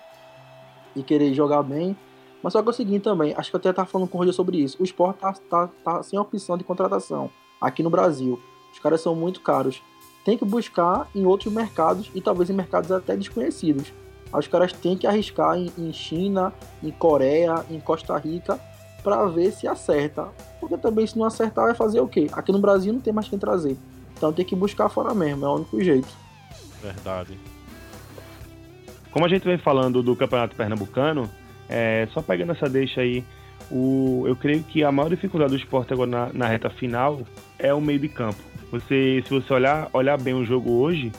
e 0.94 1.02
querer 1.02 1.32
jogar 1.34 1.62
bem. 1.62 1.96
Mas 2.42 2.52
só 2.52 2.62
que 2.62 2.68
é 2.68 2.70
o 2.70 2.74
seguinte 2.74 3.02
também, 3.02 3.34
acho 3.36 3.50
que 3.50 3.56
eu 3.56 3.58
até 3.58 3.72
tava 3.72 3.88
falando 3.88 4.08
com 4.08 4.16
o 4.16 4.20
Roger 4.20 4.32
sobre 4.34 4.58
isso. 4.58 4.76
O 4.80 4.84
esporte 4.84 5.18
tá, 5.18 5.32
tá, 5.50 5.68
tá 5.84 6.02
sem 6.02 6.18
opção 6.18 6.56
de 6.56 6.64
contratação 6.64 7.30
aqui 7.60 7.82
no 7.82 7.90
Brasil. 7.90 8.40
Os 8.72 8.78
caras 8.78 9.00
são 9.00 9.14
muito 9.14 9.40
caros. 9.40 9.82
Tem 10.24 10.38
que 10.38 10.44
buscar 10.44 11.08
em 11.14 11.24
outros 11.24 11.52
mercados 11.52 12.10
e 12.14 12.20
talvez 12.20 12.50
em 12.50 12.54
mercados 12.54 12.90
até 12.92 13.16
desconhecidos. 13.16 13.92
Os 14.32 14.46
caras 14.46 14.72
têm 14.72 14.96
que 14.96 15.06
arriscar 15.06 15.56
em, 15.56 15.72
em 15.76 15.92
China, 15.92 16.52
em 16.82 16.90
Coreia, 16.90 17.64
em 17.68 17.80
Costa 17.80 18.16
Rica, 18.16 18.60
para 19.02 19.26
ver 19.26 19.50
se 19.50 19.66
acerta. 19.66 20.28
Porque 20.60 20.76
também 20.76 21.06
se 21.06 21.18
não 21.18 21.24
acertar, 21.24 21.64
vai 21.64 21.74
fazer 21.74 22.00
o 22.00 22.06
quê? 22.06 22.28
Aqui 22.32 22.52
no 22.52 22.58
Brasil 22.58 22.92
não 22.92 23.00
tem 23.00 23.12
mais 23.12 23.28
quem 23.28 23.38
trazer. 23.38 23.76
Então 24.16 24.32
tem 24.32 24.44
que 24.44 24.54
buscar 24.54 24.88
fora 24.88 25.14
mesmo, 25.14 25.44
é 25.44 25.48
o 25.48 25.54
único 25.54 25.82
jeito. 25.82 26.08
Verdade. 26.82 27.38
Como 29.10 29.24
a 29.24 29.28
gente 29.28 29.44
vem 29.44 29.58
falando 29.58 30.02
do 30.02 30.14
Campeonato 30.14 30.54
Pernambucano, 30.54 31.28
é, 31.68 32.06
só 32.12 32.22
pegando 32.22 32.52
essa 32.52 32.68
deixa 32.68 33.00
aí, 33.00 33.24
o, 33.70 34.24
eu 34.26 34.36
creio 34.36 34.62
que 34.62 34.84
a 34.84 34.92
maior 34.92 35.08
dificuldade 35.08 35.52
do 35.52 35.56
esporte 35.56 35.92
agora 35.92 36.10
na, 36.10 36.32
na 36.32 36.46
reta 36.46 36.70
final 36.70 37.20
é 37.62 37.72
o 37.72 37.80
meio 37.80 37.98
de 37.98 38.08
campo. 38.08 38.42
Você, 38.70 39.22
se 39.26 39.30
você 39.30 39.52
olhar, 39.52 39.88
olhar 39.92 40.18
bem 40.18 40.34
o 40.34 40.44
jogo 40.44 40.70
hoje, 40.72 41.10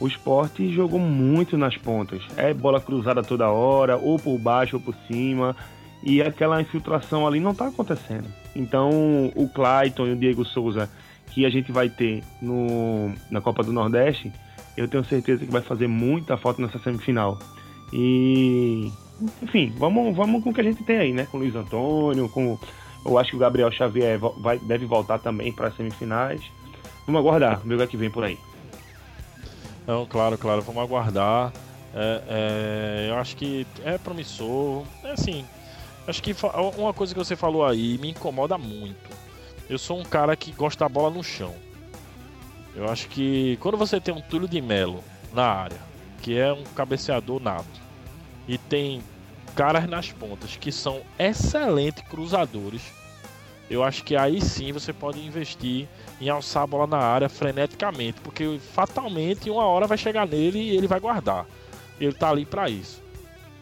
o 0.00 0.06
esporte 0.06 0.72
jogou 0.72 0.98
muito 0.98 1.56
nas 1.56 1.76
pontas. 1.76 2.22
É 2.36 2.52
bola 2.52 2.80
cruzada 2.80 3.22
toda 3.22 3.50
hora, 3.50 3.96
ou 3.96 4.18
por 4.18 4.38
baixo 4.38 4.76
ou 4.76 4.82
por 4.82 4.94
cima, 5.06 5.54
e 6.02 6.20
aquela 6.22 6.60
infiltração 6.60 7.26
ali 7.26 7.40
não 7.40 7.52
está 7.52 7.68
acontecendo. 7.68 8.28
Então, 8.54 8.90
o 9.34 9.48
Clayton 9.48 10.06
e 10.06 10.12
o 10.12 10.16
Diego 10.16 10.44
Souza, 10.44 10.90
que 11.30 11.44
a 11.44 11.50
gente 11.50 11.72
vai 11.72 11.88
ter 11.88 12.22
no, 12.40 13.12
na 13.30 13.40
Copa 13.40 13.62
do 13.62 13.72
Nordeste, 13.72 14.32
eu 14.76 14.88
tenho 14.88 15.04
certeza 15.04 15.44
que 15.44 15.52
vai 15.52 15.62
fazer 15.62 15.86
muita 15.86 16.36
falta 16.36 16.60
nessa 16.60 16.78
semifinal. 16.78 17.38
E, 17.92 18.90
enfim, 19.42 19.72
vamos, 19.76 20.14
vamos 20.16 20.42
com 20.42 20.50
o 20.50 20.54
que 20.54 20.60
a 20.60 20.64
gente 20.64 20.82
tem 20.84 20.98
aí, 20.98 21.12
né? 21.12 21.26
Com 21.30 21.38
o 21.38 21.40
Luiz 21.40 21.54
Antônio, 21.54 22.28
com. 22.28 22.58
Eu 23.04 23.18
acho 23.18 23.30
que 23.30 23.36
o 23.36 23.40
Gabriel 23.40 23.70
Xavier 23.70 24.18
vai, 24.18 24.58
deve 24.58 24.86
voltar 24.86 25.18
também 25.18 25.52
para 25.52 25.68
as 25.68 25.76
semifinais. 25.76 26.42
Vamos 27.06 27.20
aguardar, 27.20 27.60
ver 27.60 27.74
o 27.74 27.78
que 27.78 27.84
é 27.84 27.86
que 27.86 27.96
vem 27.96 28.10
por 28.10 28.24
aí. 28.24 28.38
Não, 29.86 30.06
claro, 30.06 30.38
claro, 30.38 30.62
vamos 30.62 30.82
aguardar. 30.82 31.52
É, 31.94 32.22
é, 32.28 33.10
eu 33.10 33.16
acho 33.16 33.36
que 33.36 33.66
é 33.84 33.98
promissor. 33.98 34.84
É 35.02 35.12
assim, 35.12 35.44
acho 36.08 36.22
que 36.22 36.34
uma 36.78 36.94
coisa 36.94 37.12
que 37.12 37.18
você 37.18 37.36
falou 37.36 37.64
aí 37.64 37.98
me 37.98 38.10
incomoda 38.10 38.56
muito. 38.56 39.10
Eu 39.68 39.78
sou 39.78 39.98
um 39.98 40.04
cara 40.04 40.34
que 40.34 40.52
gosta 40.52 40.84
da 40.84 40.88
bola 40.88 41.10
no 41.10 41.22
chão. 41.22 41.54
Eu 42.74 42.90
acho 42.90 43.08
que 43.08 43.56
quando 43.60 43.76
você 43.76 44.00
tem 44.00 44.12
um 44.12 44.20
Túlio 44.20 44.48
de 44.48 44.60
Melo 44.60 45.04
na 45.32 45.46
área, 45.46 45.78
que 46.22 46.36
é 46.36 46.52
um 46.52 46.64
cabeceador 46.64 47.40
nato, 47.40 47.80
e 48.48 48.58
tem 48.58 49.02
caras 49.54 49.88
nas 49.88 50.10
pontas 50.12 50.56
que 50.56 50.72
são 50.72 51.02
excelentes 51.18 52.02
cruzadores, 52.08 52.82
eu 53.70 53.82
acho 53.82 54.04
que 54.04 54.14
aí 54.14 54.40
sim 54.40 54.72
você 54.72 54.92
pode 54.92 55.24
investir 55.24 55.88
em 56.20 56.28
alçar 56.28 56.64
a 56.64 56.66
bola 56.66 56.86
na 56.86 56.98
área 56.98 57.28
freneticamente, 57.28 58.20
porque 58.20 58.58
fatalmente 58.74 59.48
uma 59.48 59.64
hora 59.64 59.86
vai 59.86 59.96
chegar 59.96 60.26
nele 60.26 60.58
e 60.58 60.76
ele 60.76 60.86
vai 60.86 61.00
guardar. 61.00 61.46
Ele 61.98 62.12
tá 62.12 62.30
ali 62.30 62.44
para 62.44 62.68
isso. 62.68 63.02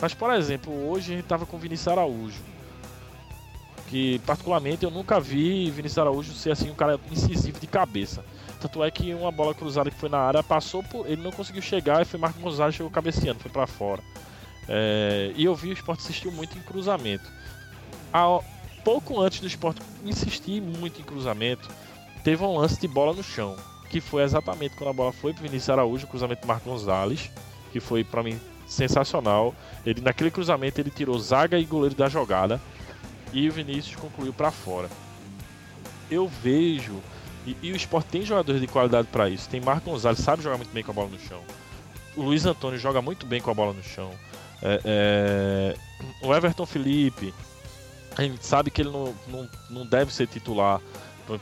Mas, 0.01 0.13
por 0.13 0.33
exemplo, 0.33 0.73
hoje 0.91 1.13
a 1.13 1.17
gente 1.17 1.27
tava 1.27 1.47
com 1.47 1.57
o 1.57 1.61
Vinícius 1.61 1.89
Araújo, 1.89 2.41
que 3.89 4.19
particularmente 4.21 4.85
eu 4.85 4.91
nunca 4.91 5.21
vi 5.21 5.71
Vinícius 5.71 5.99
Araújo 5.99 6.33
ser 6.33 6.51
assim 6.51 6.71
um 6.71 6.75
cara 6.75 6.99
incisivo 7.11 7.61
de 7.61 7.67
cabeça. 7.67 8.25
Tanto 8.59 8.83
é 8.83 8.91
que 8.91 9.13
uma 9.15 9.31
bola 9.31 9.55
cruzada 9.55 9.91
que 9.91 9.97
foi 9.97 10.09
na 10.09 10.19
área 10.19 10.43
passou 10.43 10.83
por. 10.83 11.07
Ele 11.07 11.23
não 11.23 11.31
conseguiu 11.31 11.63
chegar 11.63 12.01
e 12.01 12.05
foi 12.05 12.19
Marco 12.19 12.41
Gonzalez 12.41 12.75
chegou 12.75 12.91
cabeceando, 12.91 13.41
foi 13.41 13.51
para 13.51 13.67
fora. 13.67 14.03
É, 14.69 15.33
e 15.37 15.45
eu 15.45 15.55
vi 15.55 15.71
o 15.71 15.73
esporte 15.73 16.03
insistiu 16.03 16.31
muito 16.33 16.57
em 16.57 16.63
cruzamento. 16.63 17.31
A- 18.13 18.41
pouco 18.85 19.21
antes 19.21 19.41
do 19.41 19.47
esporte 19.47 19.81
insistir 20.05 20.61
muito 20.61 21.01
em 21.01 21.05
cruzamento, 21.05 21.69
teve 22.25 22.43
um 22.45 22.57
lance 22.57 22.81
de 22.81 22.89
bola 22.89 23.13
no 23.13 23.23
chão, 23.23 23.57
que 23.91 24.01
foi 24.01 24.23
exatamente 24.23 24.75
quando 24.77 24.91
a 24.91 24.93
bola 24.93 25.13
foi 25.13 25.33
pro 25.33 25.43
Vinícius 25.43 25.71
Araújo, 25.71 26.05
o 26.07 26.09
cruzamento 26.09 26.43
do 26.43 26.49
Marco 26.49 26.69
Gonzalez, 26.69 27.31
que 27.73 27.81
foi 27.81 28.03
para 28.05 28.23
mim 28.23 28.39
sensacional. 28.67 29.55
Ele 29.85 30.01
naquele 30.01 30.31
cruzamento 30.31 30.81
ele 30.81 30.91
tirou 30.91 31.19
zaga 31.19 31.59
e 31.59 31.65
goleiro 31.65 31.95
da 31.95 32.09
jogada 32.09 32.61
e 33.33 33.49
o 33.49 33.53
Vinícius 33.53 33.97
concluiu 33.97 34.33
para 34.33 34.51
fora. 34.51 34.89
Eu 36.11 36.29
vejo 36.29 37.01
e, 37.47 37.57
e 37.63 37.73
o 37.73 37.77
esporte 37.77 38.09
tem 38.09 38.23
jogadores 38.23 38.61
de 38.61 38.67
qualidade 38.67 39.09
para 39.11 39.29
isso. 39.29 39.49
Tem 39.49 39.61
Marco 39.61 39.91
Gonzalez, 39.91 40.19
sabe 40.21 40.43
jogar 40.43 40.57
muito 40.57 40.73
bem 40.73 40.83
com 40.83 40.91
a 40.91 40.95
bola 40.95 41.09
no 41.09 41.19
chão. 41.19 41.41
O 42.17 42.23
Luiz 42.23 42.45
Antônio 42.47 42.79
joga 42.79 43.01
muito 43.03 43.27
bem 43.27 43.41
com 43.41 43.51
a 43.51 43.55
bola 43.55 43.73
no 43.73 43.83
chão. 43.83 44.11
É, 44.63 44.81
é, 44.85 45.77
o 46.27 46.35
Everton 46.35 46.65
Felipe, 46.65 47.35
a 48.17 48.23
gente 48.23 48.45
sabe 48.45 48.71
que 48.71 48.83
ele 48.83 48.91
não, 48.91 49.15
não, 49.29 49.49
não 49.71 49.87
deve 49.87 50.13
ser 50.13 50.27
titular, 50.27 50.81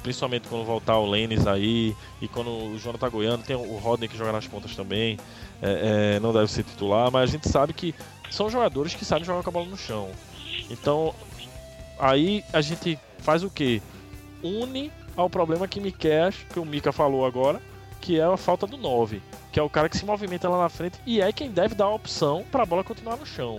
principalmente 0.02 0.48
quando 0.48 0.64
voltar 0.64 0.98
o 0.98 1.08
Lênis 1.08 1.46
aí, 1.46 1.94
e 2.20 2.28
quando 2.28 2.48
o 2.50 2.78
Jonathan 2.78 3.10
Goiano, 3.10 3.42
tem 3.42 3.56
o 3.56 3.76
Rodney 3.76 4.08
que 4.08 4.16
joga 4.16 4.32
nas 4.32 4.46
pontas 4.46 4.74
também, 4.74 5.18
é, 5.60 6.16
é, 6.16 6.20
não 6.20 6.32
deve 6.32 6.50
ser 6.50 6.64
titular, 6.64 7.10
mas 7.10 7.28
a 7.28 7.32
gente 7.32 7.48
sabe 7.48 7.72
que 7.72 7.94
são 8.30 8.48
jogadores 8.48 8.94
que 8.94 9.04
sabem 9.04 9.24
jogar 9.24 9.42
com 9.42 9.50
a 9.50 9.52
bola 9.52 9.66
no 9.66 9.76
chão. 9.76 10.10
Então, 10.70 11.14
aí 11.98 12.44
a 12.52 12.60
gente 12.60 12.98
faz 13.18 13.42
o 13.42 13.50
que? 13.50 13.82
Une 14.42 14.90
ao 15.16 15.28
problema 15.28 15.68
que 15.68 15.80
me 15.80 15.92
quer, 15.92 16.32
que 16.32 16.58
o 16.58 16.64
Mika 16.64 16.92
falou 16.92 17.26
agora, 17.26 17.60
que 18.00 18.18
é 18.18 18.24
a 18.24 18.36
falta 18.36 18.66
do 18.66 18.76
9, 18.76 19.20
que 19.52 19.58
é 19.58 19.62
o 19.62 19.70
cara 19.70 19.88
que 19.88 19.96
se 19.96 20.04
movimenta 20.04 20.48
lá 20.48 20.62
na 20.62 20.68
frente 20.68 20.98
e 21.04 21.20
é 21.20 21.32
quem 21.32 21.50
deve 21.50 21.74
dar 21.74 21.86
a 21.86 21.94
opção 21.94 22.44
para 22.50 22.62
a 22.62 22.66
bola 22.66 22.84
continuar 22.84 23.16
no 23.16 23.26
chão. 23.26 23.58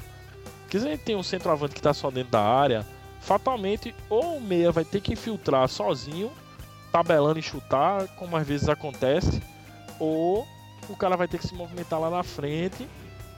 Porque 0.62 0.80
se 0.80 0.88
a 0.88 0.92
gente 0.92 1.04
tem 1.04 1.16
um 1.16 1.24
centroavante 1.24 1.74
que 1.74 1.80
está 1.80 1.94
só 1.94 2.10
dentro 2.10 2.32
da 2.32 2.42
área, 2.42 2.86
fatalmente 3.20 3.94
ou 4.10 4.38
o 4.38 4.42
meia 4.42 4.72
vai 4.72 4.86
ter 4.86 5.02
que 5.02 5.14
infiltrar 5.14 5.68
sozinho, 5.68 6.32
tabelando 6.92 7.40
e 7.40 7.44
chutar, 7.44 8.08
como 8.16 8.38
às 8.38 8.48
vezes 8.48 8.70
acontece, 8.70 9.42
ou 10.00 10.48
o 10.90 10.96
cara 10.96 11.18
vai 11.18 11.28
ter 11.28 11.38
que 11.38 11.48
se 11.48 11.54
movimentar 11.54 12.00
lá 12.00 12.10
na 12.10 12.24
frente, 12.24 12.88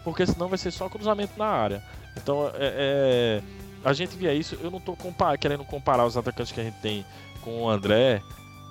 porque 0.04 0.26
senão 0.26 0.48
vai 0.48 0.58
ser 0.58 0.72
só 0.72 0.88
cruzamento 0.90 1.34
na 1.38 1.48
área. 1.48 1.84
Então, 2.16 2.48
é, 2.56 3.42
é, 3.42 3.42
a 3.84 3.94
gente 3.94 4.16
via 4.16 4.34
isso, 4.34 4.58
eu 4.62 4.70
não 4.70 4.78
estou 4.78 4.98
querendo 5.40 5.66
comparar 5.66 6.06
os 6.06 6.16
atacantes 6.16 6.52
que 6.52 6.62
a 6.62 6.64
gente 6.64 6.80
tem 6.80 7.06
com 7.42 7.64
o 7.64 7.70
André, 7.70 8.22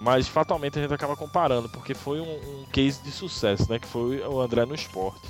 mas 0.03 0.27
fatalmente 0.27 0.79
a 0.79 0.83
gente 0.83 0.93
acaba 0.93 1.15
comparando, 1.15 1.69
porque 1.69 1.95
foi 1.95 2.21
um, 2.21 2.25
um 2.25 2.65
case 2.73 3.01
de 3.03 3.13
sucesso, 3.13 3.71
né? 3.71 3.79
Que 3.79 3.87
foi 3.87 4.21
o 4.21 4.41
André 4.41 4.67
no 4.67 4.75
esporte. 4.75 5.21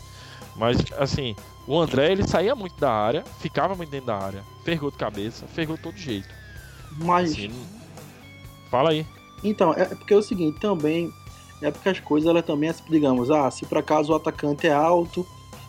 Mas, 0.57 0.79
assim, 0.97 1.37
o 1.67 1.79
André, 1.79 2.11
ele 2.11 2.27
saía 2.27 2.55
muito 2.55 2.81
da 2.81 2.91
área, 2.91 3.23
ficava 3.39 3.75
muito 3.75 3.91
dentro 3.91 4.07
da 4.07 4.17
área, 4.17 4.43
fergou 4.65 4.91
de 4.91 4.97
cabeça, 4.97 5.47
fergou 5.47 5.77
de 5.77 5.83
todo 5.83 5.97
jeito. 5.97 6.29
Mas. 6.99 7.33
Assim, 7.33 7.53
fala 8.71 8.91
aí. 8.91 9.07
Então, 9.45 9.75
é 9.75 9.85
porque 9.85 10.15
é 10.15 10.17
o 10.17 10.23
seguinte, 10.23 10.59
também. 10.59 11.13
É 11.61 11.71
porque 11.71 11.91
as 11.91 12.01
coisas, 12.01 12.29
elas 12.29 12.45
também, 12.45 12.71
assim, 12.71 12.83
digamos, 12.89 13.31
ah, 13.31 13.51
se 13.51 13.67
por 13.67 13.77
acaso 13.77 14.13
o 14.13 14.17
atacante 14.17 14.67
é 14.67 14.73
alto, 14.73 15.27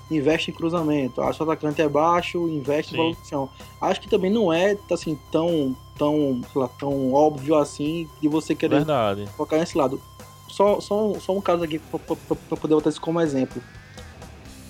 investe 0.10 0.50
em 0.50 0.54
cruzamento. 0.54 1.22
Ah, 1.22 1.32
se 1.34 1.42
o 1.42 1.44
atacante 1.44 1.82
é 1.82 1.90
baixo, 1.90 2.48
investe 2.48 2.92
Sim. 2.92 2.98
em 2.98 3.12
evolução. 3.12 3.50
Acho 3.82 4.00
que 4.00 4.10
também 4.10 4.32
não 4.32 4.52
é, 4.52 4.78
assim, 4.90 5.20
tão, 5.30 5.76
tão, 5.98 6.42
lá, 6.56 6.68
tão 6.68 7.14
óbvio 7.14 7.56
assim 7.56 8.08
de 8.22 8.28
você 8.28 8.54
querer 8.56 8.78
Verdade. 8.78 9.26
colocar 9.36 9.58
nesse 9.58 9.78
lado. 9.78 10.02
Só, 10.50 10.80
só, 10.80 11.08
um- 11.12 11.20
só 11.20 11.36
um 11.36 11.42
caso 11.42 11.64
aqui 11.64 11.80
pra 11.80 12.00
poder 12.58 12.76
botar 12.76 12.90
isso 12.90 13.02
como 13.02 13.20
exemplo. 13.20 13.62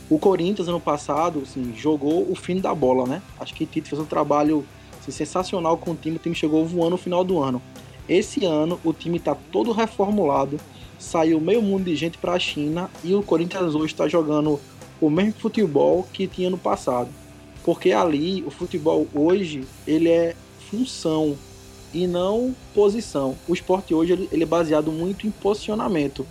O 0.09 0.19
Corinthians, 0.19 0.67
ano 0.67 0.79
passado, 0.79 1.41
assim, 1.43 1.73
jogou 1.75 2.29
o 2.29 2.35
fim 2.35 2.59
da 2.59 2.73
bola, 2.75 3.05
né? 3.07 3.21
Acho 3.39 3.53
que 3.53 3.65
Tite 3.65 3.89
fez 3.89 3.99
um 4.01 4.05
trabalho 4.05 4.65
assim, 5.01 5.11
sensacional 5.11 5.77
com 5.77 5.91
o 5.91 5.95
time. 5.95 6.17
O 6.17 6.19
time 6.19 6.35
chegou 6.35 6.65
voando 6.65 6.91
no 6.91 6.97
final 6.97 7.23
do 7.23 7.41
ano. 7.41 7.61
Esse 8.07 8.45
ano, 8.45 8.79
o 8.83 8.93
time 8.93 9.19
tá 9.19 9.35
todo 9.51 9.71
reformulado. 9.71 10.59
Saiu 10.99 11.39
meio 11.41 11.61
mundo 11.61 11.85
de 11.85 11.95
gente 11.95 12.17
pra 12.17 12.37
China. 12.37 12.89
E 13.03 13.13
o 13.15 13.23
Corinthians 13.23 13.75
hoje 13.75 13.95
tá 13.95 14.07
jogando 14.07 14.59
o 15.01 15.09
mesmo 15.09 15.33
futebol 15.33 16.05
que 16.13 16.27
tinha 16.27 16.49
no 16.49 16.57
passado. 16.57 17.09
Porque 17.63 17.91
ali, 17.93 18.43
o 18.45 18.51
futebol 18.51 19.07
hoje, 19.15 19.65
ele 19.87 20.09
é 20.09 20.35
função 20.77 21.37
e 21.93 22.07
não 22.07 22.55
posição. 22.73 23.35
O 23.47 23.53
esporte 23.53 23.93
hoje 23.93 24.13
ele, 24.13 24.29
ele 24.31 24.43
é 24.43 24.45
baseado 24.47 24.91
muito 24.91 25.27
em 25.27 25.31
posicionamento. 25.31 26.25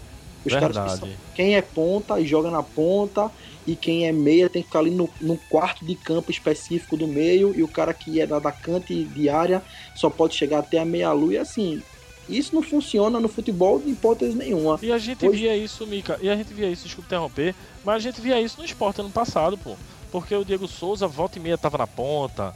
Os 0.45 0.53
caras 0.53 0.77
que 0.77 0.89
são- 0.99 1.09
Verdade. 1.09 1.17
quem 1.37 1.55
é 1.55 1.63
ponta 1.63 2.19
e 2.19 2.27
joga 2.27 2.51
na 2.51 2.65
ponta 2.65 3.31
e 3.65 3.77
quem 3.77 4.09
é 4.09 4.13
meia 4.13 4.51
tem 4.51 4.61
que 4.61 4.67
ficar 4.67 4.81
ali 4.81 4.91
no, 4.91 5.09
no 5.21 5.37
quarto 5.49 5.85
de 5.85 5.95
campo 5.95 6.33
específico 6.33 6.97
do 6.97 7.07
meio 7.07 7.55
e 7.57 7.63
o 7.63 7.69
cara 7.69 7.95
que 7.95 8.21
é 8.21 8.27
da 8.27 8.39
atacante 8.39 9.05
de 9.05 9.29
área 9.29 9.63
só 9.95 10.11
pode 10.11 10.35
chegar 10.35 10.59
até 10.59 10.79
a 10.81 10.85
meia 10.85 11.13
lua 11.13 11.35
e 11.35 11.39
assim. 11.39 11.81
Isso 12.29 12.55
não 12.55 12.63
funciona 12.63 13.21
no 13.21 13.29
futebol 13.29 13.79
de 13.79 13.91
hipótese 13.91 14.37
nenhuma. 14.37 14.79
E 14.83 14.91
a 14.91 14.99
gente 14.99 15.25
Hoje- 15.27 15.43
via 15.43 15.57
isso, 15.57 15.87
Mika, 15.87 16.19
e 16.21 16.29
a 16.29 16.35
gente 16.35 16.53
via 16.53 16.69
isso, 16.69 16.85
desculpa 16.87 17.07
interromper, 17.09 17.55
mas 17.85 17.97
a 17.97 17.99
gente 18.01 18.21
via 18.21 18.41
isso 18.41 18.59
no 18.59 18.65
esporte 18.65 19.01
ano 19.01 19.11
passado, 19.11 19.57
pô. 19.57 19.77
Porque 20.11 20.35
o 20.35 20.45
Diego 20.45 20.67
Souza, 20.69 21.07
volta 21.07 21.39
e 21.39 21.43
meia, 21.43 21.57
tava 21.57 21.79
na 21.79 21.87
ponta. 21.87 22.53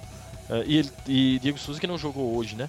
É, 0.50 0.64
e, 0.66 0.78
ele, 0.78 0.90
e 1.06 1.38
Diego 1.40 1.58
Souza 1.58 1.80
que 1.80 1.86
não 1.86 1.98
jogou 1.98 2.36
hoje, 2.36 2.56
né? 2.56 2.68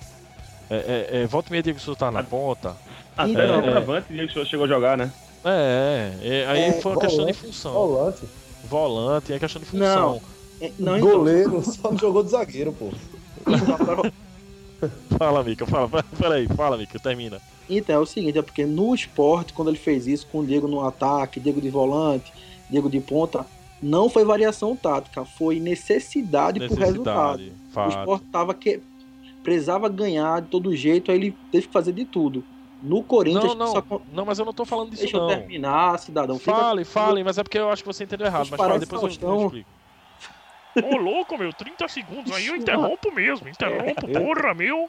É, 0.69 0.75
é, 1.11 1.21
é, 1.21 1.27
volta 1.27 1.49
e 1.49 1.51
meia, 1.51 1.63
Diego 1.63 1.79
Souza 1.79 1.99
tava 1.99 2.11
na 2.11 2.23
ponta. 2.23 2.75
Até 3.15 3.31
Então, 3.31 3.43
o 3.43 3.59
é. 3.59 3.63
centroavante, 3.63 4.07
Diego 4.13 4.31
Souza 4.31 4.49
chegou 4.49 4.65
a 4.65 4.69
jogar, 4.69 4.97
né? 4.97 5.11
É, 5.45 6.11
é, 6.21 6.45
aí 6.47 6.61
É, 6.61 6.81
foi 6.81 6.91
uma 6.91 7.01
questão 7.01 7.25
de 7.25 7.33
volante, 7.33 7.47
função. 7.47 7.73
Volante. 7.73 8.21
Volante, 8.69 9.33
é 9.33 9.39
questão 9.39 9.61
de 9.61 9.67
função. 9.67 10.21
É, 10.59 10.71
Não, 10.77 10.97
então, 10.97 11.09
Goleiro, 11.09 11.63
só 11.63 11.91
não 11.91 11.97
jogou 11.97 12.23
de 12.23 12.31
zagueiro, 12.31 12.73
pô. 12.73 12.91
Fala, 15.17 15.43
Mika, 15.43 15.65
fala, 15.65 15.89
peraí, 16.19 16.47
fala, 16.47 16.77
Mika, 16.77 16.99
termina. 16.99 17.41
Então, 17.67 17.95
é 17.95 17.99
o 17.99 18.05
seguinte, 18.05 18.37
é 18.37 18.41
porque 18.41 18.65
no 18.65 18.93
esporte, 18.93 19.51
quando 19.51 19.69
ele 19.69 19.77
fez 19.77 20.05
isso 20.05 20.27
com 20.31 20.39
o 20.39 20.45
Diego 20.45 20.67
no 20.67 20.85
ataque, 20.85 21.39
Diego 21.39 21.59
de 21.59 21.69
volante, 21.69 22.31
Diego 22.69 22.89
de 22.89 22.99
ponta, 22.99 23.45
não 23.81 24.09
foi 24.09 24.23
variação 24.25 24.75
tática, 24.75 25.23
foi 25.25 25.59
necessidade, 25.59 26.59
por 26.67 26.77
resultado. 26.77 27.37
Necessidade, 27.39 27.67
O 27.69 27.73
fato. 27.73 27.89
esporte 27.99 28.25
tava 28.31 28.53
que 28.53 28.81
precisava 29.43 29.87
ganhar 29.87 30.41
de 30.41 30.47
todo 30.49 30.75
jeito, 30.75 31.11
aí 31.11 31.17
ele 31.17 31.37
teve 31.51 31.67
que 31.67 31.73
fazer 31.73 31.93
de 31.93 32.03
tudo. 32.05 32.43
No 32.81 33.01
Corinthians, 33.03 33.55
Não, 33.55 33.67
só 33.67 33.83
não, 33.89 34.01
não, 34.13 34.25
mas 34.25 34.37
eu 34.37 34.45
não 34.45 34.53
tô 34.53 34.63
falando 34.65 34.89
disso, 34.91 35.01
deixa 35.03 35.17
eu 35.17 35.21
não. 35.21 35.27
terminar, 35.27 35.97
cidadão. 35.99 36.37
Fica- 36.37 36.53
Fale, 36.55 36.85
fale, 36.85 37.23
mas 37.23 37.37
é 37.37 37.43
porque 37.43 37.57
eu 37.57 37.69
acho 37.71 37.81
que 37.83 37.87
você 37.87 38.03
entendeu 38.03 38.27
errado. 38.27 38.47
Mas 38.51 38.57
fala, 38.57 38.77
depois 38.77 39.01
eu, 39.01 39.07
eu 39.07 39.13
Faustão. 39.13 39.45
explico. 39.45 39.69
Ô, 40.83 40.95
louco, 40.97 41.37
meu, 41.39 41.51
30 41.53 41.87
segundos 41.87 42.31
aí 42.31 42.45
eu 42.47 42.55
interrompo 42.55 43.11
mesmo. 43.11 43.47
Interrompo, 43.49 44.07
porra, 44.07 44.53
meu. 44.53 44.87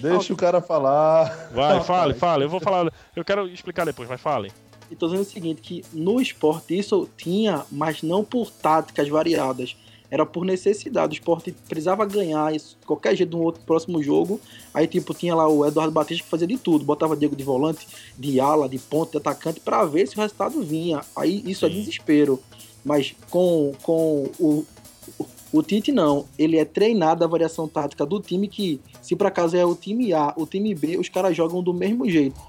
Deixa 0.00 0.32
o 0.32 0.36
cara 0.36 0.62
falar. 0.62 1.50
Vai, 1.52 1.80
fale, 1.82 2.14
fale. 2.14 2.44
Eu 2.44 2.48
vou 2.48 2.60
falar. 2.60 2.90
Eu 3.14 3.22
quero 3.24 3.46
explicar 3.48 3.84
depois, 3.84 4.08
mas 4.08 4.20
fale. 4.20 4.50
E 4.90 4.96
tô 4.96 5.06
dizendo 5.06 5.22
o 5.22 5.24
seguinte, 5.24 5.60
que 5.60 5.84
no 5.92 6.20
esporte 6.20 6.76
isso 6.76 7.08
tinha, 7.16 7.64
mas 7.70 8.02
não 8.02 8.24
por 8.24 8.50
táticas 8.50 9.08
variadas. 9.08 9.76
Era 10.10 10.26
por 10.26 10.44
necessidade. 10.44 11.12
O 11.12 11.14
esporte 11.14 11.54
precisava 11.68 12.04
ganhar 12.04 12.52
isso 12.52 12.76
de 12.80 12.84
qualquer 12.84 13.14
jeito 13.14 13.36
no 13.36 13.44
outro 13.44 13.62
próximo 13.62 14.02
jogo. 14.02 14.40
Aí, 14.74 14.88
tipo, 14.88 15.14
tinha 15.14 15.34
lá 15.36 15.46
o 15.48 15.64
Eduardo 15.64 15.92
Batista 15.92 16.24
que 16.24 16.28
fazia 16.28 16.48
de 16.48 16.58
tudo. 16.58 16.84
Botava 16.84 17.16
Diego 17.16 17.36
de 17.36 17.44
volante, 17.44 17.86
de 18.18 18.40
ala, 18.40 18.68
de 18.68 18.78
ponta, 18.78 19.12
de 19.12 19.18
atacante, 19.18 19.60
pra 19.60 19.84
ver 19.84 20.08
se 20.08 20.16
o 20.16 20.20
resultado 20.20 20.60
vinha. 20.62 21.00
Aí 21.14 21.40
isso 21.46 21.64
é 21.64 21.68
Sim. 21.68 21.76
desespero. 21.76 22.40
Mas 22.84 23.14
com, 23.30 23.72
com 23.82 24.28
o, 24.40 24.66
o, 25.16 25.26
o 25.52 25.62
Tite, 25.62 25.92
não. 25.92 26.26
Ele 26.36 26.56
é 26.58 26.64
treinado 26.64 27.22
a 27.22 27.28
variação 27.28 27.68
tática 27.68 28.04
do 28.04 28.20
time 28.20 28.48
que, 28.48 28.80
se 29.00 29.14
por 29.14 29.28
acaso 29.28 29.56
é 29.56 29.64
o 29.64 29.76
time 29.76 30.12
A, 30.12 30.34
o 30.36 30.44
time 30.44 30.74
B, 30.74 30.96
os 30.96 31.08
caras 31.08 31.36
jogam 31.36 31.62
do 31.62 31.72
mesmo 31.72 32.10
jeito. 32.10 32.40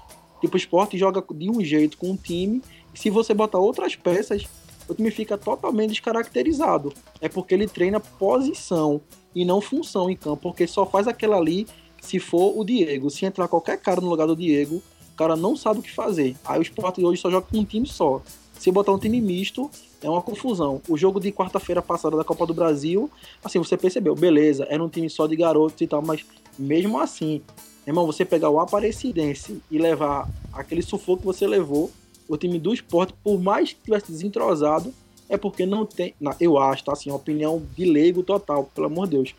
Tipo, 0.42 0.56
o 0.56 0.58
esporte 0.58 0.98
joga 0.98 1.24
de 1.34 1.48
um 1.48 1.64
jeito 1.64 1.96
com 1.96 2.10
um 2.10 2.16
time, 2.16 2.60
e 2.92 2.98
se 2.98 3.08
você 3.08 3.32
botar 3.32 3.60
outras 3.60 3.94
peças, 3.94 4.44
o 4.88 4.94
time 4.94 5.08
fica 5.12 5.38
totalmente 5.38 5.90
descaracterizado. 5.90 6.92
É 7.20 7.28
porque 7.28 7.54
ele 7.54 7.68
treina 7.68 8.00
posição 8.00 9.00
e 9.34 9.44
não 9.44 9.60
função 9.60 10.10
em 10.10 10.16
campo, 10.16 10.42
porque 10.42 10.66
só 10.66 10.84
faz 10.84 11.06
aquela 11.06 11.36
ali 11.36 11.64
se 12.00 12.18
for 12.18 12.58
o 12.58 12.64
Diego. 12.64 13.08
Se 13.08 13.24
entrar 13.24 13.46
qualquer 13.46 13.78
cara 13.78 14.00
no 14.00 14.08
lugar 14.08 14.26
do 14.26 14.34
Diego, 14.34 14.82
o 15.12 15.16
cara 15.16 15.36
não 15.36 15.56
sabe 15.56 15.78
o 15.78 15.82
que 15.82 15.92
fazer. 15.92 16.34
Aí 16.44 16.58
o 16.58 16.62
esporte 16.62 17.04
hoje 17.04 17.20
só 17.20 17.30
joga 17.30 17.46
com 17.48 17.58
um 17.58 17.64
time 17.64 17.86
só. 17.86 18.20
Se 18.58 18.72
botar 18.72 18.92
um 18.92 18.98
time 18.98 19.20
misto, 19.20 19.70
é 20.02 20.10
uma 20.10 20.22
confusão. 20.22 20.82
O 20.88 20.98
jogo 20.98 21.20
de 21.20 21.30
quarta-feira 21.30 21.80
passada 21.80 22.16
da 22.16 22.24
Copa 22.24 22.44
do 22.46 22.52
Brasil, 22.52 23.08
assim, 23.44 23.58
você 23.58 23.76
percebeu, 23.76 24.16
beleza, 24.16 24.66
era 24.68 24.82
um 24.82 24.88
time 24.88 25.08
só 25.08 25.28
de 25.28 25.36
garotos 25.36 25.80
e 25.80 25.86
tal, 25.86 26.02
mas 26.02 26.24
mesmo 26.58 26.98
assim, 26.98 27.40
irmão, 27.86 28.06
você 28.06 28.24
pegar 28.24 28.50
o 28.50 28.60
Aparecidense 28.60 29.60
e 29.70 29.78
levar 29.78 30.28
aquele 30.52 30.82
sufoco 30.82 31.20
que 31.20 31.26
você 31.26 31.46
levou, 31.46 31.90
o 32.28 32.36
time 32.36 32.58
do 32.58 32.72
esporte, 32.72 33.12
por 33.22 33.40
mais 33.40 33.72
que 33.72 33.80
tivesse 33.84 34.10
desentrosado, 34.10 34.92
é 35.28 35.36
porque 35.36 35.64
não 35.66 35.84
tem. 35.84 36.14
na- 36.20 36.36
Eu 36.40 36.58
acho, 36.58 36.84
tá? 36.84 36.92
Assim, 36.92 37.10
uma 37.10 37.16
opinião 37.16 37.62
de 37.76 37.84
leigo 37.84 38.22
total, 38.22 38.70
pelo 38.74 38.86
amor 38.86 39.06
de 39.06 39.16
Deus. 39.16 39.34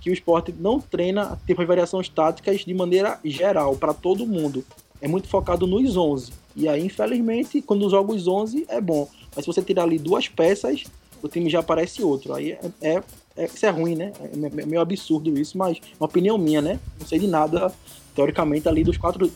Que 0.00 0.10
o 0.10 0.12
esporte 0.12 0.54
não 0.58 0.80
treina 0.80 1.38
tipo 1.46 1.60
as 1.60 1.68
variações 1.68 2.08
táticas 2.08 2.60
de 2.64 2.72
maneira 2.74 3.18
geral, 3.24 3.76
para 3.76 3.92
todo 3.92 4.26
mundo. 4.26 4.64
É 5.00 5.08
muito 5.08 5.28
focado 5.28 5.66
nos 5.66 5.96
11. 5.96 6.32
E 6.56 6.68
aí, 6.68 6.84
infelizmente, 6.84 7.60
quando 7.62 7.88
joga 7.90 8.12
os 8.12 8.26
11, 8.28 8.64
é 8.68 8.80
bom. 8.80 9.08
Mas 9.34 9.44
se 9.44 9.46
você 9.52 9.62
tirar 9.62 9.84
ali 9.84 9.98
duas 9.98 10.28
peças, 10.28 10.84
o 11.22 11.28
time 11.28 11.48
já 11.50 11.60
aparece 11.60 12.02
outro. 12.02 12.34
Aí 12.34 12.52
é, 12.52 12.60
é, 12.82 13.02
é- 13.36 13.44
isso 13.46 13.64
é 13.66 13.70
ruim, 13.70 13.94
né? 13.96 14.12
É 14.20 14.36
me- 14.36 14.66
meio 14.66 14.80
absurdo 14.80 15.36
isso, 15.38 15.56
mas 15.56 15.78
uma 15.98 16.06
opinião 16.06 16.36
minha, 16.38 16.60
né? 16.60 16.78
Não 16.98 17.06
sei 17.06 17.18
de 17.18 17.26
nada, 17.26 17.72
teoricamente, 18.14 18.68
ali 18.68 18.82
dos 18.84 18.96
quatro 18.96 19.30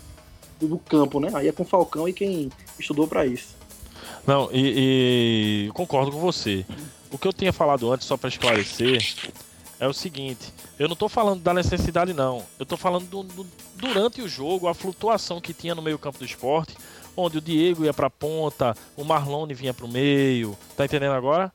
do, 0.61 0.78
campo, 0.78 1.20
né? 1.20 1.30
Aí 1.35 1.48
é 1.48 1.52
com 1.52 1.64
Falcão 1.64 2.09
e 2.09 2.12
quem 2.12 2.50
estudou 2.78 3.07
para 3.07 3.26
isso. 3.26 3.54
Não, 4.26 4.48
e, 4.52 5.66
e 5.66 5.70
concordo 5.72 6.11
com 6.11 6.18
você. 6.18 6.64
O 7.11 7.18
que 7.18 7.28
eu 7.28 7.33
tinha 7.33 7.52
falado 7.52 7.92
antes, 7.92 8.07
só 8.07 8.16
para 8.16 8.28
esclarecer, 8.28 9.04
é 9.78 9.87
o 9.87 9.92
seguinte: 9.92 10.52
eu 10.78 10.88
não 10.88 10.96
tô 10.96 11.09
falando 11.09 11.40
da 11.42 11.52
necessidade, 11.52 12.12
não. 12.14 12.42
Eu 12.59 12.64
tô 12.66 12.76
falando 12.76 13.07
do, 13.07 13.22
do- 13.22 13.46
durante 13.76 14.22
o 14.22 14.28
jogo, 14.28 14.66
a 14.68 14.74
flutuação 14.74 15.40
que 15.40 15.52
tinha 15.52 15.74
no 15.74 15.83
meio-campo 15.83 16.18
do 16.18 16.24
esporte, 16.24 16.74
onde 17.16 17.38
o 17.38 17.40
Diego 17.40 17.85
ia 17.85 17.92
pra 17.92 18.09
ponta, 18.11 18.74
o 18.96 19.04
Marlone 19.04 19.52
vinha 19.54 19.74
pro 19.74 19.87
meio. 19.87 20.57
Tá 20.76 20.85
entendendo 20.85 21.12
agora? 21.12 21.52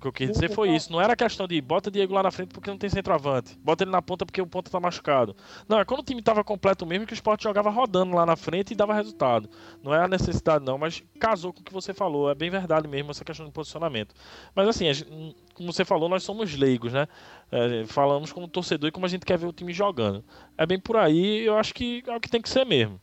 O 0.00 0.04
que 0.04 0.08
eu 0.08 0.12
quis 0.14 0.30
dizer 0.30 0.48
foi 0.48 0.70
isso. 0.70 0.90
Não 0.90 0.98
era 0.98 1.14
questão 1.14 1.46
de 1.46 1.60
bota 1.60 1.90
Diego 1.90 2.14
lá 2.14 2.22
na 2.22 2.30
frente 2.30 2.48
porque 2.54 2.70
não 2.70 2.78
tem 2.78 2.88
centroavante. 2.88 3.54
Bota 3.62 3.84
ele 3.84 3.90
na 3.90 4.00
ponta 4.00 4.24
porque 4.24 4.40
o 4.40 4.46
ponta 4.46 4.70
tá 4.70 4.80
machucado. 4.80 5.36
Não, 5.68 5.78
é 5.78 5.84
quando 5.84 6.00
o 6.00 6.02
time 6.02 6.22
tava 6.22 6.42
completo 6.42 6.86
mesmo 6.86 7.04
que 7.06 7.12
o 7.12 7.14
esporte 7.14 7.42
jogava 7.42 7.68
rodando 7.68 8.16
lá 8.16 8.24
na 8.24 8.34
frente 8.34 8.70
e 8.70 8.74
dava 8.74 8.94
resultado. 8.94 9.50
Não 9.82 9.94
é 9.94 10.02
a 10.02 10.08
necessidade, 10.08 10.64
não, 10.64 10.78
mas 10.78 11.02
casou 11.18 11.52
com 11.52 11.60
o 11.60 11.62
que 11.62 11.70
você 11.72 11.92
falou. 11.92 12.30
É 12.30 12.34
bem 12.34 12.48
verdade 12.48 12.88
mesmo 12.88 13.10
essa 13.10 13.22
questão 13.26 13.44
de 13.44 13.52
posicionamento. 13.52 14.14
Mas 14.54 14.66
assim, 14.68 14.90
gente- 14.90 15.36
como 15.52 15.70
você 15.70 15.84
falou, 15.84 16.08
nós 16.08 16.22
somos 16.22 16.56
leigos, 16.56 16.94
né? 16.94 17.06
É, 17.52 17.84
falamos 17.84 18.32
como 18.32 18.48
torcedor 18.48 18.88
e 18.88 18.92
como 18.92 19.04
a 19.04 19.08
gente 19.08 19.26
quer 19.26 19.36
ver 19.36 19.48
o 19.48 19.52
time 19.52 19.74
jogando. 19.74 20.24
É 20.56 20.64
bem 20.64 20.80
por 20.80 20.96
aí, 20.96 21.44
eu 21.44 21.58
acho 21.58 21.74
que 21.74 22.02
é 22.06 22.16
o 22.16 22.20
que 22.20 22.30
tem 22.30 22.40
que 22.40 22.48
ser 22.48 22.64
mesmo. 22.64 22.98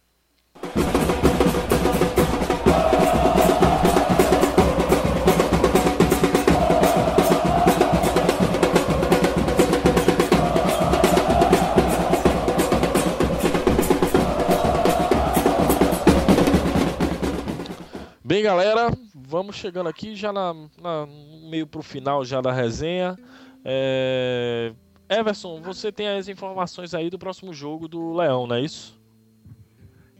Bem, 18.27 18.43
galera, 18.43 18.89
vamos 19.15 19.55
chegando 19.55 19.87
aqui 19.87 20.13
já 20.13 20.33
na, 20.33 20.53
na- 20.81 21.07
meio 21.49 21.65
pro 21.65 21.81
final 21.81 22.25
já 22.25 22.41
da 22.41 22.51
resenha. 22.51 23.15
É... 23.63 24.73
Everson, 25.09 25.61
você 25.61 25.93
tem 25.93 26.09
as 26.09 26.27
informações 26.27 26.93
aí 26.93 27.09
do 27.09 27.17
próximo 27.17 27.53
jogo 27.53 27.87
do 27.87 28.13
Leão, 28.13 28.45
não 28.45 28.57
é 28.57 28.61
isso? 28.61 28.99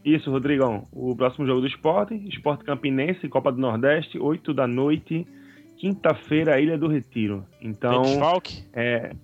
Isso, 0.02 0.30
Rodrigão. 0.30 0.88
O 0.90 1.14
próximo 1.14 1.46
jogo 1.46 1.60
do 1.60 1.66
esporte, 1.66 2.14
Esporte 2.26 2.64
Campinense, 2.64 3.28
Copa 3.28 3.52
do 3.52 3.58
Nordeste, 3.60 4.18
8 4.18 4.54
da 4.54 4.66
noite, 4.66 5.26
quinta-feira, 5.76 6.58
Ilha 6.58 6.78
do 6.78 6.88
Retiro. 6.88 7.44
Então, 7.60 8.00
Tem 8.00 8.12
desfalque? 8.12 8.64
é, 8.72 9.14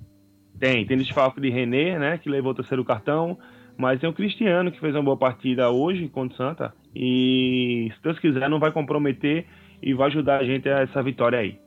tem, 0.61 0.85
tem 0.87 0.99
desfalque 0.99 1.41
de 1.41 1.49
René, 1.49 1.99
né, 1.99 2.19
que 2.19 2.29
levou 2.29 2.53
o 2.53 2.55
terceiro 2.55 2.85
cartão, 2.85 3.39
mas 3.77 4.01
tem 4.01 4.09
o 4.09 4.13
Cristiano, 4.13 4.71
que 4.71 4.81
fez 4.81 4.95
uma 4.95 5.03
boa 5.03 5.17
partida 5.17 5.71
hoje 5.71 6.09
contra 6.09 6.35
o 6.35 6.37
Santa, 6.37 6.75
e 6.95 7.91
se 7.95 8.03
Deus 8.03 8.19
quiser 8.19 8.49
não 8.49 8.59
vai 8.61 8.71
comprometer 8.73 9.47
e 9.83 9.93
vai 9.95 10.07
ajudar 10.09 10.41
a 10.41 10.45
gente 10.45 10.69
a 10.69 10.81
essa 10.81 11.03
vitória 11.03 11.39
aí. 11.39 11.59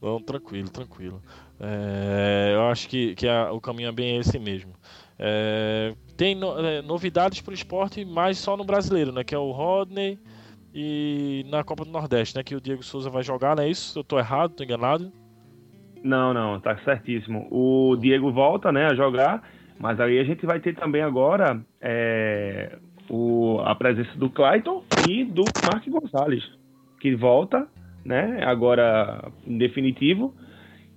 Bom, 0.00 0.20
tranquilo, 0.20 0.68
tranquilo. 0.68 1.22
É, 1.58 2.52
eu 2.54 2.66
acho 2.68 2.88
que, 2.88 3.14
que 3.14 3.26
a- 3.26 3.50
o 3.50 3.60
caminho 3.60 3.88
é 3.88 3.92
bem 3.92 4.18
esse 4.18 4.38
mesmo. 4.38 4.72
É, 5.18 5.94
tem 6.16 6.34
no- 6.34 6.58
é, 6.60 6.82
novidades 6.82 7.40
para 7.40 7.52
o 7.52 7.54
esporte, 7.54 8.04
mas 8.04 8.36
só 8.38 8.56
no 8.56 8.64
brasileiro, 8.64 9.10
né? 9.10 9.24
Que 9.24 9.34
é 9.34 9.38
o 9.38 9.50
Rodney 9.52 10.18
e 10.74 11.46
na 11.50 11.64
Copa 11.64 11.84
do 11.84 11.90
Nordeste, 11.90 12.36
né? 12.36 12.44
Que 12.44 12.54
o 12.54 12.60
Diego 12.60 12.82
Souza 12.82 13.08
vai 13.08 13.22
jogar, 13.22 13.56
não 13.56 13.62
é 13.62 13.68
isso? 13.70 13.98
Eu 13.98 14.04
tô 14.04 14.18
errado, 14.18 14.52
tô 14.52 14.62
enganado? 14.62 15.10
Não, 16.04 16.34
não, 16.34 16.60
tá 16.60 16.76
certíssimo. 16.84 17.48
O 17.50 17.96
Diego 17.96 18.30
volta, 18.30 18.70
né, 18.70 18.84
a 18.86 18.94
jogar, 18.94 19.42
mas 19.78 20.00
aí 20.00 20.18
a 20.18 20.24
gente 20.24 20.44
vai 20.46 20.60
ter 20.60 20.74
também 20.74 21.02
agora 21.02 21.60
é, 21.80 22.78
o, 23.08 23.60
a 23.64 23.74
presença 23.74 24.16
do 24.16 24.30
Clayton 24.30 24.84
e 25.06 25.24
do 25.24 25.44
Mark 25.64 25.86
Gonzalez, 25.88 26.44
que 27.00 27.14
volta, 27.14 27.66
né, 28.04 28.40
agora 28.44 29.30
em 29.46 29.58
definitivo, 29.58 30.34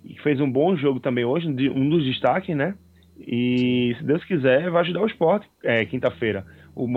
e 0.03 0.17
fez 0.19 0.39
um 0.39 0.49
bom 0.49 0.75
jogo 0.75 0.99
também 0.99 1.25
hoje, 1.25 1.47
um 1.47 1.89
dos 1.89 2.05
destaques, 2.05 2.55
né, 2.55 2.75
e 3.19 3.95
se 3.97 4.03
Deus 4.03 4.23
quiser 4.23 4.69
vai 4.69 4.82
ajudar 4.82 5.01
o 5.01 5.07
esporte, 5.07 5.47
é, 5.63 5.86
quinta-feira. 5.86 6.45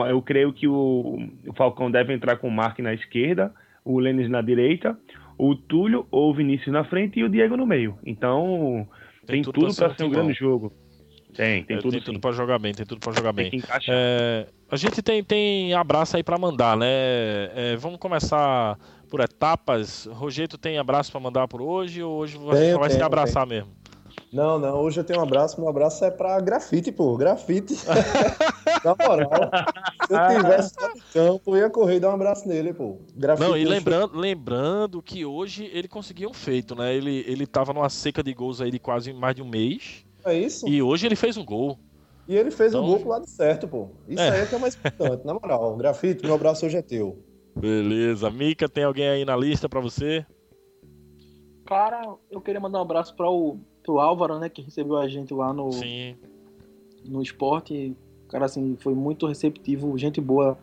Eu 0.09 0.23
creio 0.23 0.53
que 0.53 0.69
o, 0.69 1.19
o 1.47 1.53
Falcão 1.57 1.91
deve 1.91 2.13
entrar 2.13 2.37
com 2.37 2.47
o 2.47 2.53
Mark 2.53 2.79
na 2.79 2.95
esquerda, 2.95 3.53
o 3.85 3.99
Lênis 3.99 4.31
na 4.31 4.41
direita, 4.41 4.97
o 5.37 5.57
Túlio 5.57 6.07
ou 6.11 6.31
o 6.31 6.35
Vinícius 6.35 6.73
na 6.73 6.85
frente 6.85 7.19
e 7.19 7.25
o 7.25 7.29
Diego 7.29 7.57
no 7.57 7.67
meio. 7.67 7.99
Então, 8.07 8.87
tem, 9.27 9.43
tudo 9.43 9.61
tudo 9.61 9.75
pra 9.75 9.89
para 9.89 9.97
ser 9.97 10.05
um 10.05 10.11
grande 10.11 10.35
jogo. 10.35 10.73
Tem, 11.35 11.65
tem 11.65 11.77
É, 11.77 11.81
tudo 11.81 11.93
tem 11.93 12.03
tudo 12.03 12.21
para 12.21 12.33
jogar 12.33 12.59
bem, 12.59 12.75
tem 12.75 12.85
tudo 12.85 13.01
para 13.01 13.13
jogar 13.13 13.33
Tem 13.33 13.51
bem. 13.51 13.63
É, 13.89 14.47
a 14.71 14.77
gente 14.77 15.03
tem, 15.03 15.25
tem 15.25 15.73
abraço 15.75 16.17
aí 16.17 16.23
para 16.23 16.39
mandar, 16.39 16.77
né? 16.77 16.87
É, 17.55 17.77
vamos 17.79 17.99
começar 17.99 18.79
por 19.09 19.21
etapas. 19.21 20.07
Rogeto 20.07 20.59
tem 20.59 20.79
abraço 20.79 21.11
para 21.11 21.21
mandar 21.21 21.49
por 21.49 21.63
hoje 21.63 22.03
ou 22.03 22.19
hoje 22.19 22.37
você 22.37 22.61
Tenho, 22.61 22.73
só 22.75 22.81
vai 22.81 22.91
se 22.91 22.97
tenho, 22.97 23.07
abraçar 23.07 23.47
mesmo? 23.47 23.71
Não, 24.33 24.59
não, 24.59 24.81
hoje 24.81 24.99
eu 24.99 25.05
tenho 25.05 25.19
um 25.19 25.23
abraço, 25.23 25.61
meu 25.61 25.69
abraço 25.69 26.03
é 26.07 26.11
pra 26.11 26.41
grafite, 26.41 26.91
pô, 26.91 27.17
grafite. 27.19 27.75
Na 28.83 28.97
moral, 28.99 29.51
se 30.07 30.15
eu 30.15 30.41
tivesse 30.41 30.75
no 30.81 31.03
campo, 31.13 31.55
eu 31.55 31.57
ia 31.59 31.71
correr 31.71 31.97
e 31.97 32.01
dar 32.01 32.11
um 32.11 32.15
abraço 32.15 32.49
nele, 32.49 32.73
pô. 32.73 32.99
Grafite 33.15 33.47
Não, 33.47 33.57
e 33.57 33.65
lembrando, 33.65 34.19
lembrando 34.19 35.03
que 35.03 35.27
hoje 35.27 35.71
ele 35.73 35.87
conseguiu 35.87 36.31
um 36.31 36.35
feito, 36.35 36.75
né? 36.75 36.95
Ele, 36.95 37.25
ele 37.29 37.47
tava 37.47 37.75
numa 37.75 37.91
seca 37.91 38.23
de 38.23 38.33
gols 38.33 38.63
aí 38.63 38.71
de 38.71 38.79
quase 38.79 39.13
mais 39.13 39.35
de 39.37 39.43
um 39.43 39.49
mês. 39.49 40.07
É 40.25 40.35
isso? 40.39 40.69
E 40.69 40.83
hoje 40.83 41.07
ele 41.07 41.17
fez 41.17 41.37
um 41.37 41.45
gol. 41.45 41.79
E 42.29 42.37
ele 42.37 42.51
fez 42.51 42.73
Então- 42.73 42.85
o 42.85 42.87
gol 42.87 43.01
pro 43.01 43.09
lado 43.09 43.27
certo, 43.29 43.67
pô. 43.67 43.89
Isso 44.09 44.23
É. 44.23 44.31
aí 44.31 44.41
é 44.43 44.47
que 44.47 44.55
é 44.55 44.59
o 44.59 44.61
mais 44.61 44.75
importante, 44.77 45.25
na 45.27 45.35
moral. 45.35 45.75
Grafite, 45.79 46.25
meu 46.25 46.35
abraço 46.35 46.65
hoje 46.67 46.77
é 46.77 46.83
teu. 46.83 47.19
Beleza. 47.57 48.31
Mica, 48.31 48.69
tem 48.69 48.85
alguém 48.85 49.09
aí 49.09 49.25
na 49.25 49.37
lista 49.37 49.69
para 49.69 49.81
você? 49.81 50.25
Cara, 51.67 52.15
eu 52.31 52.41
queria 52.41 52.61
mandar 52.61 52.79
um 52.79 52.83
abraço 52.83 53.15
para 53.15 53.29
o 53.31 53.59
pro 53.85 53.99
Álvaro, 53.99 54.39
né, 54.39 54.49
que 54.49 54.63
recebeu 54.63 54.97
a 54.97 55.09
gente 55.09 55.35
lá 55.35 55.53
no, 55.53 55.73
Sim. 55.73 56.15
no 57.05 57.21
esporte. 57.21 57.97
Cara, 58.29 58.45
assim, 58.45 58.77
foi 58.81 58.95
muito 58.95 59.27
receptivo, 59.27 59.97
gente 59.99 60.21
boa 60.21 60.57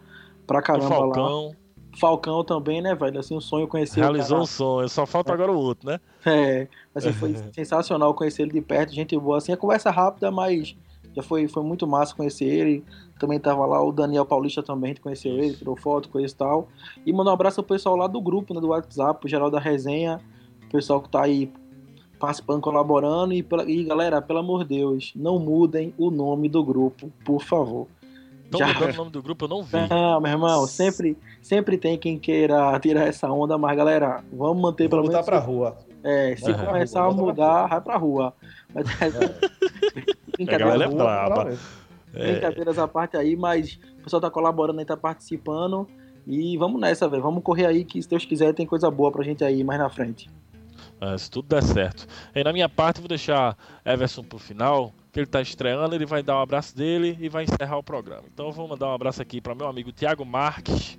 pra 0.48 0.60
O 0.60 0.64
caramba 0.64 0.88
lá. 0.88 0.98
Falcão 1.14 1.56
Falcão 1.98 2.44
também, 2.44 2.82
né, 2.82 2.94
velho? 2.96 3.20
Assim, 3.20 3.36
um 3.36 3.42
sonho 3.42 3.68
conhecer 3.68 4.00
realizou 4.00 4.40
o 4.40 4.42
um 4.42 4.46
sonho. 4.46 4.90
Só 4.90 5.06
falta 5.06 5.34
agora 5.34 5.52
o 5.52 5.58
outro, 5.58 5.90
né? 5.90 6.00
É, 6.26 6.68
assim, 6.94 7.12
foi 7.14 7.36
sensacional 7.54 8.14
conhecer 8.14 8.44
ele 8.44 8.54
de 8.54 8.62
perto, 8.62 8.94
gente 8.94 9.18
boa. 9.18 9.38
Assim, 9.38 9.52
a 9.52 9.58
conversa 9.58 9.90
rápida, 9.90 10.30
mas 10.30 10.76
já 11.16 11.24
foi, 11.24 11.48
foi 11.48 11.64
muito 11.64 11.88
massa 11.88 12.16
conhecer 12.16 12.46
ele. 12.46 12.84
Também 13.20 13.40
tava 13.40 13.66
lá 13.66 13.84
o 13.84 13.92
Daniel 13.92 14.26
Paulista 14.26 14.64
também, 14.64 14.92
a 14.92 14.94
gente 14.94 15.02
conheceu 15.02 15.34
ele, 15.34 15.56
tirou 15.56 15.76
foto, 15.76 16.10
coisa 16.10 16.34
e 16.34 16.38
tal. 16.38 16.70
E 17.06 17.12
mandar 17.12 17.32
um 17.32 17.34
abraço 17.34 17.60
ao 17.60 17.66
pessoal 17.66 17.96
lá 17.96 18.08
do 18.08 18.22
grupo, 18.22 18.54
né, 18.54 18.62
do 18.62 18.70
WhatsApp, 18.70 19.26
o 19.26 19.30
geral 19.30 19.50
da 19.50 19.60
resenha, 19.60 20.22
o 20.68 20.72
pessoal 20.72 21.02
que 21.02 21.10
tá 21.10 21.24
aí 21.24 21.52
participando, 22.20 22.62
colaborando. 22.62 23.34
E, 23.34 23.46
e 23.68 23.84
galera, 23.84 24.22
pelo 24.22 24.40
amor 24.40 24.64
de 24.64 24.78
Deus, 24.78 25.12
não 25.16 25.40
mudem 25.40 25.94
o 25.98 26.12
nome 26.12 26.48
do 26.48 26.64
grupo, 26.64 27.12
por 27.26 27.42
favor. 27.42 27.88
Estão 28.52 28.60
Já- 28.68 28.74
mudando 28.74 28.94
o 28.94 28.98
nome 28.98 29.12
do 29.12 29.22
grupo, 29.22 29.46
eu 29.46 29.50
não 29.50 29.62
vi. 29.64 29.78
Não, 29.90 30.20
meu 30.22 30.32
irmão, 30.32 30.66
sempre, 30.66 31.16
sempre 31.42 31.78
tem 31.78 31.98
quem 31.98 32.18
queira 32.18 32.80
tirar 32.80 33.08
essa 33.08 33.30
onda, 33.32 33.58
mas 33.58 33.78
galera, 33.78 34.24
vamos 34.34 34.62
manter 34.62 34.90
pelo 34.90 35.04
Vou 35.04 35.12
botar 35.12 35.18
menos. 35.20 35.26
pra 35.30 35.40
rua. 35.40 35.78
É, 36.04 36.36
se 36.36 36.52
pra 36.54 36.66
começar 36.66 37.02
rua, 37.02 37.12
a 37.12 37.14
mudar, 37.14 37.68
vai 37.68 37.82
pra 37.82 37.98
rua. 37.98 38.34
Mas, 38.74 38.86
A 40.40 40.46
galera 40.58 40.86
é 40.86 40.88
brincadeiras, 40.88 40.94
braba. 40.94 41.58
É, 42.14 42.32
brincadeiras 42.32 42.80
à 42.80 42.88
parte 42.88 43.18
aí, 43.18 43.36
mas 43.36 43.80
o 44.00 44.04
pessoal 44.04 44.22
tá 44.22 44.32
colaborando 44.32 44.80
aí, 44.80 44.86
tá 44.86 44.98
participando. 44.98 45.88
E 46.26 46.58
vamos 46.58 46.80
nessa, 46.80 47.08
velho. 47.08 47.22
Vamos 47.22 47.44
correr 47.44 47.66
aí, 47.66 47.84
que 47.84 48.02
se 48.02 48.08
Deus 48.10 48.24
quiser, 48.26 48.54
tem 48.54 48.66
coisa 48.66 48.90
boa 48.90 49.12
pra 49.12 49.24
gente 49.24 49.44
aí 49.44 49.64
mais 49.64 49.80
na 49.80 49.90
frente. 49.90 50.30
É, 51.02 51.18
se 51.18 51.32
tudo 51.32 51.48
der 51.48 51.64
certo. 51.64 52.06
E 52.36 52.44
na 52.44 52.52
minha 52.52 52.68
parte, 52.68 53.00
vou 53.00 53.08
deixar 53.08 53.58
Everson 53.86 54.24
pro 54.24 54.38
final, 54.38 54.94
que 55.12 55.20
ele 55.20 55.28
tá 55.28 55.42
estreando, 55.42 55.96
ele 55.96 56.06
vai 56.06 56.22
dar 56.22 56.38
um 56.38 56.42
abraço 56.42 56.76
dele 56.76 57.18
e 57.20 57.30
vai 57.30 57.46
encerrar 57.46 57.78
o 57.78 57.84
programa. 57.84 58.24
Então 58.34 58.48
eu 58.48 58.52
vou 58.52 58.68
mandar 58.68 58.88
um 58.88 58.94
abraço 58.94 59.22
aqui 59.22 59.40
para 59.40 59.56
meu 59.56 59.68
amigo 59.68 59.92
Thiago 59.94 60.26
Marques, 60.26 60.98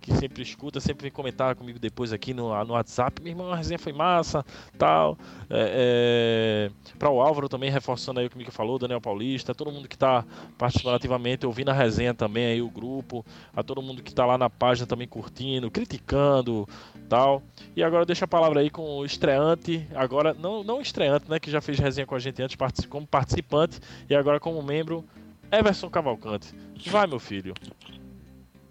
que 0.00 0.12
sempre 0.14 0.42
escuta, 0.42 0.80
sempre 0.80 1.02
vem 1.02 1.10
comentar 1.10 1.54
comigo 1.54 1.78
depois 1.78 2.12
aqui 2.12 2.32
no, 2.32 2.48
no 2.64 2.74
WhatsApp. 2.74 3.20
Meu 3.22 3.32
irmão, 3.32 3.52
a 3.52 3.56
resenha 3.56 3.78
foi 3.78 3.92
massa, 3.92 4.44
tal. 4.76 5.18
É, 5.50 6.70
para 6.98 7.10
o 7.10 7.20
Álvaro 7.20 7.48
também, 7.48 7.70
reforçando 7.70 8.20
aí 8.20 8.26
o 8.26 8.30
que 8.30 8.36
o 8.36 8.38
Mico 8.38 8.52
falou, 8.52 8.78
Daniel 8.78 9.00
Paulista, 9.00 9.54
todo 9.54 9.72
mundo 9.72 9.88
que 9.88 9.98
tá 9.98 10.24
participando 10.56 10.94
ativamente, 10.94 11.46
ouvindo 11.46 11.70
a 11.70 11.74
resenha 11.74 12.14
também 12.14 12.46
aí, 12.46 12.62
o 12.62 12.70
grupo, 12.70 13.24
a 13.54 13.62
todo 13.62 13.82
mundo 13.82 14.02
que 14.02 14.14
tá 14.14 14.24
lá 14.24 14.38
na 14.38 14.48
página 14.48 14.86
também 14.86 15.08
curtindo, 15.08 15.70
criticando, 15.70 16.68
tal. 17.08 17.42
E 17.76 17.82
agora 17.82 18.06
deixa 18.06 18.24
a 18.24 18.28
palavra 18.28 18.60
aí 18.60 18.70
com 18.70 18.98
o 18.98 19.04
estreante, 19.04 19.86
agora, 19.94 20.34
não, 20.34 20.62
não 20.62 20.80
estreante, 20.80 21.28
né, 21.28 21.38
que 21.38 21.50
já 21.50 21.60
fez 21.60 21.78
resenha 21.78 22.06
com 22.06 22.14
a 22.14 22.18
gente 22.18 22.42
antes 22.42 22.56
como 22.88 23.06
participante 23.06 23.80
e 24.08 24.14
agora 24.14 24.38
como 24.38 24.62
membro, 24.62 25.04
Everson 25.50 25.88
Cavalcante. 25.88 26.54
Vai, 26.86 27.06
meu 27.06 27.18
filho. 27.18 27.54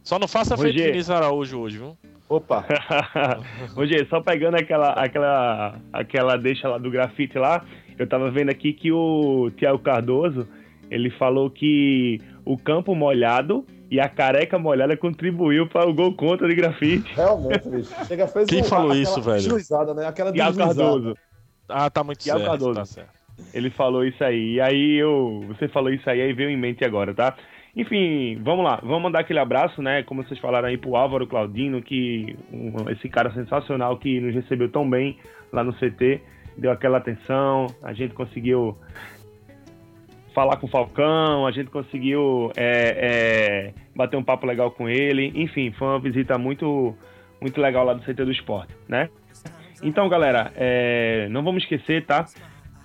Só 0.08 0.18
não 0.18 0.26
faça 0.28 0.56
feito. 0.56 0.78
Vinícius 0.78 1.10
Araújo 1.10 1.60
hoje, 1.60 1.78
viu? 1.80 1.98
Opa, 2.30 2.64
Hoje, 3.76 4.06
só 4.10 4.22
pegando 4.22 4.56
aquela, 4.56 4.92
aquela, 4.94 5.76
aquela 5.92 6.38
deixa 6.38 6.70
lá 6.70 6.78
do 6.78 6.90
grafite 6.90 7.38
lá, 7.38 7.66
eu 8.00 8.08
tava 8.08 8.32
vendo 8.32 8.50
aqui 8.50 8.72
que 8.72 8.90
o 8.90 9.52
Thiago 9.58 9.80
Cardoso, 9.80 10.48
ele 10.90 11.10
falou 11.10 11.50
que 11.50 12.22
o 12.46 12.58
campo 12.58 12.96
molhado 12.96 13.66
e 13.92 14.00
a 14.00 14.08
careca 14.08 14.58
molhada 14.58 14.96
contribuiu 14.96 15.68
para 15.68 15.90
o 15.90 15.94
gol 15.94 16.14
contra 16.14 16.48
de 16.48 16.56
grafite. 16.56 17.14
realmente, 17.14 17.68
bicho. 17.68 17.94
Chega, 18.06 18.28
fez 18.28 18.48
Quem 18.48 18.62
um- 18.62 18.64
falou 18.64 18.92
aquela 18.92 19.02
isso, 19.04 19.22
velho? 19.22 19.94
Né? 19.96 20.06
Aquela 20.08 20.32
Thiago 20.32 20.52
deslizada. 20.58 20.84
Cardoso. 20.90 21.18
Ah, 21.68 21.90
tá 21.90 22.02
muito 22.02 22.20
Thiago 22.20 22.40
certo, 22.40 22.50
Cardoso. 22.52 22.74
tá 22.80 22.86
certo. 22.86 23.10
Ele 23.54 23.70
falou 23.70 24.06
isso 24.06 24.24
aí. 24.24 24.54
E 24.54 24.62
aí 24.62 24.96
eu. 24.96 25.44
Você 25.50 25.68
falou 25.68 25.92
isso 25.92 26.10
aí, 26.10 26.22
aí 26.22 26.32
veio 26.34 26.50
em 26.50 26.58
mente 26.58 26.84
agora, 26.86 27.14
tá? 27.14 27.36
Enfim, 27.78 28.40
vamos 28.42 28.66
lá. 28.66 28.80
Vamos 28.82 29.04
mandar 29.04 29.20
aquele 29.20 29.38
abraço, 29.38 29.84
né? 29.84 30.02
Como 30.02 30.24
vocês 30.24 30.40
falaram 30.40 30.68
aí 30.68 30.78
pro 30.80 30.96
Álvaro 30.96 31.28
Claudino, 31.28 31.80
que 31.80 32.36
um- 32.52 32.90
esse 32.90 33.08
cara 33.08 33.32
sensacional 33.32 33.98
que 33.98 34.20
nos 34.20 34.34
recebeu 34.34 34.68
tão 34.68 34.90
bem 34.90 35.16
lá 35.54 35.64
no 35.64 35.72
CT, 35.74 36.20
deu 36.58 36.72
aquela 36.72 36.98
atenção, 36.98 37.68
a 37.84 37.94
gente 37.94 38.16
conseguiu 38.16 38.76
falar 40.34 40.58
com 40.58 40.66
o 40.66 40.70
Falcão, 40.70 41.46
a 41.46 41.52
gente 41.52 41.70
conseguiu 41.70 42.52
é, 42.58 43.70
é, 43.70 43.74
bater 43.96 44.18
um 44.18 44.24
papo 44.24 44.48
legal 44.48 44.72
com 44.72 44.90
ele. 44.90 45.32
Enfim, 45.36 45.72
foi 45.72 45.88
uma 45.88 46.00
visita 46.00 46.36
muito, 46.40 46.96
muito 47.40 47.62
legal 47.62 47.86
lá 47.86 47.94
do 47.94 48.02
CT 48.02 48.26
do 48.26 48.32
Esporte, 48.32 48.74
né? 48.88 49.08
Então, 49.84 50.10
galera, 50.10 50.52
é, 50.56 51.28
não 51.30 51.44
vamos 51.44 51.62
esquecer, 51.62 52.08
tá? 52.08 52.26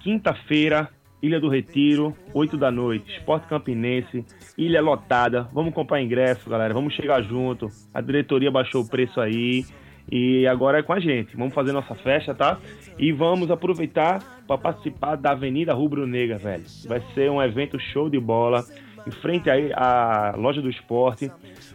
Quinta-feira, 0.01 0.90
Ilha 1.22 1.38
do 1.38 1.48
Retiro, 1.48 2.16
8 2.34 2.56
da 2.56 2.70
noite, 2.70 3.12
Esporte 3.16 3.46
Campinense, 3.46 4.24
ilha 4.58 4.82
lotada. 4.82 5.48
Vamos 5.52 5.72
comprar 5.72 6.02
ingresso, 6.02 6.50
galera. 6.50 6.74
Vamos 6.74 6.94
chegar 6.94 7.22
junto. 7.22 7.68
A 7.94 8.00
diretoria 8.00 8.50
baixou 8.50 8.82
o 8.82 8.88
preço 8.88 9.20
aí. 9.20 9.64
E 10.10 10.46
agora 10.48 10.80
é 10.80 10.82
com 10.82 10.92
a 10.92 10.98
gente. 10.98 11.36
Vamos 11.36 11.54
fazer 11.54 11.70
nossa 11.70 11.94
festa, 11.94 12.34
tá? 12.34 12.58
E 12.98 13.12
vamos 13.12 13.52
aproveitar 13.52 14.42
para 14.48 14.58
participar 14.58 15.14
da 15.16 15.30
Avenida 15.30 15.72
Rubro 15.72 16.06
Negra, 16.08 16.38
velho. 16.38 16.64
Vai 16.86 17.00
ser 17.14 17.30
um 17.30 17.40
evento 17.40 17.78
show 17.78 18.10
de 18.10 18.18
bola. 18.18 18.64
Em 19.06 19.10
frente 19.10 19.48
aí 19.48 19.72
à 19.74 20.34
loja 20.36 20.60
do 20.60 20.68
esporte. 20.68 21.30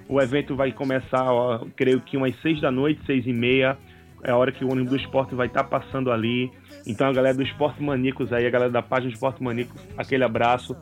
O 0.10 0.22
evento 0.22 0.56
vai 0.56 0.72
começar, 0.72 1.32
ó, 1.32 1.66
creio 1.76 2.02
que 2.02 2.18
umas 2.18 2.36
6 2.42 2.62
da 2.62 2.72
noite, 2.72 3.02
6 3.06 3.28
e 3.28 3.34
meia. 3.34 3.78
É 4.24 4.32
a 4.32 4.38
hora 4.38 4.52
que 4.52 4.66
o 4.66 4.72
ônibus 4.72 4.92
do 4.92 4.96
esporte 4.98 5.36
vai 5.36 5.48
estar 5.48 5.64
passando 5.64 6.12
ali. 6.12 6.52
Então 6.86 7.08
a 7.08 7.14
galera 7.14 7.36
do 7.36 7.44
Esporte 7.44 7.82
Maníacos 7.82 8.34
aí, 8.34 8.46
a 8.46 8.50
galera 8.50 8.72
da 8.72 8.82
página 8.82 9.12
Esporte 9.12 9.44
Maníacos, 9.44 9.80
aquele 9.98 10.24
abraço. 10.24 10.76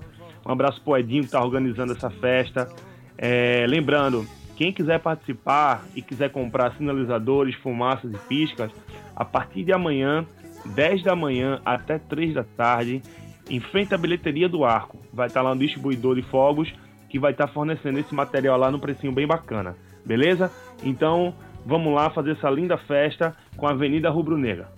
Um 0.46 0.52
abraço 0.52 0.82
pro 0.82 0.98
Edinho 0.98 1.24
que 1.24 1.32
tá 1.32 1.44
organizando 1.44 1.94
essa 1.94 2.10
festa. 2.10 2.70
É, 3.18 3.66
lembrando, 3.68 4.26
quem 4.56 4.72
quiser 4.72 5.00
participar 5.00 5.84
e 5.96 6.02
quiser 6.02 6.30
comprar 6.30 6.74
sinalizadores, 6.78 7.56
fumaças 7.56 8.12
e 8.14 8.18
piscas, 8.28 8.72
a 9.16 9.26
partir 9.26 9.64
de 9.64 9.74
amanhã, 9.74 10.26
10 10.66 11.04
da 11.04 11.16
manhã 11.16 11.62
até 11.66 11.98
3 11.98 12.36
da 12.36 12.44
tarde, 12.44 13.02
em 13.50 13.60
frente 13.60 13.94
à 13.94 13.98
bilheteria 13.98 14.48
do 14.48 14.64
Arco. 14.64 15.00
Vai 15.14 15.28
estar 15.28 15.42
lá 15.42 15.52
um 15.52 15.58
distribuidor 15.58 16.16
de 16.16 16.22
fogos 16.24 16.74
que 17.10 17.20
vai 17.20 17.32
estar 17.32 17.48
fornecendo 17.48 18.00
esse 18.00 18.14
material 18.14 18.58
lá 18.58 18.72
no 18.72 18.80
precinho 18.80 19.14
bem 19.14 19.28
bacana, 19.28 19.76
beleza? 20.06 20.52
Então, 20.84 21.36
vamos 21.66 21.93
lá 21.93 22.09
fazer 22.09 22.32
essa 22.32 22.49
linda 22.49 22.78
festa 22.78 23.36
com 23.57 23.68
a 23.68 23.72
Avenida 23.72 24.09
Rubro 24.09 24.38
Negra. 24.38 24.70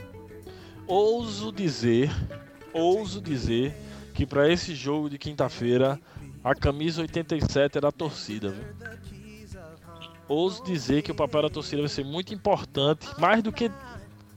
Ouso 0.88 1.52
dizer, 1.52 2.10
ouso 2.74 3.22
dizer 3.22 3.76
que 4.14 4.26
para 4.26 4.50
esse 4.50 4.74
jogo 4.74 5.10
de 5.10 5.18
quinta-feira 5.18 6.00
a 6.44 6.56
camisa 6.56 7.02
87 7.02 7.78
é 7.78 7.82
da 7.82 7.92
torcida, 7.92 8.50
viu? 8.50 8.64
Ouso 10.30 10.64
dizer 10.64 11.02
que 11.02 11.12
o 11.12 11.16
papel 11.16 11.44
da 11.44 11.50
torcida 11.50 11.82
vai 11.82 11.90
ser 11.90 12.06
muito 12.06 12.34
importante, 12.34 13.08
mais 13.20 13.44
do 13.44 13.52
que 13.52 13.72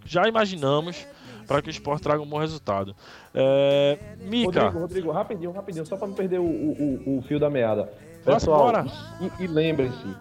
já 0.05 0.27
imaginamos, 0.29 1.07
para 1.47 1.63
que 1.63 1.69
o 1.69 1.71
esporte 1.71 2.03
traga 2.03 2.23
um 2.23 2.27
bom 2.27 2.39
resultado. 2.39 2.95
É... 3.35 3.99
Mica. 4.21 4.63
Rodrigo, 4.63 4.79
Rodrigo, 4.79 5.11
rapidinho, 5.11 5.51
rapidinho, 5.53 5.87
só 5.87 5.97
para 5.97 6.07
não 6.09 6.15
perder 6.15 6.39
o, 6.39 6.45
o, 6.45 7.19
o, 7.19 7.23
fio 7.23 7.41
da 7.41 7.51
meada. 7.51 7.93
Pessoal, 8.25 8.73
e, 9.21 9.45
e 9.45 9.47
lembrem-se, 9.47 10.15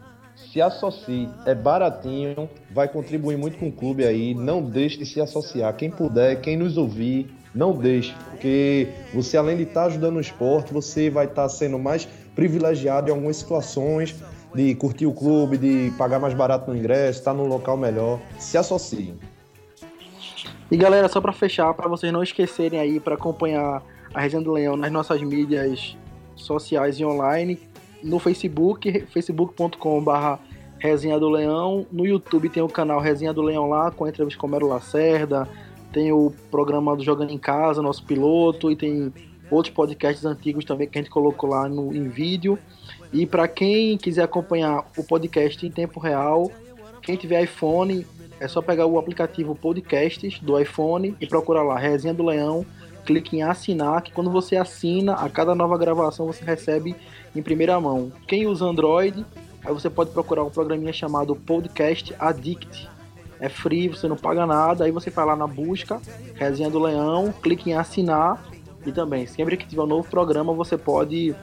se 0.52 0.62
associe, 0.62 1.30
é 1.46 1.54
baratinho, 1.54 2.50
vai 2.72 2.88
contribuir 2.88 3.38
muito 3.38 3.58
com 3.58 3.68
o 3.68 3.72
clube 3.72 4.06
aí. 4.06 4.34
Não 4.34 4.62
deixe 4.62 4.98
de 4.98 5.06
se 5.06 5.22
associar. 5.22 5.76
Quem 5.76 5.92
puder, 5.92 6.42
quem 6.42 6.58
nos 6.58 6.78
ouvir, 6.78 7.30
não 7.54 7.74
deixe, 7.74 8.16
porque 8.30 8.88
você 9.14 9.36
além 9.38 9.58
de 9.58 9.64
estar 9.64 9.86
ajudando 9.86 10.18
o 10.18 10.22
esporte, 10.22 10.74
você 10.74 11.10
vai 11.10 11.26
estar 11.26 11.50
sendo 11.50 11.78
mais 11.78 12.08
privilegiado 12.36 13.10
em 13.10 13.12
algumas 13.12 13.38
situações 13.38 14.16
de 14.54 14.74
curtir 14.76 15.06
o 15.06 15.14
clube, 15.14 15.58
de 15.58 15.92
pagar 15.98 16.20
mais 16.20 16.34
barato 16.34 16.72
no 16.72 16.78
ingresso, 16.78 17.20
estar 17.20 17.34
num 17.34 17.48
local 17.48 17.78
melhor. 17.78 18.20
Se 18.40 18.58
associem. 18.58 19.18
E 20.72 20.78
galera, 20.78 21.08
só 21.08 21.20
para 21.20 21.34
fechar, 21.34 21.74
para 21.74 21.88
vocês 21.88 22.14
não 22.14 22.22
esquecerem 22.22 22.80
aí 22.80 23.00
para 23.00 23.16
acompanhar 23.16 23.84
a 24.14 24.22
Resenha 24.22 24.44
do 24.44 24.52
Leão 24.52 24.76
nas 24.76 24.92
nossas 24.92 25.22
mídias 25.22 25.98
sociais 26.36 27.00
e 27.00 27.06
online, 27.06 27.60
no 28.04 28.20
Facebook, 28.20 29.06
facebook.com.br 29.12 30.42
Resenha 30.80 31.20
do 31.20 31.30
Leão, 31.30 31.86
no 31.92 32.06
YouTube 32.06 32.48
tem 32.48 32.64
o 32.64 32.70
canal 32.70 33.02
Resenha 33.02 33.34
do 33.34 33.42
Leão 33.42 33.68
lá, 33.68 33.92
com 33.92 34.08
entrevista 34.08 34.40
com 34.40 34.48
o 34.48 34.50
Mero 34.50 34.68
Lacerda, 34.68 35.48
tem 35.92 36.12
o 36.12 36.32
programa 36.50 36.96
do 36.96 37.04
Jogando 37.04 37.32
em 37.32 37.38
Casa, 37.38 37.82
nosso 37.82 38.04
piloto, 38.06 38.72
e 38.72 38.76
tem 38.76 39.14
outros 39.52 39.74
podcasts 39.74 40.24
antigos 40.24 40.64
também 40.64 40.88
que 40.88 40.98
a 40.98 41.02
gente 41.02 41.12
colocou 41.12 41.50
lá 41.50 41.68
no, 41.68 41.94
em 41.94 42.08
vídeo. 42.08 42.58
E 43.12 43.26
para 43.26 43.48
quem 43.48 43.98
quiser 43.98 44.24
acompanhar 44.24 44.86
o 44.96 45.04
podcast 45.04 45.66
em 45.66 45.72
tempo 45.72 46.00
real, 46.00 46.50
quem 47.02 47.18
tiver 47.18 47.44
iPhone, 47.44 48.06
é 48.40 48.48
só 48.48 48.62
pegar 48.62 48.86
o 48.86 48.98
aplicativo 48.98 49.56
Podcasts 49.56 50.40
do 50.40 50.58
iPhone 50.58 51.16
e 51.20 51.28
procurar 51.28 51.64
lá 51.64 51.78
Resenha 51.78 52.14
do 52.14 52.24
Leão, 52.24 52.66
clique 53.10 53.38
em 53.38 53.42
assinar, 53.42 54.04
que 54.04 54.12
quando 54.12 54.30
você 54.30 54.56
assina, 54.56 55.14
a 55.14 55.28
cada 55.28 55.56
nova 55.56 55.76
gravação 55.80 56.28
você 56.28 56.46
recebe 56.46 56.96
em 57.36 57.42
primeira 57.42 57.82
mão. 57.82 58.12
Quem 58.28 58.46
usa 58.46 58.66
Android, 58.66 59.26
aí 59.66 59.74
você 59.74 59.90
pode 59.90 60.12
procurar 60.12 60.44
um 60.44 60.52
programinha 60.52 60.94
chamado 60.94 61.36
Podcast 61.36 62.16
Addict. 62.20 62.88
É 63.40 63.50
free, 63.50 63.88
você 63.88 64.08
não 64.08 64.16
paga 64.16 64.46
nada, 64.46 64.86
aí 64.86 64.92
você 64.92 65.10
vai 65.10 65.26
lá 65.26 65.36
na 65.36 65.48
busca, 65.48 66.00
Resenha 66.36 66.70
do 66.70 66.78
Leão, 66.78 67.34
clique 67.42 67.72
em 67.72 67.74
assinar 67.74 68.46
e 68.86 68.92
também, 68.92 69.26
sempre 69.26 69.58
que 69.58 69.66
tiver 69.66 69.82
um 69.82 69.88
novo 69.88 70.08
programa, 70.08 70.54
você 70.54 70.78
pode 70.78 71.36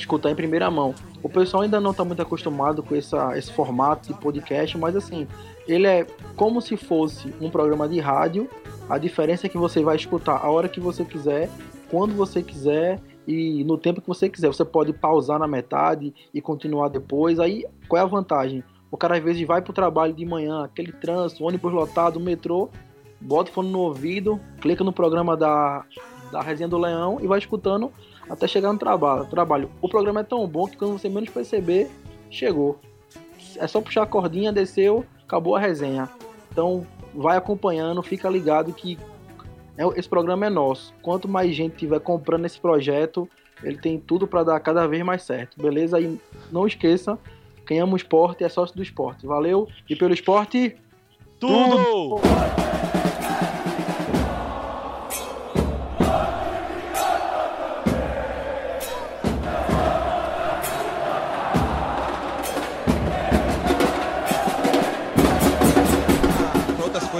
escutar 0.00 0.30
em 0.30 0.34
primeira 0.34 0.70
mão. 0.70 0.94
O 1.22 1.28
pessoal 1.28 1.62
ainda 1.62 1.80
não 1.80 1.90
está 1.90 2.04
muito 2.04 2.22
acostumado 2.22 2.82
com 2.82 2.94
essa, 2.94 3.36
esse 3.36 3.52
formato 3.52 4.12
de 4.12 4.18
podcast, 4.18 4.76
mas 4.78 4.96
assim, 4.96 5.26
ele 5.66 5.86
é 5.86 6.06
como 6.36 6.60
se 6.60 6.76
fosse 6.76 7.32
um 7.40 7.50
programa 7.50 7.88
de 7.88 8.00
rádio. 8.00 8.48
A 8.88 8.98
diferença 8.98 9.46
é 9.46 9.48
que 9.48 9.58
você 9.58 9.82
vai 9.82 9.96
escutar 9.96 10.36
a 10.36 10.50
hora 10.50 10.68
que 10.68 10.80
você 10.80 11.04
quiser, 11.04 11.48
quando 11.90 12.14
você 12.14 12.42
quiser 12.42 13.00
e 13.26 13.62
no 13.64 13.78
tempo 13.78 14.00
que 14.00 14.08
você 14.08 14.28
quiser. 14.28 14.48
Você 14.48 14.64
pode 14.64 14.92
pausar 14.92 15.38
na 15.38 15.46
metade 15.46 16.12
e 16.34 16.40
continuar 16.40 16.88
depois. 16.88 17.38
Aí, 17.38 17.64
qual 17.88 18.00
é 18.00 18.02
a 18.02 18.08
vantagem? 18.08 18.64
O 18.90 18.96
cara 18.96 19.16
às 19.16 19.22
vezes 19.22 19.46
vai 19.46 19.62
para 19.62 19.70
o 19.70 19.74
trabalho 19.74 20.12
de 20.12 20.24
manhã, 20.24 20.64
aquele 20.64 20.92
trânsito, 20.92 21.44
ônibus 21.44 21.72
lotado, 21.72 22.18
metrô, 22.18 22.68
bota 23.20 23.50
o 23.50 23.54
fone 23.54 23.70
no 23.70 23.78
ouvido, 23.80 24.40
clica 24.60 24.82
no 24.82 24.92
programa 24.92 25.36
da, 25.36 25.84
da 26.32 26.40
Resenha 26.40 26.68
do 26.68 26.76
Leão 26.78 27.18
e 27.22 27.26
vai 27.28 27.38
escutando 27.38 27.92
até 28.30 28.46
chegar 28.46 28.72
no 28.72 28.78
trabalho. 28.78 29.26
trabalho. 29.26 29.70
O 29.82 29.88
programa 29.88 30.20
é 30.20 30.24
tão 30.24 30.46
bom 30.46 30.66
que 30.66 30.76
quando 30.76 30.92
você 30.92 31.08
menos 31.08 31.28
perceber, 31.28 31.90
chegou. 32.30 32.78
É 33.56 33.66
só 33.66 33.80
puxar 33.80 34.04
a 34.04 34.06
cordinha, 34.06 34.52
desceu, 34.52 35.04
acabou 35.24 35.56
a 35.56 35.60
resenha. 35.60 36.08
Então, 36.50 36.86
vai 37.12 37.36
acompanhando, 37.36 38.02
fica 38.02 38.28
ligado 38.28 38.72
que 38.72 38.96
é 39.76 39.84
esse 39.98 40.08
programa 40.08 40.46
é 40.46 40.50
nosso. 40.50 40.94
Quanto 41.02 41.28
mais 41.28 41.54
gente 41.54 41.76
tiver 41.76 41.98
comprando 42.00 42.44
esse 42.44 42.60
projeto, 42.60 43.28
ele 43.62 43.78
tem 43.78 43.98
tudo 43.98 44.26
para 44.26 44.44
dar 44.44 44.60
cada 44.60 44.86
vez 44.86 45.04
mais 45.04 45.22
certo, 45.22 45.60
beleza? 45.60 46.00
E 46.00 46.18
não 46.52 46.66
esqueça, 46.66 47.18
quem 47.66 47.80
ama 47.80 47.94
o 47.94 47.96
esporte 47.96 48.44
é 48.44 48.48
sócio 48.48 48.76
do 48.76 48.82
esporte. 48.82 49.26
Valeu? 49.26 49.68
E 49.88 49.96
pelo 49.96 50.14
esporte, 50.14 50.76
tudo! 51.38 51.84
tudo! 51.84 52.79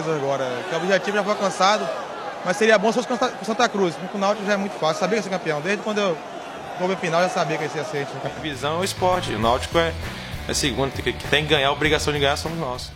Agora. 0.09 0.47
Que 0.69 0.75
o 0.75 0.79
objetivo 0.79 1.17
já 1.17 1.23
foi 1.23 1.33
alcançado, 1.33 1.89
mas 2.45 2.57
seria 2.57 2.79
bom 2.79 2.93
se 2.93 3.03
fosse 3.03 3.09
com 3.09 3.45
Santa 3.45 3.69
Cruz. 3.69 3.95
Com 4.13 4.19
o 4.19 4.21
Náutico 4.21 4.47
já 4.47 4.55
é 4.55 4.57
muito 4.57 4.79
fácil. 4.79 5.01
Sabia 5.01 5.21
que 5.21 5.27
ia 5.27 5.31
ser 5.31 5.31
campeão. 5.31 5.61
Desde 5.61 5.83
quando 5.83 5.99
eu 5.99 6.17
vou 6.79 6.91
a 6.91 6.97
final, 6.97 7.23
já 7.23 7.29
sabia 7.29 7.57
que 7.59 7.65
ia 7.65 7.71
ser 7.71 7.81
aceito. 7.81 8.11
A 8.25 8.41
visão 8.41 8.77
é 8.77 8.81
o 8.81 8.85
esporte. 8.85 9.35
O 9.35 9.39
Náutico 9.39 9.79
é, 9.79 9.93
é 10.49 10.55
segundo, 10.55 10.93
que 10.93 11.13
tem 11.13 11.45
que 11.45 11.51
ganhar, 11.51 11.69
a 11.69 11.73
obrigação 11.73 12.13
de 12.13 12.19
ganhar 12.19 12.37
somos 12.37 12.59
nós. 12.59 12.91